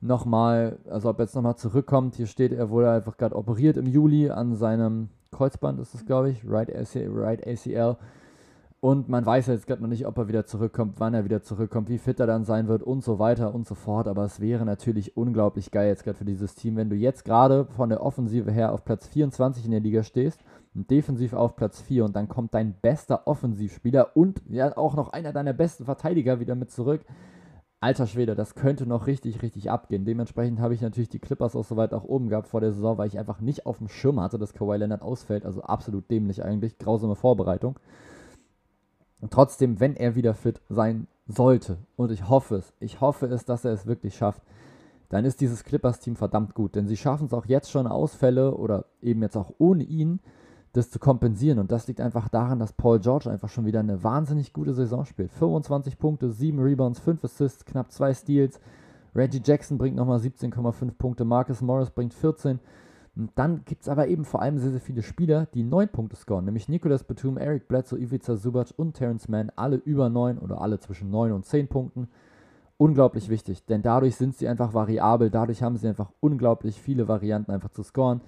nochmal, 0.00 0.78
also 0.88 1.10
ob 1.10 1.18
er 1.18 1.24
jetzt 1.24 1.34
nochmal 1.34 1.56
zurückkommt. 1.56 2.14
Hier 2.14 2.26
steht, 2.28 2.52
er 2.52 2.70
wurde 2.70 2.92
einfach 2.92 3.16
gerade 3.16 3.34
operiert 3.34 3.76
im 3.76 3.86
Juli 3.86 4.30
an 4.30 4.54
seinem 4.54 5.08
Kreuzband, 5.32 5.80
ist 5.80 5.94
es 5.94 6.06
glaube 6.06 6.30
ich, 6.30 6.48
right 6.48 6.72
ACL, 6.72 7.10
right 7.12 7.44
ACL. 7.44 7.96
Und 8.78 9.08
man 9.08 9.26
weiß 9.26 9.48
jetzt 9.48 9.66
gerade 9.66 9.82
noch 9.82 9.88
nicht, 9.88 10.06
ob 10.06 10.16
er 10.16 10.28
wieder 10.28 10.46
zurückkommt, 10.46 10.94
wann 10.98 11.14
er 11.14 11.24
wieder 11.24 11.42
zurückkommt, 11.42 11.88
wie 11.88 11.98
fit 11.98 12.20
er 12.20 12.28
dann 12.28 12.44
sein 12.44 12.68
wird 12.68 12.84
und 12.84 13.02
so 13.02 13.18
weiter 13.18 13.52
und 13.56 13.66
so 13.66 13.74
fort. 13.74 14.06
Aber 14.06 14.24
es 14.24 14.38
wäre 14.38 14.64
natürlich 14.64 15.16
unglaublich 15.16 15.72
geil 15.72 15.88
jetzt 15.88 16.04
gerade 16.04 16.18
für 16.18 16.24
dieses 16.24 16.54
Team, 16.54 16.76
wenn 16.76 16.88
du 16.88 16.94
jetzt 16.94 17.24
gerade 17.24 17.64
von 17.64 17.88
der 17.88 18.00
Offensive 18.00 18.52
her 18.52 18.72
auf 18.72 18.84
Platz 18.84 19.08
24 19.08 19.64
in 19.64 19.72
der 19.72 19.80
Liga 19.80 20.04
stehst 20.04 20.40
defensiv 20.74 21.34
auf 21.34 21.56
Platz 21.56 21.80
4 21.80 22.04
und 22.04 22.16
dann 22.16 22.28
kommt 22.28 22.54
dein 22.54 22.74
bester 22.74 23.26
Offensivspieler 23.26 24.16
und 24.16 24.42
ja 24.48 24.76
auch 24.76 24.94
noch 24.94 25.12
einer 25.12 25.32
deiner 25.32 25.52
besten 25.52 25.84
Verteidiger 25.84 26.40
wieder 26.40 26.54
mit 26.54 26.70
zurück. 26.70 27.02
Alter 27.80 28.06
Schwede, 28.06 28.36
das 28.36 28.54
könnte 28.54 28.86
noch 28.86 29.08
richtig, 29.08 29.42
richtig 29.42 29.70
abgehen. 29.70 30.04
Dementsprechend 30.04 30.60
habe 30.60 30.72
ich 30.72 30.80
natürlich 30.80 31.08
die 31.08 31.18
Clippers 31.18 31.56
auch 31.56 31.64
soweit 31.64 31.92
auch 31.92 32.04
oben 32.04 32.28
gehabt 32.28 32.46
vor 32.46 32.60
der 32.60 32.72
Saison, 32.72 32.96
weil 32.96 33.08
ich 33.08 33.18
einfach 33.18 33.40
nicht 33.40 33.66
auf 33.66 33.78
dem 33.78 33.88
Schirm 33.88 34.20
hatte, 34.20 34.38
dass 34.38 34.54
Kawhi 34.54 34.76
Leonard 34.76 35.02
ausfällt. 35.02 35.44
Also 35.44 35.62
absolut 35.62 36.08
dämlich 36.08 36.44
eigentlich, 36.44 36.78
grausame 36.78 37.16
Vorbereitung. 37.16 37.76
Und 39.20 39.32
trotzdem, 39.32 39.80
wenn 39.80 39.96
er 39.96 40.14
wieder 40.14 40.34
fit 40.34 40.60
sein 40.68 41.08
sollte, 41.26 41.78
und 41.96 42.12
ich 42.12 42.28
hoffe 42.28 42.56
es, 42.56 42.72
ich 42.78 43.00
hoffe 43.00 43.26
es, 43.26 43.44
dass 43.44 43.64
er 43.64 43.72
es 43.72 43.86
wirklich 43.86 44.14
schafft, 44.16 44.42
dann 45.08 45.24
ist 45.24 45.40
dieses 45.40 45.64
Clippers-Team 45.64 46.14
verdammt 46.14 46.54
gut. 46.54 46.76
Denn 46.76 46.86
sie 46.86 46.96
schaffen 46.96 47.26
es 47.26 47.34
auch 47.34 47.46
jetzt 47.46 47.70
schon 47.70 47.88
Ausfälle 47.88 48.54
oder 48.56 48.84
eben 49.00 49.22
jetzt 49.22 49.36
auch 49.36 49.52
ohne 49.58 49.82
ihn 49.82 50.20
das 50.72 50.90
zu 50.90 50.98
kompensieren. 50.98 51.58
Und 51.58 51.70
das 51.70 51.86
liegt 51.86 52.00
einfach 52.00 52.28
daran, 52.28 52.58
dass 52.58 52.72
Paul 52.72 52.98
George 52.98 53.30
einfach 53.30 53.48
schon 53.48 53.66
wieder 53.66 53.80
eine 53.80 54.02
wahnsinnig 54.02 54.52
gute 54.52 54.72
Saison 54.72 55.04
spielt. 55.04 55.30
25 55.32 55.98
Punkte, 55.98 56.30
7 56.30 56.58
Rebounds, 56.58 56.98
5 57.00 57.22
Assists, 57.24 57.64
knapp 57.64 57.92
2 57.92 58.14
Steals. 58.14 58.60
Reggie 59.14 59.42
Jackson 59.44 59.76
bringt 59.76 59.96
nochmal 59.96 60.18
17,5 60.18 60.92
Punkte, 60.96 61.24
Marcus 61.24 61.60
Morris 61.60 61.90
bringt 61.90 62.14
14. 62.14 62.58
Und 63.14 63.30
dann 63.34 63.62
gibt 63.66 63.82
es 63.82 63.88
aber 63.88 64.08
eben 64.08 64.24
vor 64.24 64.40
allem 64.40 64.56
sehr, 64.56 64.70
sehr 64.70 64.80
viele 64.80 65.02
Spieler, 65.02 65.46
die 65.52 65.62
9 65.62 65.88
Punkte 65.90 66.16
scoren, 66.16 66.46
nämlich 66.46 66.70
Nicolas 66.70 67.04
Batum, 67.04 67.36
Eric 67.36 67.68
Bledsoe, 67.68 67.98
Ivica 67.98 68.36
Subac 68.36 68.68
und 68.76 68.94
Terrence 68.94 69.28
Mann, 69.28 69.52
alle 69.54 69.76
über 69.76 70.08
9 70.08 70.38
oder 70.38 70.62
alle 70.62 70.80
zwischen 70.80 71.10
9 71.10 71.32
und 71.32 71.44
10 71.44 71.68
Punkten. 71.68 72.08
Unglaublich 72.78 73.28
wichtig, 73.28 73.66
denn 73.66 73.82
dadurch 73.82 74.16
sind 74.16 74.34
sie 74.34 74.48
einfach 74.48 74.72
variabel, 74.72 75.28
dadurch 75.28 75.62
haben 75.62 75.76
sie 75.76 75.88
einfach 75.88 76.10
unglaublich 76.20 76.80
viele 76.80 77.06
Varianten 77.06 77.50
einfach 77.52 77.68
zu 77.68 77.82
scoren. 77.82 78.22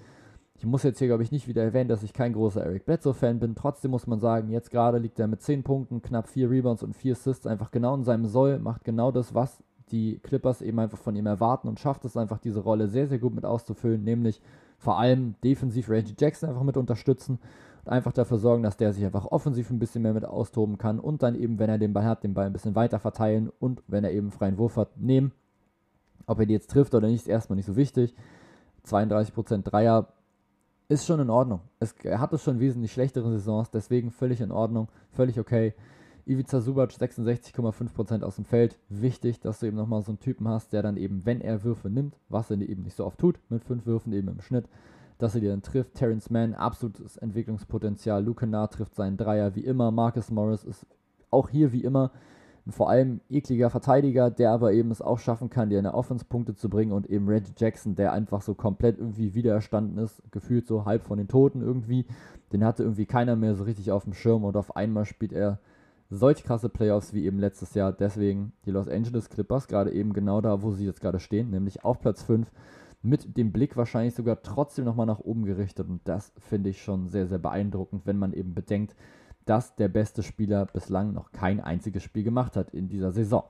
Ich 0.65 0.71
muss 0.71 0.81
jetzt 0.81 0.97
hier, 0.97 1.09
glaube 1.09 1.21
ich, 1.21 1.31
nicht 1.31 1.47
wieder 1.47 1.61
erwähnen, 1.61 1.89
dass 1.89 2.01
ich 2.01 2.11
kein 2.11 2.33
großer 2.33 2.65
Eric 2.65 2.87
Bledsoe-Fan 2.87 3.37
bin. 3.37 3.53
Trotzdem 3.53 3.91
muss 3.91 4.07
man 4.07 4.19
sagen, 4.19 4.49
jetzt 4.49 4.71
gerade 4.71 4.97
liegt 4.97 5.19
er 5.19 5.27
mit 5.27 5.43
10 5.43 5.61
Punkten, 5.61 6.01
knapp 6.01 6.27
4 6.27 6.49
Rebounds 6.49 6.81
und 6.81 6.95
4 6.95 7.11
Assists 7.11 7.45
einfach 7.45 7.69
genau 7.69 7.93
in 7.93 8.03
seinem 8.03 8.25
Soll, 8.25 8.57
macht 8.57 8.83
genau 8.83 9.11
das, 9.11 9.35
was 9.35 9.61
die 9.91 10.17
Clippers 10.23 10.63
eben 10.63 10.79
einfach 10.79 10.97
von 10.97 11.15
ihm 11.15 11.27
erwarten 11.27 11.67
und 11.67 11.79
schafft 11.79 12.03
es 12.03 12.17
einfach, 12.17 12.39
diese 12.39 12.61
Rolle 12.61 12.87
sehr, 12.87 13.05
sehr 13.05 13.19
gut 13.19 13.35
mit 13.35 13.45
auszufüllen, 13.45 14.03
nämlich 14.03 14.41
vor 14.79 14.97
allem 14.97 15.35
defensiv 15.43 15.87
Reggie 15.87 16.15
Jackson 16.19 16.49
einfach 16.49 16.63
mit 16.63 16.77
unterstützen 16.77 17.37
und 17.83 17.91
einfach 17.91 18.11
dafür 18.11 18.39
sorgen, 18.39 18.63
dass 18.63 18.75
der 18.75 18.91
sich 18.91 19.05
einfach 19.05 19.27
offensiv 19.27 19.69
ein 19.69 19.77
bisschen 19.77 20.01
mehr 20.01 20.15
mit 20.15 20.25
austoben 20.25 20.79
kann 20.79 20.99
und 20.99 21.21
dann 21.21 21.35
eben, 21.35 21.59
wenn 21.59 21.69
er 21.69 21.77
den 21.77 21.93
Ball 21.93 22.05
hat, 22.05 22.23
den 22.23 22.33
Ball 22.33 22.47
ein 22.47 22.53
bisschen 22.53 22.73
weiter 22.73 22.97
verteilen 22.97 23.51
und 23.59 23.83
wenn 23.85 24.03
er 24.03 24.13
eben 24.13 24.31
freien 24.31 24.57
Wurf 24.57 24.77
hat, 24.77 24.97
nehmen. 24.97 25.31
Ob 26.25 26.39
er 26.39 26.47
die 26.47 26.53
jetzt 26.53 26.71
trifft 26.71 26.95
oder 26.95 27.07
nicht, 27.07 27.21
ist 27.21 27.27
erstmal 27.27 27.55
nicht 27.55 27.67
so 27.67 27.75
wichtig. 27.75 28.15
32% 28.83 29.61
Dreier 29.61 30.07
ist 30.87 31.05
schon 31.05 31.19
in 31.19 31.29
Ordnung. 31.29 31.61
Es, 31.79 31.93
er 32.03 32.19
hatte 32.19 32.37
schon 32.37 32.59
wesentlich 32.59 32.91
schlechtere 32.91 33.31
Saisons, 33.31 33.71
deswegen 33.71 34.11
völlig 34.11 34.41
in 34.41 34.51
Ordnung, 34.51 34.89
völlig 35.11 35.39
okay. 35.39 35.73
Ivica 36.27 36.59
Subac 36.59 36.89
66,5% 36.89 38.23
aus 38.23 38.35
dem 38.37 38.45
Feld. 38.45 38.79
Wichtig, 38.89 39.39
dass 39.39 39.59
du 39.59 39.67
eben 39.67 39.77
nochmal 39.77 40.01
so 40.01 40.11
einen 40.11 40.19
Typen 40.19 40.47
hast, 40.47 40.73
der 40.73 40.81
dann 40.81 40.97
eben, 40.97 41.25
wenn 41.25 41.39
er 41.39 41.63
Würfe 41.63 41.89
nimmt, 41.89 42.17
was 42.29 42.49
er 42.49 42.59
eben 42.59 42.81
nicht 42.81 42.95
so 42.95 43.05
oft 43.05 43.19
tut, 43.19 43.39
mit 43.49 43.63
fünf 43.63 43.85
Würfen 43.85 44.11
eben 44.11 44.27
im 44.29 44.41
Schnitt, 44.41 44.67
dass 45.19 45.35
er 45.35 45.41
dir 45.41 45.51
dann 45.51 45.61
trifft. 45.61 45.93
Terrence 45.93 46.31
Mann, 46.31 46.55
absolutes 46.55 47.17
Entwicklungspotenzial. 47.17 48.23
Luke 48.23 48.47
Nah 48.47 48.67
trifft 48.67 48.95
seinen 48.95 49.17
Dreier 49.17 49.55
wie 49.55 49.65
immer. 49.65 49.91
Marcus 49.91 50.31
Morris 50.31 50.63
ist 50.63 50.87
Auch 51.29 51.49
hier 51.49 51.71
wie 51.71 51.83
immer 51.83 52.11
vor 52.67 52.89
allem 52.89 53.21
ekliger 53.29 53.69
Verteidiger, 53.69 54.31
der 54.31 54.51
aber 54.51 54.73
eben 54.73 54.89
es 54.89 55.01
auch 55.01 55.19
schaffen 55.19 55.49
kann, 55.49 55.69
dir 55.69 55.77
eine 55.77 55.93
Offense-Punkte 55.93 56.55
zu 56.55 56.69
bringen 56.69 56.93
und 56.93 57.07
eben 57.07 57.27
Reggie 57.27 57.53
Jackson, 57.55 57.95
der 57.95 58.11
einfach 58.11 58.41
so 58.41 58.55
komplett 58.55 58.97
irgendwie 58.97 59.35
wiedererstanden 59.35 59.99
ist, 59.99 60.21
gefühlt 60.31 60.65
so 60.65 60.85
halb 60.85 61.03
von 61.03 61.17
den 61.17 61.27
Toten 61.27 61.61
irgendwie. 61.61 62.05
Den 62.51 62.63
hatte 62.63 62.83
irgendwie 62.83 63.05
keiner 63.05 63.35
mehr 63.35 63.53
so 63.55 63.65
richtig 63.65 63.91
auf 63.91 64.05
dem 64.05 64.13
Schirm 64.13 64.43
und 64.43 64.57
auf 64.57 64.75
einmal 64.75 65.05
spielt 65.05 65.31
er 65.31 65.59
solch 66.09 66.43
krasse 66.43 66.69
Playoffs 66.69 67.13
wie 67.13 67.25
eben 67.25 67.39
letztes 67.39 67.73
Jahr. 67.75 67.91
Deswegen 67.91 68.53
die 68.65 68.71
Los 68.71 68.87
Angeles 68.87 69.29
Clippers, 69.29 69.67
gerade 69.67 69.91
eben 69.91 70.13
genau 70.13 70.41
da, 70.41 70.61
wo 70.63 70.71
sie 70.71 70.85
jetzt 70.85 71.01
gerade 71.01 71.19
stehen, 71.19 71.51
nämlich 71.51 71.83
auf 71.83 71.99
Platz 71.99 72.23
5, 72.23 72.51
mit 73.03 73.37
dem 73.37 73.51
Blick 73.51 73.77
wahrscheinlich 73.77 74.15
sogar 74.15 74.41
trotzdem 74.41 74.85
nochmal 74.85 75.05
nach 75.05 75.19
oben 75.19 75.45
gerichtet. 75.45 75.87
Und 75.87 76.01
das 76.05 76.33
finde 76.39 76.71
ich 76.71 76.81
schon 76.81 77.07
sehr, 77.07 77.27
sehr 77.27 77.37
beeindruckend, 77.37 78.05
wenn 78.05 78.17
man 78.17 78.33
eben 78.33 78.55
bedenkt, 78.55 78.95
dass 79.45 79.75
der 79.75 79.87
beste 79.87 80.23
Spieler 80.23 80.65
bislang 80.65 81.13
noch 81.13 81.31
kein 81.31 81.59
einziges 81.61 82.03
Spiel 82.03 82.23
gemacht 82.23 82.55
hat 82.55 82.71
in 82.71 82.89
dieser 82.89 83.11
Saison. 83.11 83.43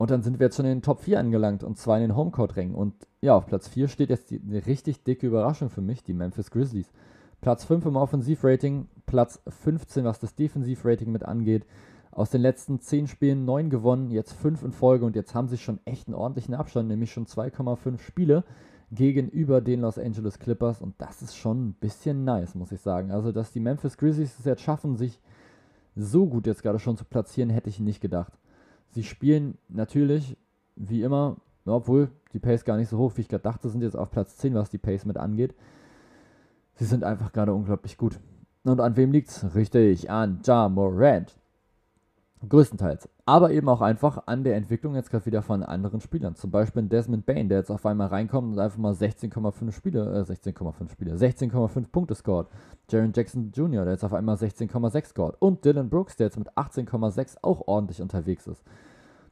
Und 0.00 0.10
dann 0.10 0.22
sind 0.22 0.38
wir 0.38 0.46
jetzt 0.46 0.56
schon 0.56 0.64
in 0.64 0.78
den 0.78 0.82
Top 0.82 1.00
4 1.00 1.20
angelangt 1.20 1.62
und 1.62 1.76
zwar 1.76 1.98
in 1.98 2.02
den 2.02 2.16
Homecourt-Rängen. 2.16 2.74
Und 2.74 2.94
ja, 3.20 3.34
auf 3.34 3.46
Platz 3.46 3.68
4 3.68 3.86
steht 3.88 4.08
jetzt 4.08 4.30
die, 4.30 4.40
eine 4.40 4.64
richtig 4.64 5.04
dicke 5.04 5.26
Überraschung 5.26 5.68
für 5.68 5.82
mich, 5.82 6.02
die 6.02 6.14
Memphis 6.14 6.50
Grizzlies. 6.50 6.90
Platz 7.42 7.64
5 7.64 7.84
im 7.84 7.96
Offensivrating, 7.96 8.88
Platz 9.04 9.42
15, 9.46 10.04
was 10.04 10.18
das 10.18 10.34
Defensivrating 10.34 11.12
mit 11.12 11.24
angeht. 11.24 11.66
Aus 12.12 12.30
den 12.30 12.40
letzten 12.40 12.80
10 12.80 13.08
Spielen 13.08 13.44
9 13.44 13.68
gewonnen, 13.68 14.10
jetzt 14.10 14.32
5 14.32 14.62
in 14.62 14.72
Folge 14.72 15.04
und 15.04 15.16
jetzt 15.16 15.34
haben 15.34 15.48
sie 15.48 15.58
schon 15.58 15.80
echt 15.84 16.08
einen 16.08 16.14
ordentlichen 16.14 16.54
Abstand, 16.54 16.88
nämlich 16.88 17.12
schon 17.12 17.26
2,5 17.26 17.98
Spiele 17.98 18.44
gegenüber 18.90 19.60
den 19.60 19.80
Los 19.80 19.98
Angeles 19.98 20.38
Clippers 20.38 20.82
und 20.82 20.94
das 20.98 21.22
ist 21.22 21.36
schon 21.36 21.68
ein 21.68 21.72
bisschen 21.74 22.24
nice, 22.24 22.54
muss 22.54 22.72
ich 22.72 22.80
sagen. 22.80 23.10
Also, 23.10 23.32
dass 23.32 23.52
die 23.52 23.60
Memphis 23.60 23.96
Grizzlies 23.96 24.38
es 24.38 24.44
jetzt 24.44 24.62
schaffen, 24.62 24.96
sich 24.96 25.20
so 25.96 26.26
gut 26.26 26.46
jetzt 26.46 26.62
gerade 26.62 26.78
schon 26.78 26.96
zu 26.96 27.04
platzieren, 27.04 27.50
hätte 27.50 27.68
ich 27.68 27.80
nicht 27.80 28.00
gedacht. 28.00 28.32
Sie 28.90 29.04
spielen 29.04 29.58
natürlich, 29.68 30.36
wie 30.74 31.02
immer, 31.02 31.36
obwohl 31.64 32.10
die 32.32 32.40
Pace 32.40 32.64
gar 32.64 32.76
nicht 32.76 32.88
so 32.88 32.98
hoch, 32.98 33.12
wie 33.16 33.20
ich 33.20 33.28
gerade 33.28 33.42
dachte, 33.42 33.68
sind 33.68 33.82
jetzt 33.82 33.96
auf 33.96 34.10
Platz 34.10 34.36
10, 34.36 34.54
was 34.54 34.70
die 34.70 34.78
Pace 34.78 35.04
mit 35.04 35.16
angeht. 35.16 35.54
Sie 36.74 36.84
sind 36.84 37.04
einfach 37.04 37.32
gerade 37.32 37.54
unglaublich 37.54 37.96
gut. 37.96 38.18
Und 38.64 38.80
an 38.80 38.96
wem 38.96 39.12
liegt's? 39.12 39.54
Richtig, 39.54 40.10
an 40.10 40.40
Ja 40.44 40.68
Morant. 40.68 41.39
Größtenteils. 42.48 43.08
Aber 43.26 43.50
eben 43.50 43.68
auch 43.68 43.82
einfach 43.82 44.26
an 44.26 44.44
der 44.44 44.56
Entwicklung 44.56 44.94
jetzt 44.94 45.10
gerade 45.10 45.26
wieder 45.26 45.42
von 45.42 45.62
anderen 45.62 46.00
Spielern. 46.00 46.36
Zum 46.36 46.50
Beispiel 46.50 46.82
Desmond 46.84 47.26
Bain, 47.26 47.48
der 47.48 47.58
jetzt 47.58 47.70
auf 47.70 47.84
einmal 47.84 48.08
reinkommt 48.08 48.52
und 48.52 48.58
einfach 48.58 48.78
mal 48.78 48.94
16,5 48.94 49.72
Spiele, 49.72 50.20
äh, 50.20 50.24
16,5 50.24 50.90
Spiele, 50.90 51.16
16,5 51.16 51.90
Punkte 51.92 52.14
scored. 52.14 52.48
Jaron 52.88 53.12
Jackson 53.14 53.52
Jr., 53.52 53.84
der 53.84 53.92
jetzt 53.92 54.04
auf 54.04 54.14
einmal 54.14 54.36
16,6 54.36 55.10
scored. 55.10 55.36
Und 55.38 55.64
Dylan 55.64 55.90
Brooks, 55.90 56.16
der 56.16 56.28
jetzt 56.28 56.38
mit 56.38 56.50
18,6 56.56 57.36
auch 57.42 57.68
ordentlich 57.68 58.00
unterwegs 58.00 58.46
ist. 58.46 58.62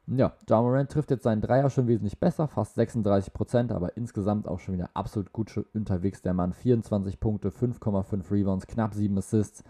Ja, 0.07 0.33
Jamoran 0.47 0.87
trifft 0.87 1.11
jetzt 1.11 1.23
seinen 1.23 1.41
Dreier 1.41 1.69
schon 1.69 1.87
wesentlich 1.87 2.19
besser, 2.19 2.47
fast 2.47 2.77
36%, 2.79 3.71
aber 3.71 3.95
insgesamt 3.95 4.47
auch 4.47 4.59
schon 4.59 4.73
wieder 4.73 4.89
absolut 4.95 5.31
gut 5.33 5.63
unterwegs. 5.73 6.23
Der 6.23 6.33
Mann 6.33 6.53
24 6.53 7.19
Punkte, 7.19 7.49
5,5 7.49 8.31
Rebounds, 8.31 8.65
knapp 8.65 8.95
7 8.95 9.15
Assists. 9.17 9.63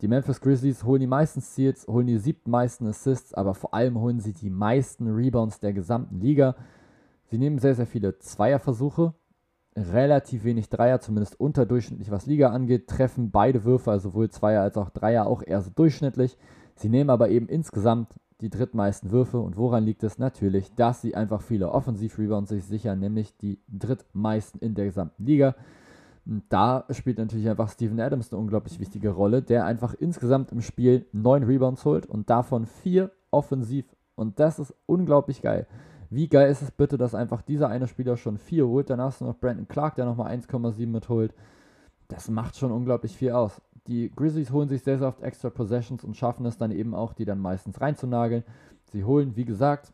Die 0.00 0.08
Memphis 0.08 0.40
Grizzlies 0.40 0.82
holen 0.84 1.00
die 1.00 1.06
meisten 1.06 1.42
Steals, 1.42 1.86
holen 1.86 2.06
die 2.06 2.16
siebten 2.16 2.50
meisten 2.50 2.86
Assists, 2.86 3.34
aber 3.34 3.52
vor 3.54 3.74
allem 3.74 3.98
holen 3.98 4.18
sie 4.18 4.32
die 4.32 4.48
meisten 4.48 5.06
Rebounds 5.08 5.60
der 5.60 5.74
gesamten 5.74 6.20
Liga. 6.20 6.56
Sie 7.30 7.36
nehmen 7.36 7.58
sehr, 7.58 7.74
sehr 7.74 7.86
viele 7.86 8.18
Zweierversuche, 8.18 9.12
relativ 9.76 10.44
wenig 10.44 10.70
Dreier, 10.70 11.00
zumindest 11.00 11.38
unterdurchschnittlich, 11.38 12.10
was 12.10 12.24
Liga 12.24 12.48
angeht, 12.48 12.88
treffen 12.88 13.30
beide 13.30 13.64
Würfe, 13.64 13.90
also 13.90 14.08
sowohl 14.08 14.30
Zweier 14.30 14.62
als 14.62 14.78
auch 14.78 14.88
Dreier, 14.88 15.26
auch 15.26 15.42
eher 15.42 15.60
so 15.60 15.70
durchschnittlich. 15.70 16.38
Sie 16.76 16.88
nehmen 16.88 17.10
aber 17.10 17.28
eben 17.28 17.46
insgesamt 17.46 18.18
die 18.40 18.48
drittmeisten 18.48 19.10
Würfe. 19.10 19.38
Und 19.38 19.58
woran 19.58 19.84
liegt 19.84 20.02
es? 20.02 20.18
Natürlich, 20.18 20.74
dass 20.76 21.02
sie 21.02 21.14
einfach 21.14 21.42
viele 21.42 21.70
Offensiv-Rebounds 21.72 22.48
sich 22.48 22.64
sichern, 22.64 23.00
nämlich 23.00 23.36
die 23.36 23.60
drittmeisten 23.68 24.62
in 24.62 24.74
der 24.74 24.86
gesamten 24.86 25.26
Liga 25.26 25.54
da 26.24 26.84
spielt 26.90 27.18
natürlich 27.18 27.48
einfach 27.48 27.70
Steven 27.70 27.98
Adams 28.00 28.32
eine 28.32 28.40
unglaublich 28.40 28.78
wichtige 28.78 29.10
Rolle, 29.10 29.42
der 29.42 29.64
einfach 29.64 29.94
insgesamt 29.94 30.52
im 30.52 30.60
Spiel 30.60 31.06
neun 31.12 31.42
Rebounds 31.42 31.84
holt 31.84 32.06
und 32.06 32.30
davon 32.30 32.66
vier 32.66 33.10
offensiv. 33.30 33.86
Und 34.14 34.38
das 34.38 34.58
ist 34.58 34.74
unglaublich 34.86 35.42
geil. 35.42 35.66
Wie 36.10 36.28
geil 36.28 36.50
ist 36.50 36.62
es 36.62 36.72
bitte, 36.72 36.98
dass 36.98 37.14
einfach 37.14 37.40
dieser 37.40 37.68
eine 37.68 37.86
Spieler 37.86 38.16
schon 38.16 38.36
vier 38.36 38.66
holt, 38.66 38.90
dann 38.90 39.00
hast 39.00 39.20
du 39.20 39.24
noch 39.24 39.38
Brandon 39.38 39.68
Clark, 39.68 39.94
der 39.94 40.04
nochmal 40.04 40.36
1,7 40.36 40.86
mitholt. 40.86 41.34
Das 42.08 42.28
macht 42.28 42.56
schon 42.56 42.72
unglaublich 42.72 43.16
viel 43.16 43.30
aus. 43.30 43.62
Die 43.86 44.10
Grizzlies 44.14 44.50
holen 44.50 44.68
sich 44.68 44.82
sehr, 44.82 44.98
sehr 44.98 45.08
oft 45.08 45.22
extra 45.22 45.50
Possessions 45.50 46.04
und 46.04 46.16
schaffen 46.16 46.44
es 46.46 46.58
dann 46.58 46.72
eben 46.72 46.94
auch, 46.94 47.12
die 47.12 47.24
dann 47.24 47.38
meistens 47.38 47.80
reinzunageln. 47.80 48.44
Sie 48.92 49.04
holen, 49.04 49.36
wie 49.36 49.44
gesagt, 49.44 49.92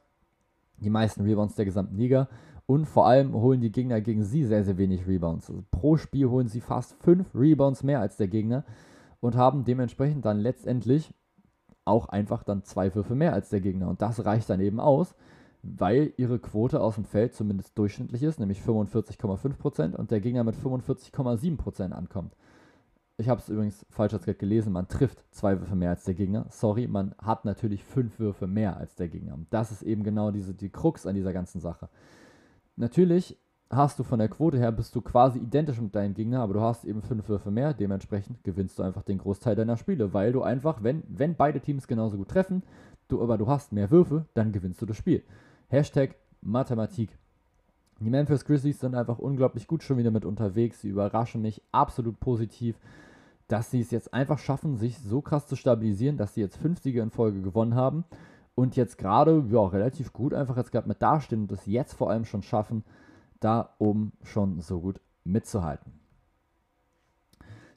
die 0.78 0.90
meisten 0.90 1.22
Rebounds 1.22 1.54
der 1.54 1.66
gesamten 1.66 1.96
Liga 1.96 2.28
und 2.66 2.86
vor 2.86 3.06
allem 3.06 3.32
holen 3.32 3.60
die 3.60 3.72
Gegner 3.72 4.00
gegen 4.00 4.24
sie 4.24 4.44
sehr, 4.44 4.64
sehr 4.64 4.76
wenig 4.76 5.06
Rebounds. 5.06 5.48
Also 5.48 5.64
pro 5.70 5.96
Spiel 5.96 6.28
holen 6.28 6.48
sie 6.48 6.60
fast 6.60 6.94
fünf 6.94 7.32
Rebounds 7.34 7.82
mehr 7.82 8.00
als 8.00 8.16
der 8.16 8.28
Gegner 8.28 8.64
und 9.20 9.36
haben 9.36 9.64
dementsprechend 9.64 10.24
dann 10.24 10.40
letztendlich 10.40 11.14
auch 11.84 12.08
einfach 12.08 12.42
dann 12.42 12.64
zwei 12.64 12.92
Würfe 12.94 13.14
mehr 13.14 13.32
als 13.32 13.48
der 13.50 13.60
Gegner. 13.60 13.88
Und 13.88 14.02
das 14.02 14.24
reicht 14.24 14.50
dann 14.50 14.60
eben 14.60 14.80
aus, 14.80 15.14
weil 15.62 16.12
ihre 16.16 16.40
Quote 16.40 16.80
aus 16.80 16.96
dem 16.96 17.04
Feld 17.04 17.34
zumindest 17.34 17.78
durchschnittlich 17.78 18.22
ist, 18.24 18.40
nämlich 18.40 18.60
45,5% 18.60 19.94
und 19.94 20.10
der 20.10 20.20
Gegner 20.20 20.42
mit 20.42 20.56
45,7% 20.56 21.92
ankommt. 21.92 22.36
Ich 23.18 23.28
habe 23.28 23.40
es 23.40 23.48
übrigens 23.48 23.86
falsch 23.88 24.12
als 24.12 24.24
gerade 24.24 24.38
gelesen, 24.38 24.72
man 24.72 24.88
trifft 24.88 25.24
zwei 25.30 25.58
Würfe 25.58 25.74
mehr 25.74 25.90
als 25.90 26.04
der 26.04 26.14
Gegner. 26.14 26.46
Sorry, 26.50 26.86
man 26.86 27.14
hat 27.22 27.44
natürlich 27.46 27.82
fünf 27.82 28.18
Würfe 28.18 28.46
mehr 28.46 28.76
als 28.76 28.94
der 28.96 29.08
Gegner. 29.08 29.34
Und 29.34 29.46
das 29.50 29.70
ist 29.70 29.82
eben 29.82 30.02
genau 30.02 30.32
diese, 30.32 30.52
die 30.52 30.68
Krux 30.68 31.06
an 31.06 31.14
dieser 31.14 31.32
ganzen 31.32 31.60
Sache. 31.60 31.88
Natürlich 32.76 33.38
hast 33.70 33.98
du 33.98 34.04
von 34.04 34.18
der 34.18 34.28
Quote 34.28 34.58
her, 34.58 34.70
bist 34.70 34.94
du 34.94 35.00
quasi 35.00 35.38
identisch 35.38 35.80
mit 35.80 35.94
deinem 35.94 36.14
Gegner, 36.14 36.40
aber 36.40 36.54
du 36.54 36.60
hast 36.60 36.84
eben 36.84 37.02
fünf 37.02 37.28
Würfe 37.28 37.50
mehr, 37.50 37.74
dementsprechend 37.74 38.44
gewinnst 38.44 38.78
du 38.78 38.82
einfach 38.82 39.02
den 39.02 39.18
Großteil 39.18 39.56
deiner 39.56 39.76
Spiele, 39.76 40.12
weil 40.12 40.32
du 40.32 40.42
einfach, 40.42 40.82
wenn, 40.82 41.02
wenn 41.08 41.34
beide 41.34 41.60
Teams 41.60 41.88
genauso 41.88 42.16
gut 42.16 42.28
treffen, 42.28 42.62
du 43.08 43.22
aber 43.22 43.38
du 43.38 43.46
hast 43.48 43.72
mehr 43.72 43.90
Würfe, 43.90 44.26
dann 44.34 44.52
gewinnst 44.52 44.80
du 44.82 44.86
das 44.86 44.96
Spiel. 44.96 45.22
Hashtag 45.68 46.16
Mathematik. 46.42 47.16
Die 47.98 48.10
Memphis 48.10 48.44
Grizzlies 48.44 48.78
sind 48.78 48.94
einfach 48.94 49.18
unglaublich 49.18 49.66
gut 49.66 49.82
schon 49.82 49.96
wieder 49.96 50.10
mit 50.10 50.26
unterwegs. 50.26 50.82
Sie 50.82 50.90
überraschen 50.90 51.40
mich 51.40 51.62
absolut 51.72 52.20
positiv, 52.20 52.78
dass 53.48 53.70
sie 53.70 53.80
es 53.80 53.90
jetzt 53.90 54.12
einfach 54.12 54.38
schaffen, 54.38 54.76
sich 54.76 54.98
so 54.98 55.22
krass 55.22 55.46
zu 55.46 55.56
stabilisieren, 55.56 56.18
dass 56.18 56.34
sie 56.34 56.42
jetzt 56.42 56.58
fünf 56.58 56.82
Siege 56.82 57.00
in 57.00 57.10
Folge 57.10 57.40
gewonnen 57.40 57.74
haben 57.74 58.04
und 58.56 58.74
jetzt 58.74 58.98
gerade 58.98 59.44
ja, 59.50 59.64
relativ 59.64 60.12
gut 60.12 60.34
einfach 60.34 60.56
jetzt 60.56 60.72
gerade 60.72 60.88
mit 60.88 61.00
dastehen 61.00 61.42
und 61.42 61.52
das 61.52 61.66
jetzt 61.66 61.92
vor 61.92 62.10
allem 62.10 62.24
schon 62.24 62.42
schaffen, 62.42 62.82
da 63.38 63.74
oben 63.78 64.12
schon 64.24 64.60
so 64.60 64.80
gut 64.80 65.00
mitzuhalten. 65.22 65.92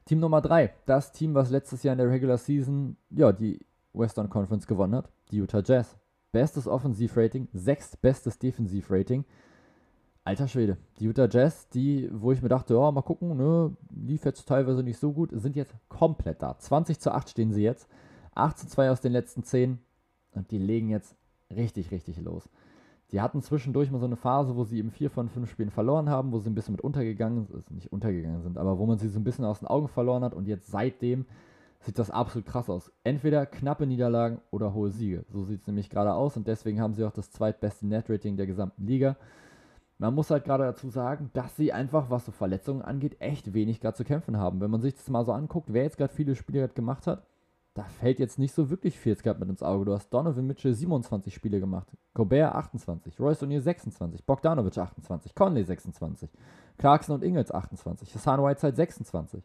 Team 0.05 0.21
Nummer 0.21 0.41
3, 0.41 0.73
das 0.87 1.11
Team, 1.11 1.35
was 1.35 1.51
letztes 1.51 1.83
Jahr 1.83 1.93
in 1.93 1.99
der 1.99 2.09
Regular 2.09 2.37
Season 2.37 2.95
ja, 3.11 3.31
die 3.31 3.63
Western 3.93 4.29
Conference 4.29 4.65
gewonnen 4.65 4.95
hat, 4.95 5.09
die 5.29 5.37
Utah 5.37 5.61
Jazz. 5.63 5.97
Bestes 6.31 6.67
Offensivrating, 6.67 7.47
sechstbestes 7.53 8.39
Defensivrating. 8.39 9.25
Alter 10.23 10.47
Schwede, 10.47 10.77
die 10.99 11.05
Utah 11.05 11.27
Jazz, 11.29 11.69
die, 11.69 12.09
wo 12.11 12.31
ich 12.31 12.41
mir 12.41 12.49
dachte, 12.49 12.75
ja, 12.75 12.91
mal 12.91 13.01
gucken, 13.01 13.35
ne, 13.35 13.75
lief 13.93 14.25
jetzt 14.25 14.47
teilweise 14.47 14.83
nicht 14.83 14.99
so 14.99 15.11
gut, 15.11 15.31
sind 15.33 15.55
jetzt 15.55 15.73
komplett 15.89 16.41
da. 16.41 16.57
20 16.57 16.99
zu 16.99 17.11
8 17.11 17.29
stehen 17.29 17.51
sie 17.51 17.63
jetzt. 17.63 17.89
8 18.35 18.57
zu 18.57 18.67
2 18.67 18.91
aus 18.91 19.01
den 19.01 19.11
letzten 19.11 19.43
10. 19.43 19.79
Und 20.33 20.51
die 20.51 20.57
legen 20.57 20.89
jetzt 20.89 21.15
richtig, 21.49 21.91
richtig 21.91 22.19
los. 22.21 22.49
Die 23.11 23.21
hatten 23.21 23.41
zwischendurch 23.41 23.89
mal 23.89 23.99
so 23.99 24.05
eine 24.05 24.15
Phase, 24.15 24.55
wo 24.55 24.63
sie 24.63 24.77
eben 24.77 24.91
vier 24.91 25.09
von 25.09 25.29
fünf 25.29 25.49
Spielen 25.49 25.71
verloren 25.71 26.09
haben, 26.09 26.31
wo 26.31 26.39
sie 26.39 26.49
ein 26.49 26.55
bisschen 26.55 26.73
mit 26.73 26.81
untergegangen 26.81 27.45
sind, 27.45 27.55
also 27.55 27.73
nicht 27.73 27.91
untergegangen 27.91 28.43
sind, 28.43 28.57
aber 28.57 28.77
wo 28.77 28.85
man 28.85 28.99
sie 28.99 29.09
so 29.09 29.19
ein 29.19 29.23
bisschen 29.23 29.45
aus 29.45 29.59
den 29.59 29.67
Augen 29.67 29.87
verloren 29.87 30.23
hat 30.23 30.35
und 30.35 30.47
jetzt 30.47 30.69
seitdem 30.69 31.25
sieht 31.79 31.97
das 31.97 32.11
absolut 32.11 32.45
krass 32.45 32.69
aus. 32.69 32.91
Entweder 33.03 33.45
knappe 33.45 33.87
Niederlagen 33.87 34.41
oder 34.51 34.73
hohe 34.73 34.91
Siege. 34.91 35.25
So 35.29 35.43
sieht 35.43 35.61
es 35.61 35.67
nämlich 35.67 35.89
gerade 35.89 36.13
aus 36.13 36.37
und 36.37 36.47
deswegen 36.47 36.81
haben 36.81 36.93
sie 36.93 37.03
auch 37.03 37.11
das 37.11 37.31
zweitbeste 37.31 37.87
Net-Rating 37.87 38.37
der 38.37 38.47
gesamten 38.47 38.85
Liga. 38.85 39.15
Man 39.97 40.13
muss 40.13 40.29
halt 40.29 40.45
gerade 40.45 40.65
dazu 40.65 40.89
sagen, 40.89 41.29
dass 41.33 41.55
sie 41.55 41.73
einfach, 41.73 42.09
was 42.09 42.25
so 42.25 42.31
Verletzungen 42.31 42.81
angeht, 42.81 43.17
echt 43.19 43.53
wenig 43.53 43.81
gerade 43.81 43.97
zu 43.97 44.03
kämpfen 44.03 44.37
haben. 44.37 44.61
Wenn 44.61 44.71
man 44.71 44.81
sich 44.81 44.93
das 44.93 45.09
mal 45.09 45.25
so 45.25 45.31
anguckt, 45.33 45.73
wer 45.73 45.83
jetzt 45.83 45.97
gerade 45.97 46.13
viele 46.13 46.35
Spiele 46.35 46.67
gemacht 46.69 47.07
hat, 47.07 47.25
da 47.79 47.85
fällt 47.85 48.19
jetzt 48.19 48.37
nicht 48.37 48.53
so 48.53 48.69
wirklich 48.69 48.99
viel 48.99 49.13
jetzt 49.13 49.25
mit 49.39 49.49
ins 49.49 49.63
Auge. 49.63 49.85
Du 49.85 49.93
hast 49.93 50.09
Donovan 50.09 50.45
Mitchell 50.45 50.73
27 50.73 51.33
Spiele 51.33 51.61
gemacht, 51.61 51.87
Gobert 52.13 52.53
28, 52.53 53.17
Royce 53.21 53.43
O'Neal 53.43 53.61
26, 53.61 54.25
Bogdanovic 54.25 54.77
28, 54.77 55.33
Conley 55.33 55.63
26, 55.63 56.29
Clarkson 56.77 57.15
und 57.15 57.23
Ingles 57.23 57.53
28, 57.53 58.13
Hassan 58.13 58.43
Whiteside 58.43 58.75
26. 58.75 59.41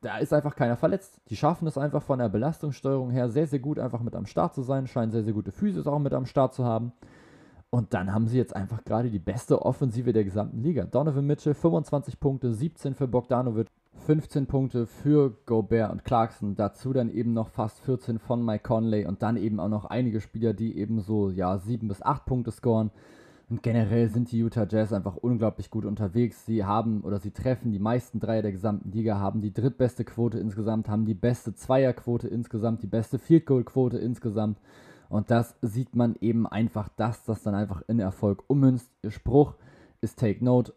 Da 0.00 0.16
ist 0.18 0.32
einfach 0.32 0.56
keiner 0.56 0.76
verletzt. 0.76 1.20
Die 1.28 1.36
schaffen 1.36 1.68
es 1.68 1.76
einfach 1.76 2.02
von 2.02 2.18
der 2.18 2.30
Belastungssteuerung 2.30 3.10
her 3.10 3.28
sehr, 3.28 3.46
sehr 3.46 3.58
gut 3.58 3.78
einfach 3.78 4.00
mit 4.00 4.16
am 4.16 4.24
Start 4.24 4.54
zu 4.54 4.62
sein, 4.62 4.86
scheinen 4.86 5.12
sehr, 5.12 5.22
sehr 5.22 5.34
gute 5.34 5.52
Physis 5.52 5.86
auch 5.86 5.98
mit 5.98 6.14
am 6.14 6.24
Start 6.24 6.54
zu 6.54 6.64
haben. 6.64 6.92
Und 7.68 7.92
dann 7.92 8.14
haben 8.14 8.26
sie 8.26 8.38
jetzt 8.38 8.56
einfach 8.56 8.84
gerade 8.84 9.10
die 9.10 9.18
beste 9.18 9.60
Offensive 9.60 10.14
der 10.14 10.24
gesamten 10.24 10.62
Liga. 10.62 10.84
Donovan 10.84 11.26
Mitchell 11.26 11.52
25 11.52 12.18
Punkte, 12.18 12.54
17 12.54 12.94
für 12.94 13.06
Bogdanovic, 13.06 13.68
15 14.06 14.46
Punkte 14.46 14.86
für 14.86 15.36
Gobert 15.46 15.92
und 15.92 16.04
Clarkson, 16.04 16.56
dazu 16.56 16.92
dann 16.92 17.10
eben 17.10 17.32
noch 17.32 17.48
fast 17.48 17.80
14 17.80 18.18
von 18.18 18.44
Mike 18.44 18.64
Conley 18.64 19.06
und 19.06 19.22
dann 19.22 19.36
eben 19.36 19.60
auch 19.60 19.68
noch 19.68 19.84
einige 19.84 20.20
Spieler, 20.20 20.54
die 20.54 20.76
eben 20.76 21.00
so 21.00 21.30
ja 21.30 21.58
7 21.58 21.86
bis 21.88 22.02
8 22.02 22.24
Punkte 22.24 22.50
scoren. 22.50 22.90
Und 23.48 23.62
generell 23.62 24.08
sind 24.08 24.32
die 24.32 24.38
Utah 24.38 24.66
Jazz 24.68 24.92
einfach 24.92 25.16
unglaublich 25.16 25.70
gut 25.70 25.84
unterwegs. 25.84 26.46
Sie 26.46 26.64
haben 26.64 27.02
oder 27.02 27.20
sie 27.20 27.32
treffen 27.32 27.70
die 27.70 27.78
meisten 27.78 28.18
Dreier 28.18 28.42
der 28.42 28.52
gesamten 28.52 28.90
Liga, 28.90 29.18
haben 29.18 29.42
die 29.42 29.52
drittbeste 29.52 30.04
Quote 30.04 30.38
insgesamt, 30.38 30.88
haben 30.88 31.04
die 31.04 31.14
beste 31.14 31.54
Zweierquote 31.54 32.28
insgesamt, 32.28 32.82
die 32.82 32.86
beste 32.86 33.18
Field 33.18 33.44
Goal 33.44 33.62
Quote 33.64 33.98
insgesamt. 33.98 34.58
Und 35.10 35.30
das 35.30 35.54
sieht 35.60 35.94
man 35.94 36.16
eben 36.22 36.46
einfach, 36.46 36.88
dass 36.96 37.24
das 37.24 37.42
dann 37.42 37.54
einfach 37.54 37.82
in 37.88 38.00
Erfolg 38.00 38.42
ummünzt. 38.46 38.90
Ihr 39.02 39.10
Spruch 39.10 39.54
ist 40.00 40.18
Take 40.18 40.42
Note. 40.42 40.72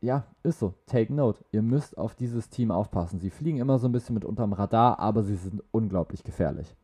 Ja, 0.00 0.24
ist 0.42 0.58
so. 0.58 0.74
Take 0.86 1.12
Note. 1.12 1.44
Ihr 1.52 1.62
müsst 1.62 1.96
auf 1.96 2.14
dieses 2.14 2.48
Team 2.50 2.70
aufpassen. 2.70 3.18
Sie 3.18 3.30
fliegen 3.30 3.58
immer 3.58 3.78
so 3.78 3.88
ein 3.88 3.92
bisschen 3.92 4.14
mit 4.14 4.24
unterm 4.24 4.52
Radar, 4.52 4.98
aber 4.98 5.22
sie 5.22 5.36
sind 5.36 5.62
unglaublich 5.70 6.22
gefährlich. 6.22 6.76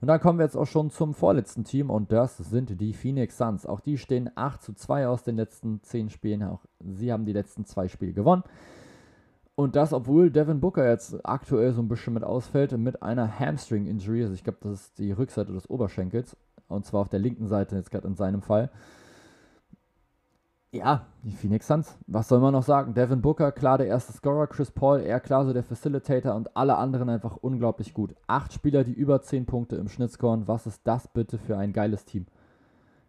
Und 0.00 0.08
dann 0.08 0.20
kommen 0.20 0.38
wir 0.38 0.44
jetzt 0.44 0.56
auch 0.56 0.66
schon 0.66 0.90
zum 0.90 1.12
vorletzten 1.12 1.64
Team 1.64 1.90
und 1.90 2.12
das 2.12 2.36
sind 2.36 2.80
die 2.80 2.92
Phoenix 2.92 3.36
Suns. 3.36 3.66
Auch 3.66 3.80
die 3.80 3.98
stehen 3.98 4.30
8 4.34 4.62
zu 4.62 4.72
2 4.72 5.08
aus 5.08 5.24
den 5.24 5.36
letzten 5.36 5.82
10 5.82 6.10
Spielen. 6.10 6.44
Auch 6.44 6.60
sie 6.78 7.12
haben 7.12 7.24
die 7.24 7.32
letzten 7.32 7.64
zwei 7.64 7.88
Spiele 7.88 8.12
gewonnen. 8.12 8.44
Und 9.56 9.74
das, 9.74 9.92
obwohl 9.92 10.30
Devin 10.30 10.60
Booker 10.60 10.88
jetzt 10.88 11.26
aktuell 11.26 11.72
so 11.72 11.82
ein 11.82 11.88
bisschen 11.88 12.14
mit 12.14 12.22
ausfällt, 12.22 12.78
mit 12.78 13.02
einer 13.02 13.40
Hamstring-Injury. 13.40 14.22
Also 14.22 14.34
ich 14.34 14.44
glaube, 14.44 14.58
das 14.60 14.72
ist 14.72 14.98
die 14.98 15.10
Rückseite 15.10 15.52
des 15.52 15.68
Oberschenkels. 15.68 16.36
Und 16.68 16.86
zwar 16.86 17.00
auf 17.00 17.08
der 17.08 17.18
linken 17.18 17.48
Seite 17.48 17.74
jetzt 17.74 17.90
gerade 17.90 18.06
in 18.06 18.14
seinem 18.14 18.40
Fall. 18.40 18.70
Ja, 20.70 21.06
die 21.22 21.32
Phoenix 21.32 21.66
Suns. 21.66 21.96
Was 22.06 22.28
soll 22.28 22.40
man 22.40 22.52
noch 22.52 22.62
sagen? 22.62 22.92
Devin 22.92 23.22
Booker, 23.22 23.52
klar 23.52 23.78
der 23.78 23.86
erste 23.86 24.12
Scorer, 24.12 24.46
Chris 24.46 24.70
Paul, 24.70 25.00
eher 25.00 25.18
klar 25.18 25.46
so 25.46 25.54
der 25.54 25.62
Facilitator 25.62 26.34
und 26.34 26.54
alle 26.58 26.76
anderen 26.76 27.08
einfach 27.08 27.36
unglaublich 27.36 27.94
gut. 27.94 28.14
Acht 28.26 28.52
Spieler, 28.52 28.84
die 28.84 28.92
über 28.92 29.22
10 29.22 29.46
Punkte 29.46 29.76
im 29.76 29.88
Schnitt 29.88 30.12
scoren. 30.12 30.46
Was 30.46 30.66
ist 30.66 30.82
das 30.84 31.08
bitte 31.08 31.38
für 31.38 31.56
ein 31.56 31.72
geiles 31.72 32.04
Team? 32.04 32.26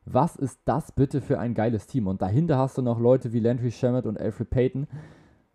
Was 0.05 0.37
ist 0.37 0.61
das 0.63 0.93
bitte 0.93 1.19
für 1.19 1.37
ein 1.37 1.53
geiles 1.53 1.85
Team? 1.85 2.07
Und 2.07 2.21
dahinter 2.21 2.57
hast 2.57 2.77
du 2.77 2.81
noch 2.81 2.97
Leute 2.97 3.33
wie 3.33 3.41
Landry 3.41 3.71
Shamet 3.71 4.05
und 4.05 4.17
Alfred 4.17 4.49
Payton. 4.49 4.87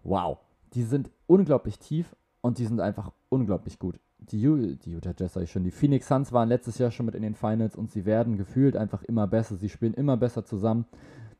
Wow, 0.02 0.36
die 0.74 0.82
sind 0.82 1.10
unglaublich 1.26 1.78
tief 1.78 2.14
und 2.42 2.58
die 2.58 2.66
sind 2.66 2.80
einfach 2.80 3.12
unglaublich 3.30 3.78
gut. 3.78 3.98
Die, 4.18 4.46
U 4.46 4.58
die 4.58 4.92
Utah 4.92 5.14
Jazz, 5.16 5.32
sag 5.32 5.42
ich 5.42 5.50
schon, 5.50 5.64
die 5.64 5.70
Phoenix 5.70 6.06
Suns 6.06 6.32
waren 6.32 6.50
letztes 6.50 6.76
Jahr 6.76 6.90
schon 6.90 7.06
mit 7.06 7.14
in 7.14 7.22
den 7.22 7.34
Finals 7.34 7.76
und 7.76 7.90
sie 7.90 8.04
werden 8.04 8.36
gefühlt 8.36 8.76
einfach 8.76 9.02
immer 9.02 9.26
besser. 9.26 9.56
Sie 9.56 9.70
spielen 9.70 9.94
immer 9.94 10.18
besser 10.18 10.44
zusammen 10.44 10.84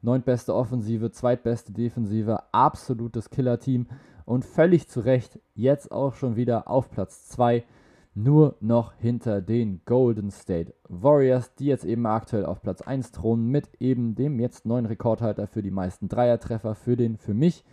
neuntbeste 0.05 0.55
Offensive, 0.55 1.11
zweitbeste 1.11 1.73
Defensive, 1.73 2.39
absolutes 2.53 3.31
Killer-Team 3.31 3.87
und 4.27 4.45
völlig 4.45 4.89
zu 4.89 5.01
Recht 5.01 5.41
jetzt 5.55 5.91
auch 5.91 6.15
schon 6.15 6.37
wieder 6.37 6.69
auf 6.69 6.91
Platz 6.91 7.29
2, 7.29 7.65
nur 8.15 8.57
noch 8.61 8.93
hinter 8.95 9.41
den 9.41 9.81
Golden 9.87 10.31
State 10.31 10.75
Warriors, 10.89 11.55
die 11.55 11.67
jetzt 11.67 11.85
eben 11.85 12.07
aktuell 12.07 12.47
auf 12.47 12.63
Platz 12.63 12.83
1 12.83 13.11
thronen 13.11 13.49
mit 13.49 13.69
eben 13.81 14.15
dem 14.15 14.39
jetzt 14.39 14.67
neuen 14.67 14.87
Rekordhalter 14.87 15.49
für 15.49 15.63
die 15.63 15.73
meisten 15.73 16.09
Dreiertreffer, 16.09 16.75
für 16.75 16.97
den 16.97 17.17
für 17.17 17.35
mich 17.35 17.65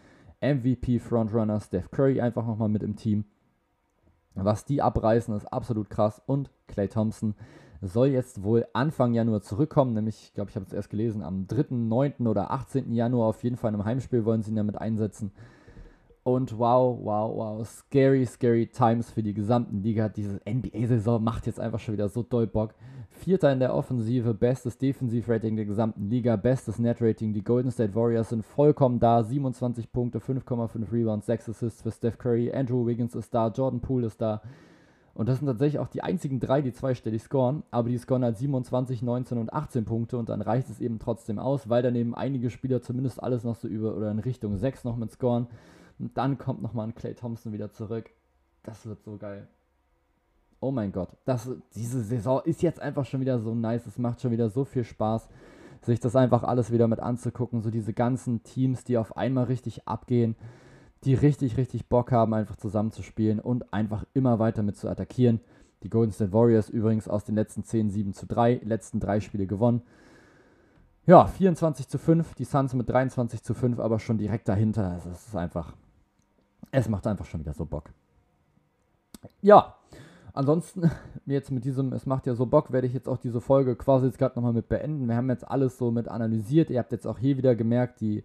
MVP 0.41 0.99
Frontrunner 0.99 1.59
Steph 1.59 1.91
Curry 1.91 2.21
einfach 2.21 2.47
nochmal 2.47 2.69
mit 2.69 2.82
im 2.82 2.95
Team. 2.95 3.25
Was 4.34 4.65
die 4.65 4.82
abreißen, 4.82 5.36
ist 5.36 5.51
absolut 5.51 5.89
krass 5.89 6.21
und 6.25 6.49
Clay 6.67 6.88
Thompson 6.88 7.36
soll 7.82 8.07
jetzt 8.09 8.43
wohl 8.43 8.65
Anfang 8.73 9.13
Januar 9.13 9.41
zurückkommen, 9.41 9.93
nämlich, 9.93 10.23
ich 10.23 10.34
glaube, 10.34 10.49
ich 10.49 10.55
habe 10.55 10.65
es 10.65 10.73
erst 10.73 10.89
gelesen, 10.89 11.23
am 11.23 11.47
3., 11.47 11.65
9. 11.69 12.27
oder 12.27 12.51
18. 12.51 12.93
Januar 12.93 13.27
auf 13.29 13.43
jeden 13.43 13.57
Fall 13.57 13.69
in 13.69 13.75
einem 13.75 13.86
Heimspiel 13.86 14.23
wollen 14.23 14.43
sie 14.43 14.51
ihn 14.51 14.55
damit 14.55 14.77
einsetzen. 14.77 15.32
Und 16.23 16.59
wow, 16.59 16.99
wow, 17.01 17.36
wow, 17.36 17.67
scary, 17.67 18.27
scary 18.27 18.67
times 18.67 19.09
für 19.09 19.23
die 19.23 19.34
gesamten 19.34 19.82
Liga. 19.82 20.07
Diese 20.07 20.39
NBA-Saison 20.47 21.23
macht 21.23 21.47
jetzt 21.47 21.59
einfach 21.59 21.79
schon 21.79 21.95
wieder 21.95 22.09
so 22.09 22.21
doll 22.21 22.45
Bock. 22.45 22.75
Vierter 23.09 23.51
in 23.51 23.59
der 23.59 23.73
Offensive, 23.73 24.36
bestes 24.36 24.77
Defensivrating 24.77 25.55
der 25.55 25.65
gesamten 25.65 26.09
Liga, 26.11 26.36
bestes 26.36 26.77
Netrating. 26.77 27.34
Die 27.34 27.43
Golden 27.43 27.71
State 27.71 27.95
Warriors 27.95 28.29
sind 28.29 28.45
vollkommen 28.45 28.99
da. 28.99 29.23
27 29.23 29.91
Punkte, 29.91 30.19
5,5 30.19 30.91
Rebounds, 30.91 31.25
6 31.25 31.49
Assists 31.49 31.82
für 31.82 31.91
Steph 31.91 32.19
Curry. 32.19 32.53
Andrew 32.53 32.86
Wiggins 32.86 33.15
ist 33.15 33.34
da, 33.34 33.47
Jordan 33.47 33.82
Poole 33.82 34.05
ist 34.05 34.21
da. 34.21 34.43
Und 35.14 35.28
das 35.28 35.39
sind 35.39 35.47
tatsächlich 35.47 35.80
auch 35.80 35.89
die 35.89 36.03
einzigen 36.03 36.39
drei, 36.39 36.62
die 36.62 36.72
zweistellig 36.72 37.22
scoren, 37.22 37.64
aber 37.70 37.89
die 37.89 37.97
scoren 37.97 38.24
halt 38.24 38.38
27, 38.38 39.01
19 39.01 39.38
und 39.38 39.51
18 39.51 39.84
Punkte 39.84 40.18
und 40.18 40.30
dann 40.30 40.41
reicht 40.41 40.70
es 40.70 40.80
eben 40.80 40.99
trotzdem 40.99 41.38
aus, 41.38 41.70
weil 41.70 41.84
daneben 41.84 42.16
einige 42.16 42.49
Spieler 42.49 42.82
zumindest 42.82 43.22
alles 43.22 43.43
noch 43.43 43.55
so 43.55 43.68
über 43.68 43.95
oder 43.95 44.09
in 44.12 44.20
Richtung 44.20 44.57
6 44.57 44.86
noch 44.86 44.95
mit 44.95 45.12
scoren. 45.12 45.47
Und 45.99 46.18
dann 46.18 46.38
kommt 46.38 46.62
nochmal 46.62 46.88
ein 46.88 46.95
Clay 46.95 47.14
Thompson 47.14 47.51
wieder 47.51 47.72
zurück. 47.72 48.09
Das 48.64 48.86
wird 48.86 49.03
so 49.03 49.18
geil. 49.18 49.47
Oh 50.62 50.72
mein 50.72 50.91
Gott, 50.91 51.09
das, 51.26 51.49
diese 51.76 52.01
Saison 52.01 52.41
ist 52.45 52.62
jetzt 52.62 52.80
einfach 52.80 53.05
schon 53.05 53.20
wieder 53.20 53.39
so 53.39 53.53
nice. 53.53 53.88
Es 53.88 53.97
macht 53.97 54.22
schon 54.22 54.32
wieder 54.32 54.49
so 54.49 54.64
viel 54.64 54.84
Spaß, 54.84 55.28
sich 55.82 55.99
das 55.99 56.16
einfach 56.16 56.43
alles 56.43 56.72
wieder 56.72 56.88
mit 56.88 56.99
anzugucken. 56.99 57.62
So 57.62 57.70
diese 57.70 57.93
ganzen 57.93 58.43
Teams, 58.43 58.84
die 58.84 58.97
auf 58.97 59.18
einmal 59.18 59.45
richtig 59.45 59.88
abgehen 59.88 60.36
die 61.04 61.16
richtig, 61.16 61.58
richtig 61.58 61.88
Bock 61.88 62.12
haben, 62.12 62.34
einfach 62.34 62.56
zusammenzuspielen 62.56 63.39
und 63.39 63.74
einfach 63.74 64.06
immer 64.14 64.39
weiter 64.39 64.64
mit 64.64 64.78
zu 64.78 64.88
attackieren. 64.88 65.39
Die 65.84 65.89
Golden 65.89 66.12
State 66.12 66.32
Warriors 66.32 66.70
übrigens 66.70 67.08
aus 67.08 67.24
den 67.24 67.36
letzten 67.36 67.64
10 67.64 67.89
7 67.89 68.14
zu 68.14 68.28
3, 68.28 68.62
letzten 68.64 68.99
drei 68.99 69.20
Spiele 69.20 69.47
gewonnen. 69.47 69.82
Ja, 71.08 71.26
24 71.26 71.88
zu 71.88 71.97
5, 71.97 72.36
die 72.36 72.45
Suns 72.45 72.76
mit 72.76 72.88
23 72.88 73.41
zu 73.41 73.56
5, 73.56 73.80
aber 73.80 73.97
schon 73.97 74.20
direkt 74.20 74.47
dahinter. 74.47 74.91
Also 74.91 75.10
es 75.10 75.28
ist 75.28 75.36
einfach, 75.36 75.74
es 76.72 76.88
macht 76.88 77.08
einfach 77.08 77.26
schon 77.26 77.39
wieder 77.39 77.54
so 77.54 77.66
Bock. 77.66 77.89
Ja, 79.41 79.78
ansonsten, 80.34 80.91
jetzt 81.26 81.49
mit 81.49 81.66
diesem, 81.66 81.93
es 81.93 82.06
macht 82.06 82.28
ja 82.28 82.36
so 82.36 82.45
Bock, 82.45 82.72
werde 82.72 82.86
ich 82.86 82.93
jetzt 82.93 83.10
auch 83.10 83.18
diese 83.18 83.41
Folge 83.41 83.76
quasi 83.76 84.06
jetzt 84.06 84.20
gerade 84.20 84.36
nochmal 84.36 84.54
mit 84.54 84.70
beenden. 84.70 85.08
Wir 85.08 85.16
haben 85.16 85.30
jetzt 85.32 85.47
alles 85.47 85.80
so 85.80 85.89
mit 85.89 86.08
analysiert. 86.08 86.70
Ihr 86.70 86.78
habt 86.78 86.91
jetzt 86.91 87.08
auch 87.08 87.18
hier 87.18 87.38
wieder 87.38 87.56
gemerkt, 87.56 88.02
die 88.02 88.24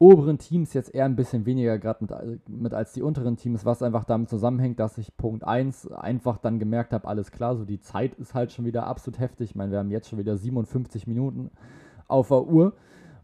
oberen 0.00 0.38
Teams 0.38 0.72
jetzt 0.72 0.94
eher 0.94 1.04
ein 1.04 1.14
bisschen 1.14 1.44
weniger 1.44 1.78
gerade 1.78 2.04
mit, 2.04 2.48
mit 2.48 2.74
als 2.74 2.94
die 2.94 3.02
unteren 3.02 3.36
Teams, 3.36 3.66
was 3.66 3.82
einfach 3.82 4.04
damit 4.04 4.30
zusammenhängt, 4.30 4.80
dass 4.80 4.96
ich 4.96 5.14
Punkt 5.18 5.44
1 5.44 5.92
einfach 5.92 6.38
dann 6.38 6.58
gemerkt 6.58 6.94
habe, 6.94 7.06
alles 7.06 7.30
klar, 7.30 7.54
so 7.54 7.66
die 7.66 7.80
Zeit 7.80 8.14
ist 8.14 8.34
halt 8.34 8.50
schon 8.50 8.64
wieder 8.64 8.86
absolut 8.86 9.20
heftig. 9.20 9.50
Ich 9.50 9.56
meine, 9.56 9.72
wir 9.72 9.78
haben 9.78 9.90
jetzt 9.90 10.08
schon 10.08 10.18
wieder 10.18 10.38
57 10.38 11.06
Minuten 11.06 11.50
auf 12.08 12.28
der 12.28 12.46
Uhr. 12.46 12.72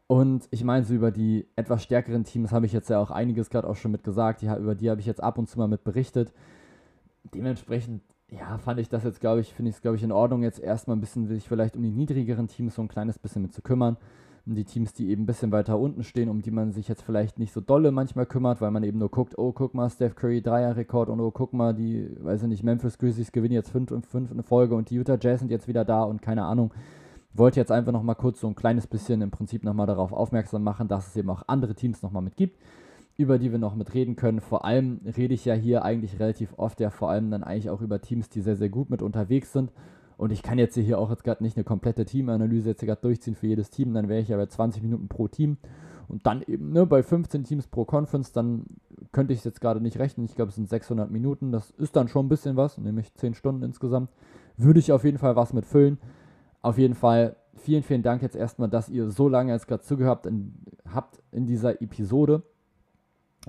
Und 0.06 0.46
ich 0.50 0.64
meine, 0.64 0.84
so 0.84 0.94
über 0.94 1.10
die 1.10 1.48
etwas 1.56 1.82
stärkeren 1.82 2.24
Teams 2.24 2.52
habe 2.52 2.66
ich 2.66 2.74
jetzt 2.74 2.90
ja 2.90 3.00
auch 3.00 3.10
einiges 3.10 3.48
gerade 3.48 3.68
auch 3.68 3.76
schon 3.76 3.90
mit 3.90 4.04
gesagt. 4.04 4.42
Die, 4.42 4.46
über 4.46 4.74
die 4.74 4.90
habe 4.90 5.00
ich 5.00 5.06
jetzt 5.06 5.22
ab 5.22 5.38
und 5.38 5.48
zu 5.48 5.58
mal 5.58 5.68
mit 5.68 5.82
berichtet. 5.82 6.34
Dementsprechend, 7.34 8.02
ja, 8.28 8.58
fand 8.58 8.80
ich 8.80 8.90
das 8.90 9.02
jetzt, 9.02 9.20
glaube 9.20 9.40
ich, 9.40 9.54
finde 9.54 9.70
ich 9.70 9.76
es, 9.76 9.82
glaube 9.82 9.96
ich, 9.96 10.02
in 10.02 10.12
Ordnung, 10.12 10.42
jetzt 10.42 10.60
erstmal 10.60 10.96
ein 10.96 11.00
bisschen 11.00 11.26
sich 11.26 11.48
vielleicht 11.48 11.74
um 11.74 11.82
die 11.82 11.90
niedrigeren 11.90 12.48
Teams 12.48 12.74
so 12.74 12.82
ein 12.82 12.88
kleines 12.88 13.18
bisschen 13.18 13.40
mit 13.40 13.54
zu 13.54 13.62
kümmern 13.62 13.96
die 14.54 14.64
Teams, 14.64 14.94
die 14.94 15.10
eben 15.10 15.24
ein 15.24 15.26
bisschen 15.26 15.50
weiter 15.50 15.78
unten 15.78 16.04
stehen, 16.04 16.28
um 16.28 16.40
die 16.40 16.52
man 16.52 16.70
sich 16.72 16.86
jetzt 16.86 17.02
vielleicht 17.02 17.38
nicht 17.38 17.52
so 17.52 17.60
dolle 17.60 17.90
manchmal 17.90 18.26
kümmert, 18.26 18.60
weil 18.60 18.70
man 18.70 18.84
eben 18.84 18.98
nur 18.98 19.10
guckt, 19.10 19.36
oh, 19.36 19.52
guck 19.52 19.74
mal, 19.74 19.90
Steph 19.90 20.14
Curry 20.14 20.40
Dreier-Rekord 20.40 21.08
und 21.08 21.18
oh, 21.18 21.32
guck 21.32 21.52
mal, 21.52 21.74
die, 21.74 22.08
weiß 22.20 22.42
ich 22.42 22.48
nicht, 22.48 22.62
Memphis 22.62 22.98
Grizzlies 22.98 23.32
gewinnen 23.32 23.54
jetzt 23.54 23.70
5 23.70 23.90
und 23.90 24.06
5 24.06 24.30
in 24.30 24.42
Folge 24.44 24.76
und 24.76 24.90
die 24.90 24.94
Utah 24.94 25.18
Jazz 25.20 25.40
sind 25.40 25.50
jetzt 25.50 25.66
wieder 25.66 25.84
da 25.84 26.04
und 26.04 26.22
keine 26.22 26.44
Ahnung. 26.44 26.72
Wollte 27.34 27.60
jetzt 27.60 27.72
einfach 27.72 27.92
nochmal 27.92 28.14
kurz 28.14 28.40
so 28.40 28.46
ein 28.46 28.54
kleines 28.54 28.86
bisschen 28.86 29.20
im 29.20 29.30
Prinzip 29.30 29.64
nochmal 29.64 29.86
darauf 29.86 30.12
aufmerksam 30.12 30.62
machen, 30.62 30.88
dass 30.88 31.08
es 31.08 31.16
eben 31.16 31.28
auch 31.28 31.42
andere 31.48 31.74
Teams 31.74 32.00
nochmal 32.02 32.22
mit 32.22 32.36
gibt, 32.36 32.58
über 33.18 33.38
die 33.38 33.50
wir 33.50 33.58
noch 33.58 33.74
mit 33.74 33.94
reden 33.94 34.16
können. 34.16 34.40
Vor 34.40 34.64
allem 34.64 35.00
rede 35.16 35.34
ich 35.34 35.44
ja 35.44 35.54
hier 35.54 35.84
eigentlich 35.84 36.20
relativ 36.20 36.54
oft 36.56 36.80
ja 36.80 36.90
vor 36.90 37.10
allem 37.10 37.30
dann 37.30 37.42
eigentlich 37.42 37.68
auch 37.68 37.82
über 37.82 38.00
Teams, 38.00 38.30
die 38.30 38.40
sehr, 38.40 38.56
sehr 38.56 38.68
gut 38.68 38.90
mit 38.90 39.02
unterwegs 39.02 39.52
sind 39.52 39.70
und 40.16 40.32
ich 40.32 40.42
kann 40.42 40.58
jetzt 40.58 40.74
hier 40.74 40.98
auch 40.98 41.10
jetzt 41.10 41.24
gerade 41.24 41.42
nicht 41.42 41.56
eine 41.56 41.64
komplette 41.64 42.04
Teamanalyse 42.04 42.70
jetzt 42.70 42.80
gerade 42.80 43.00
durchziehen 43.02 43.34
für 43.34 43.46
jedes 43.46 43.70
Team, 43.70 43.92
dann 43.92 44.08
wäre 44.08 44.20
ich 44.20 44.28
ja 44.28 44.36
bei 44.36 44.46
20 44.46 44.82
Minuten 44.82 45.08
pro 45.08 45.28
Team. 45.28 45.58
Und 46.08 46.26
dann 46.26 46.42
eben 46.42 46.72
ne, 46.72 46.86
bei 46.86 47.02
15 47.02 47.44
Teams 47.44 47.66
pro 47.66 47.84
Conference, 47.84 48.32
dann 48.32 48.64
könnte 49.12 49.32
ich 49.32 49.40
es 49.40 49.44
jetzt 49.44 49.60
gerade 49.60 49.80
nicht 49.80 49.98
rechnen. 49.98 50.24
Ich 50.24 50.36
glaube, 50.36 50.50
es 50.50 50.54
sind 50.54 50.68
600 50.68 51.10
Minuten. 51.10 51.50
Das 51.50 51.70
ist 51.72 51.96
dann 51.96 52.08
schon 52.08 52.26
ein 52.26 52.28
bisschen 52.28 52.56
was, 52.56 52.78
nämlich 52.78 53.12
10 53.14 53.34
Stunden 53.34 53.62
insgesamt. 53.62 54.10
Würde 54.56 54.78
ich 54.78 54.92
auf 54.92 55.04
jeden 55.04 55.18
Fall 55.18 55.36
was 55.36 55.52
mit 55.52 55.66
füllen. 55.66 55.98
Auf 56.62 56.78
jeden 56.78 56.94
Fall 56.94 57.36
vielen, 57.54 57.82
vielen 57.82 58.02
Dank 58.02 58.22
jetzt 58.22 58.36
erstmal, 58.36 58.68
dass 58.68 58.88
ihr 58.88 59.10
so 59.10 59.28
lange 59.28 59.52
jetzt 59.52 59.66
gerade 59.66 59.82
zugehört 59.82 60.28
habt 60.92 61.22
in 61.32 61.46
dieser 61.46 61.82
Episode. 61.82 62.42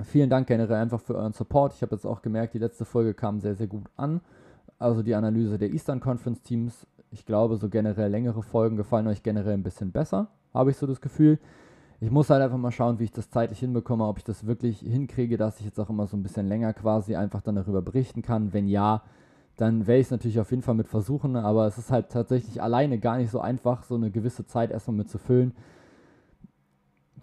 Vielen 0.04 0.30
Dank 0.30 0.48
generell 0.48 0.82
einfach 0.82 1.00
für 1.00 1.16
euren 1.16 1.34
Support. 1.34 1.74
Ich 1.76 1.82
habe 1.82 1.96
jetzt 1.96 2.06
auch 2.06 2.22
gemerkt, 2.22 2.56
die 2.56 2.60
letzte 2.60 2.86
Folge 2.86 3.14
kam 3.14 3.40
sehr, 3.40 3.56
sehr 3.56 3.68
gut 3.68 3.86
an 3.96 4.22
also 4.80 5.04
die 5.04 5.16
Analyse 5.16 5.58
der 5.58 5.72
Eastern 5.72 6.00
Conference 6.00 6.42
Teams. 6.42 6.88
Ich 7.12 7.26
glaube, 7.26 7.58
so 7.58 7.70
generell 7.70 8.12
längere 8.12 8.44
Folgen 8.44 8.78
gefallen 8.78 9.08
euch 9.08 9.24
generell 9.24 9.54
ein 9.54 9.64
bisschen 9.64 9.92
besser, 9.92 10.28
habe 10.54 10.72
ich 10.72 10.78
so 10.78 10.86
das 10.88 11.02
Gefühl. 11.02 11.40
Ich 12.00 12.12
muss 12.12 12.30
halt 12.30 12.44
einfach 12.44 12.58
mal 12.58 12.72
schauen, 12.72 13.00
wie 13.00 13.06
ich 13.06 13.12
das 13.12 13.30
zeitlich 13.30 13.60
hinbekomme, 13.60 14.06
ob 14.06 14.18
ich 14.18 14.24
das 14.24 14.46
wirklich 14.46 14.80
hinkriege, 14.80 15.38
dass 15.38 15.60
ich 15.60 15.66
jetzt 15.66 15.80
auch 15.80 15.90
immer 15.90 16.06
so 16.06 16.16
ein 16.16 16.22
bisschen 16.22 16.48
länger 16.48 16.74
quasi 16.74 17.16
einfach 17.16 17.42
dann 17.42 17.56
darüber 17.56 17.82
berichten 17.82 18.22
kann. 18.22 18.54
Wenn 18.54 18.68
ja, 18.68 19.02
dann 19.56 19.88
werde 19.88 20.02
ich 20.02 20.08
es 20.08 20.12
natürlich 20.12 20.40
auf 20.40 20.52
jeden 20.52 20.62
Fall 20.62 20.76
mit 20.76 20.88
versuchen, 20.88 21.36
aber 21.36 21.66
es 21.66 21.80
ist 21.80 21.92
halt 21.92 22.10
tatsächlich 22.10 22.62
alleine 22.62 23.00
gar 23.00 23.18
nicht 23.18 23.32
so 23.32 23.40
einfach, 23.40 23.84
so 23.84 23.96
eine 23.96 24.12
gewisse 24.12 24.46
Zeit 24.46 24.70
erstmal 24.70 24.98
mit 24.98 25.10
zu 25.10 25.18
füllen 25.18 25.54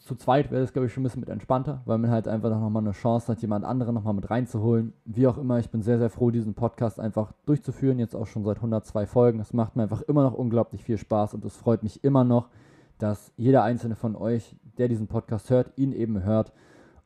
zu 0.04 0.16
zweit 0.16 0.50
wäre 0.50 0.60
das, 0.60 0.74
glaube 0.74 0.86
ich, 0.86 0.92
schon 0.92 1.02
ein 1.02 1.04
bisschen 1.04 1.20
mit 1.20 1.30
entspannter, 1.30 1.80
weil 1.86 1.96
man 1.96 2.10
halt 2.10 2.28
einfach 2.28 2.50
nochmal 2.50 2.82
eine 2.82 2.92
Chance 2.92 3.32
hat, 3.32 3.40
jemand 3.40 3.64
anderen 3.64 3.94
nochmal 3.94 4.12
mit 4.12 4.30
reinzuholen. 4.30 4.92
Wie 5.06 5.26
auch 5.26 5.38
immer, 5.38 5.58
ich 5.58 5.70
bin 5.70 5.80
sehr, 5.80 5.98
sehr 5.98 6.10
froh, 6.10 6.30
diesen 6.30 6.52
Podcast 6.52 7.00
einfach 7.00 7.32
durchzuführen, 7.46 7.98
jetzt 7.98 8.14
auch 8.14 8.26
schon 8.26 8.44
seit 8.44 8.58
102 8.58 9.06
Folgen. 9.06 9.40
Es 9.40 9.54
macht 9.54 9.76
mir 9.76 9.84
einfach 9.84 10.02
immer 10.02 10.22
noch 10.22 10.34
unglaublich 10.34 10.84
viel 10.84 10.98
Spaß 10.98 11.32
und 11.32 11.44
es 11.46 11.56
freut 11.56 11.82
mich 11.82 12.04
immer 12.04 12.22
noch, 12.22 12.50
dass 12.98 13.32
jeder 13.36 13.62
einzelne 13.62 13.96
von 13.96 14.14
euch, 14.14 14.54
der 14.76 14.88
diesen 14.88 15.06
Podcast 15.06 15.48
hört, 15.48 15.72
ihn 15.76 15.92
eben 15.92 16.22
hört. 16.22 16.52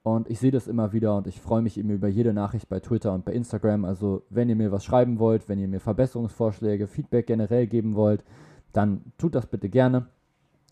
Und 0.03 0.29
ich 0.29 0.41
sehe 0.41 0.51
das 0.51 0.67
immer 0.67 0.93
wieder 0.93 1.17
und 1.17 1.29
ich 1.29 1.41
freue 1.41 1.63
mich 1.63 1.79
eben 1.79 1.91
über 1.91 2.09
jede 2.09 2.33
Nachricht 2.33 2.69
bei 2.69 2.81
Twitter 2.81 3.13
und 3.13 3.25
bei 3.25 3.33
Instagram. 3.33 3.85
Also 3.85 4.23
wenn 4.29 4.49
ihr 4.49 4.57
mir 4.57 4.73
was 4.73 4.85
schreiben 4.85 5.21
wollt, 5.21 5.49
wenn 5.49 5.61
ihr 5.61 5.69
mir 5.69 5.81
Verbesserungsvorschläge, 5.81 6.89
Feedback 6.89 7.29
generell 7.29 7.69
geben 7.69 7.95
wollt, 7.95 8.25
dann 8.73 9.03
tut 9.19 9.37
das 9.37 9.47
bitte 9.47 9.69
gerne. 9.69 10.07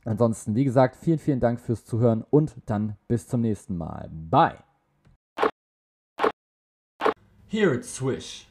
Ansonsten, 0.06 0.54
wie 0.54 0.64
gesagt, 0.64 0.96
vielen, 0.96 1.18
vielen 1.18 1.40
Dank 1.40 1.60
fürs 1.60 1.84
Zuhören 1.84 2.24
und 2.30 2.54
dann 2.66 2.96
bis 3.08 3.26
zum 3.26 3.40
nächsten 3.40 3.76
Mal. 3.76 4.08
Bye. 4.12 4.58
Here 7.48 7.74
it's 7.74 7.94
Swish. 7.94 8.44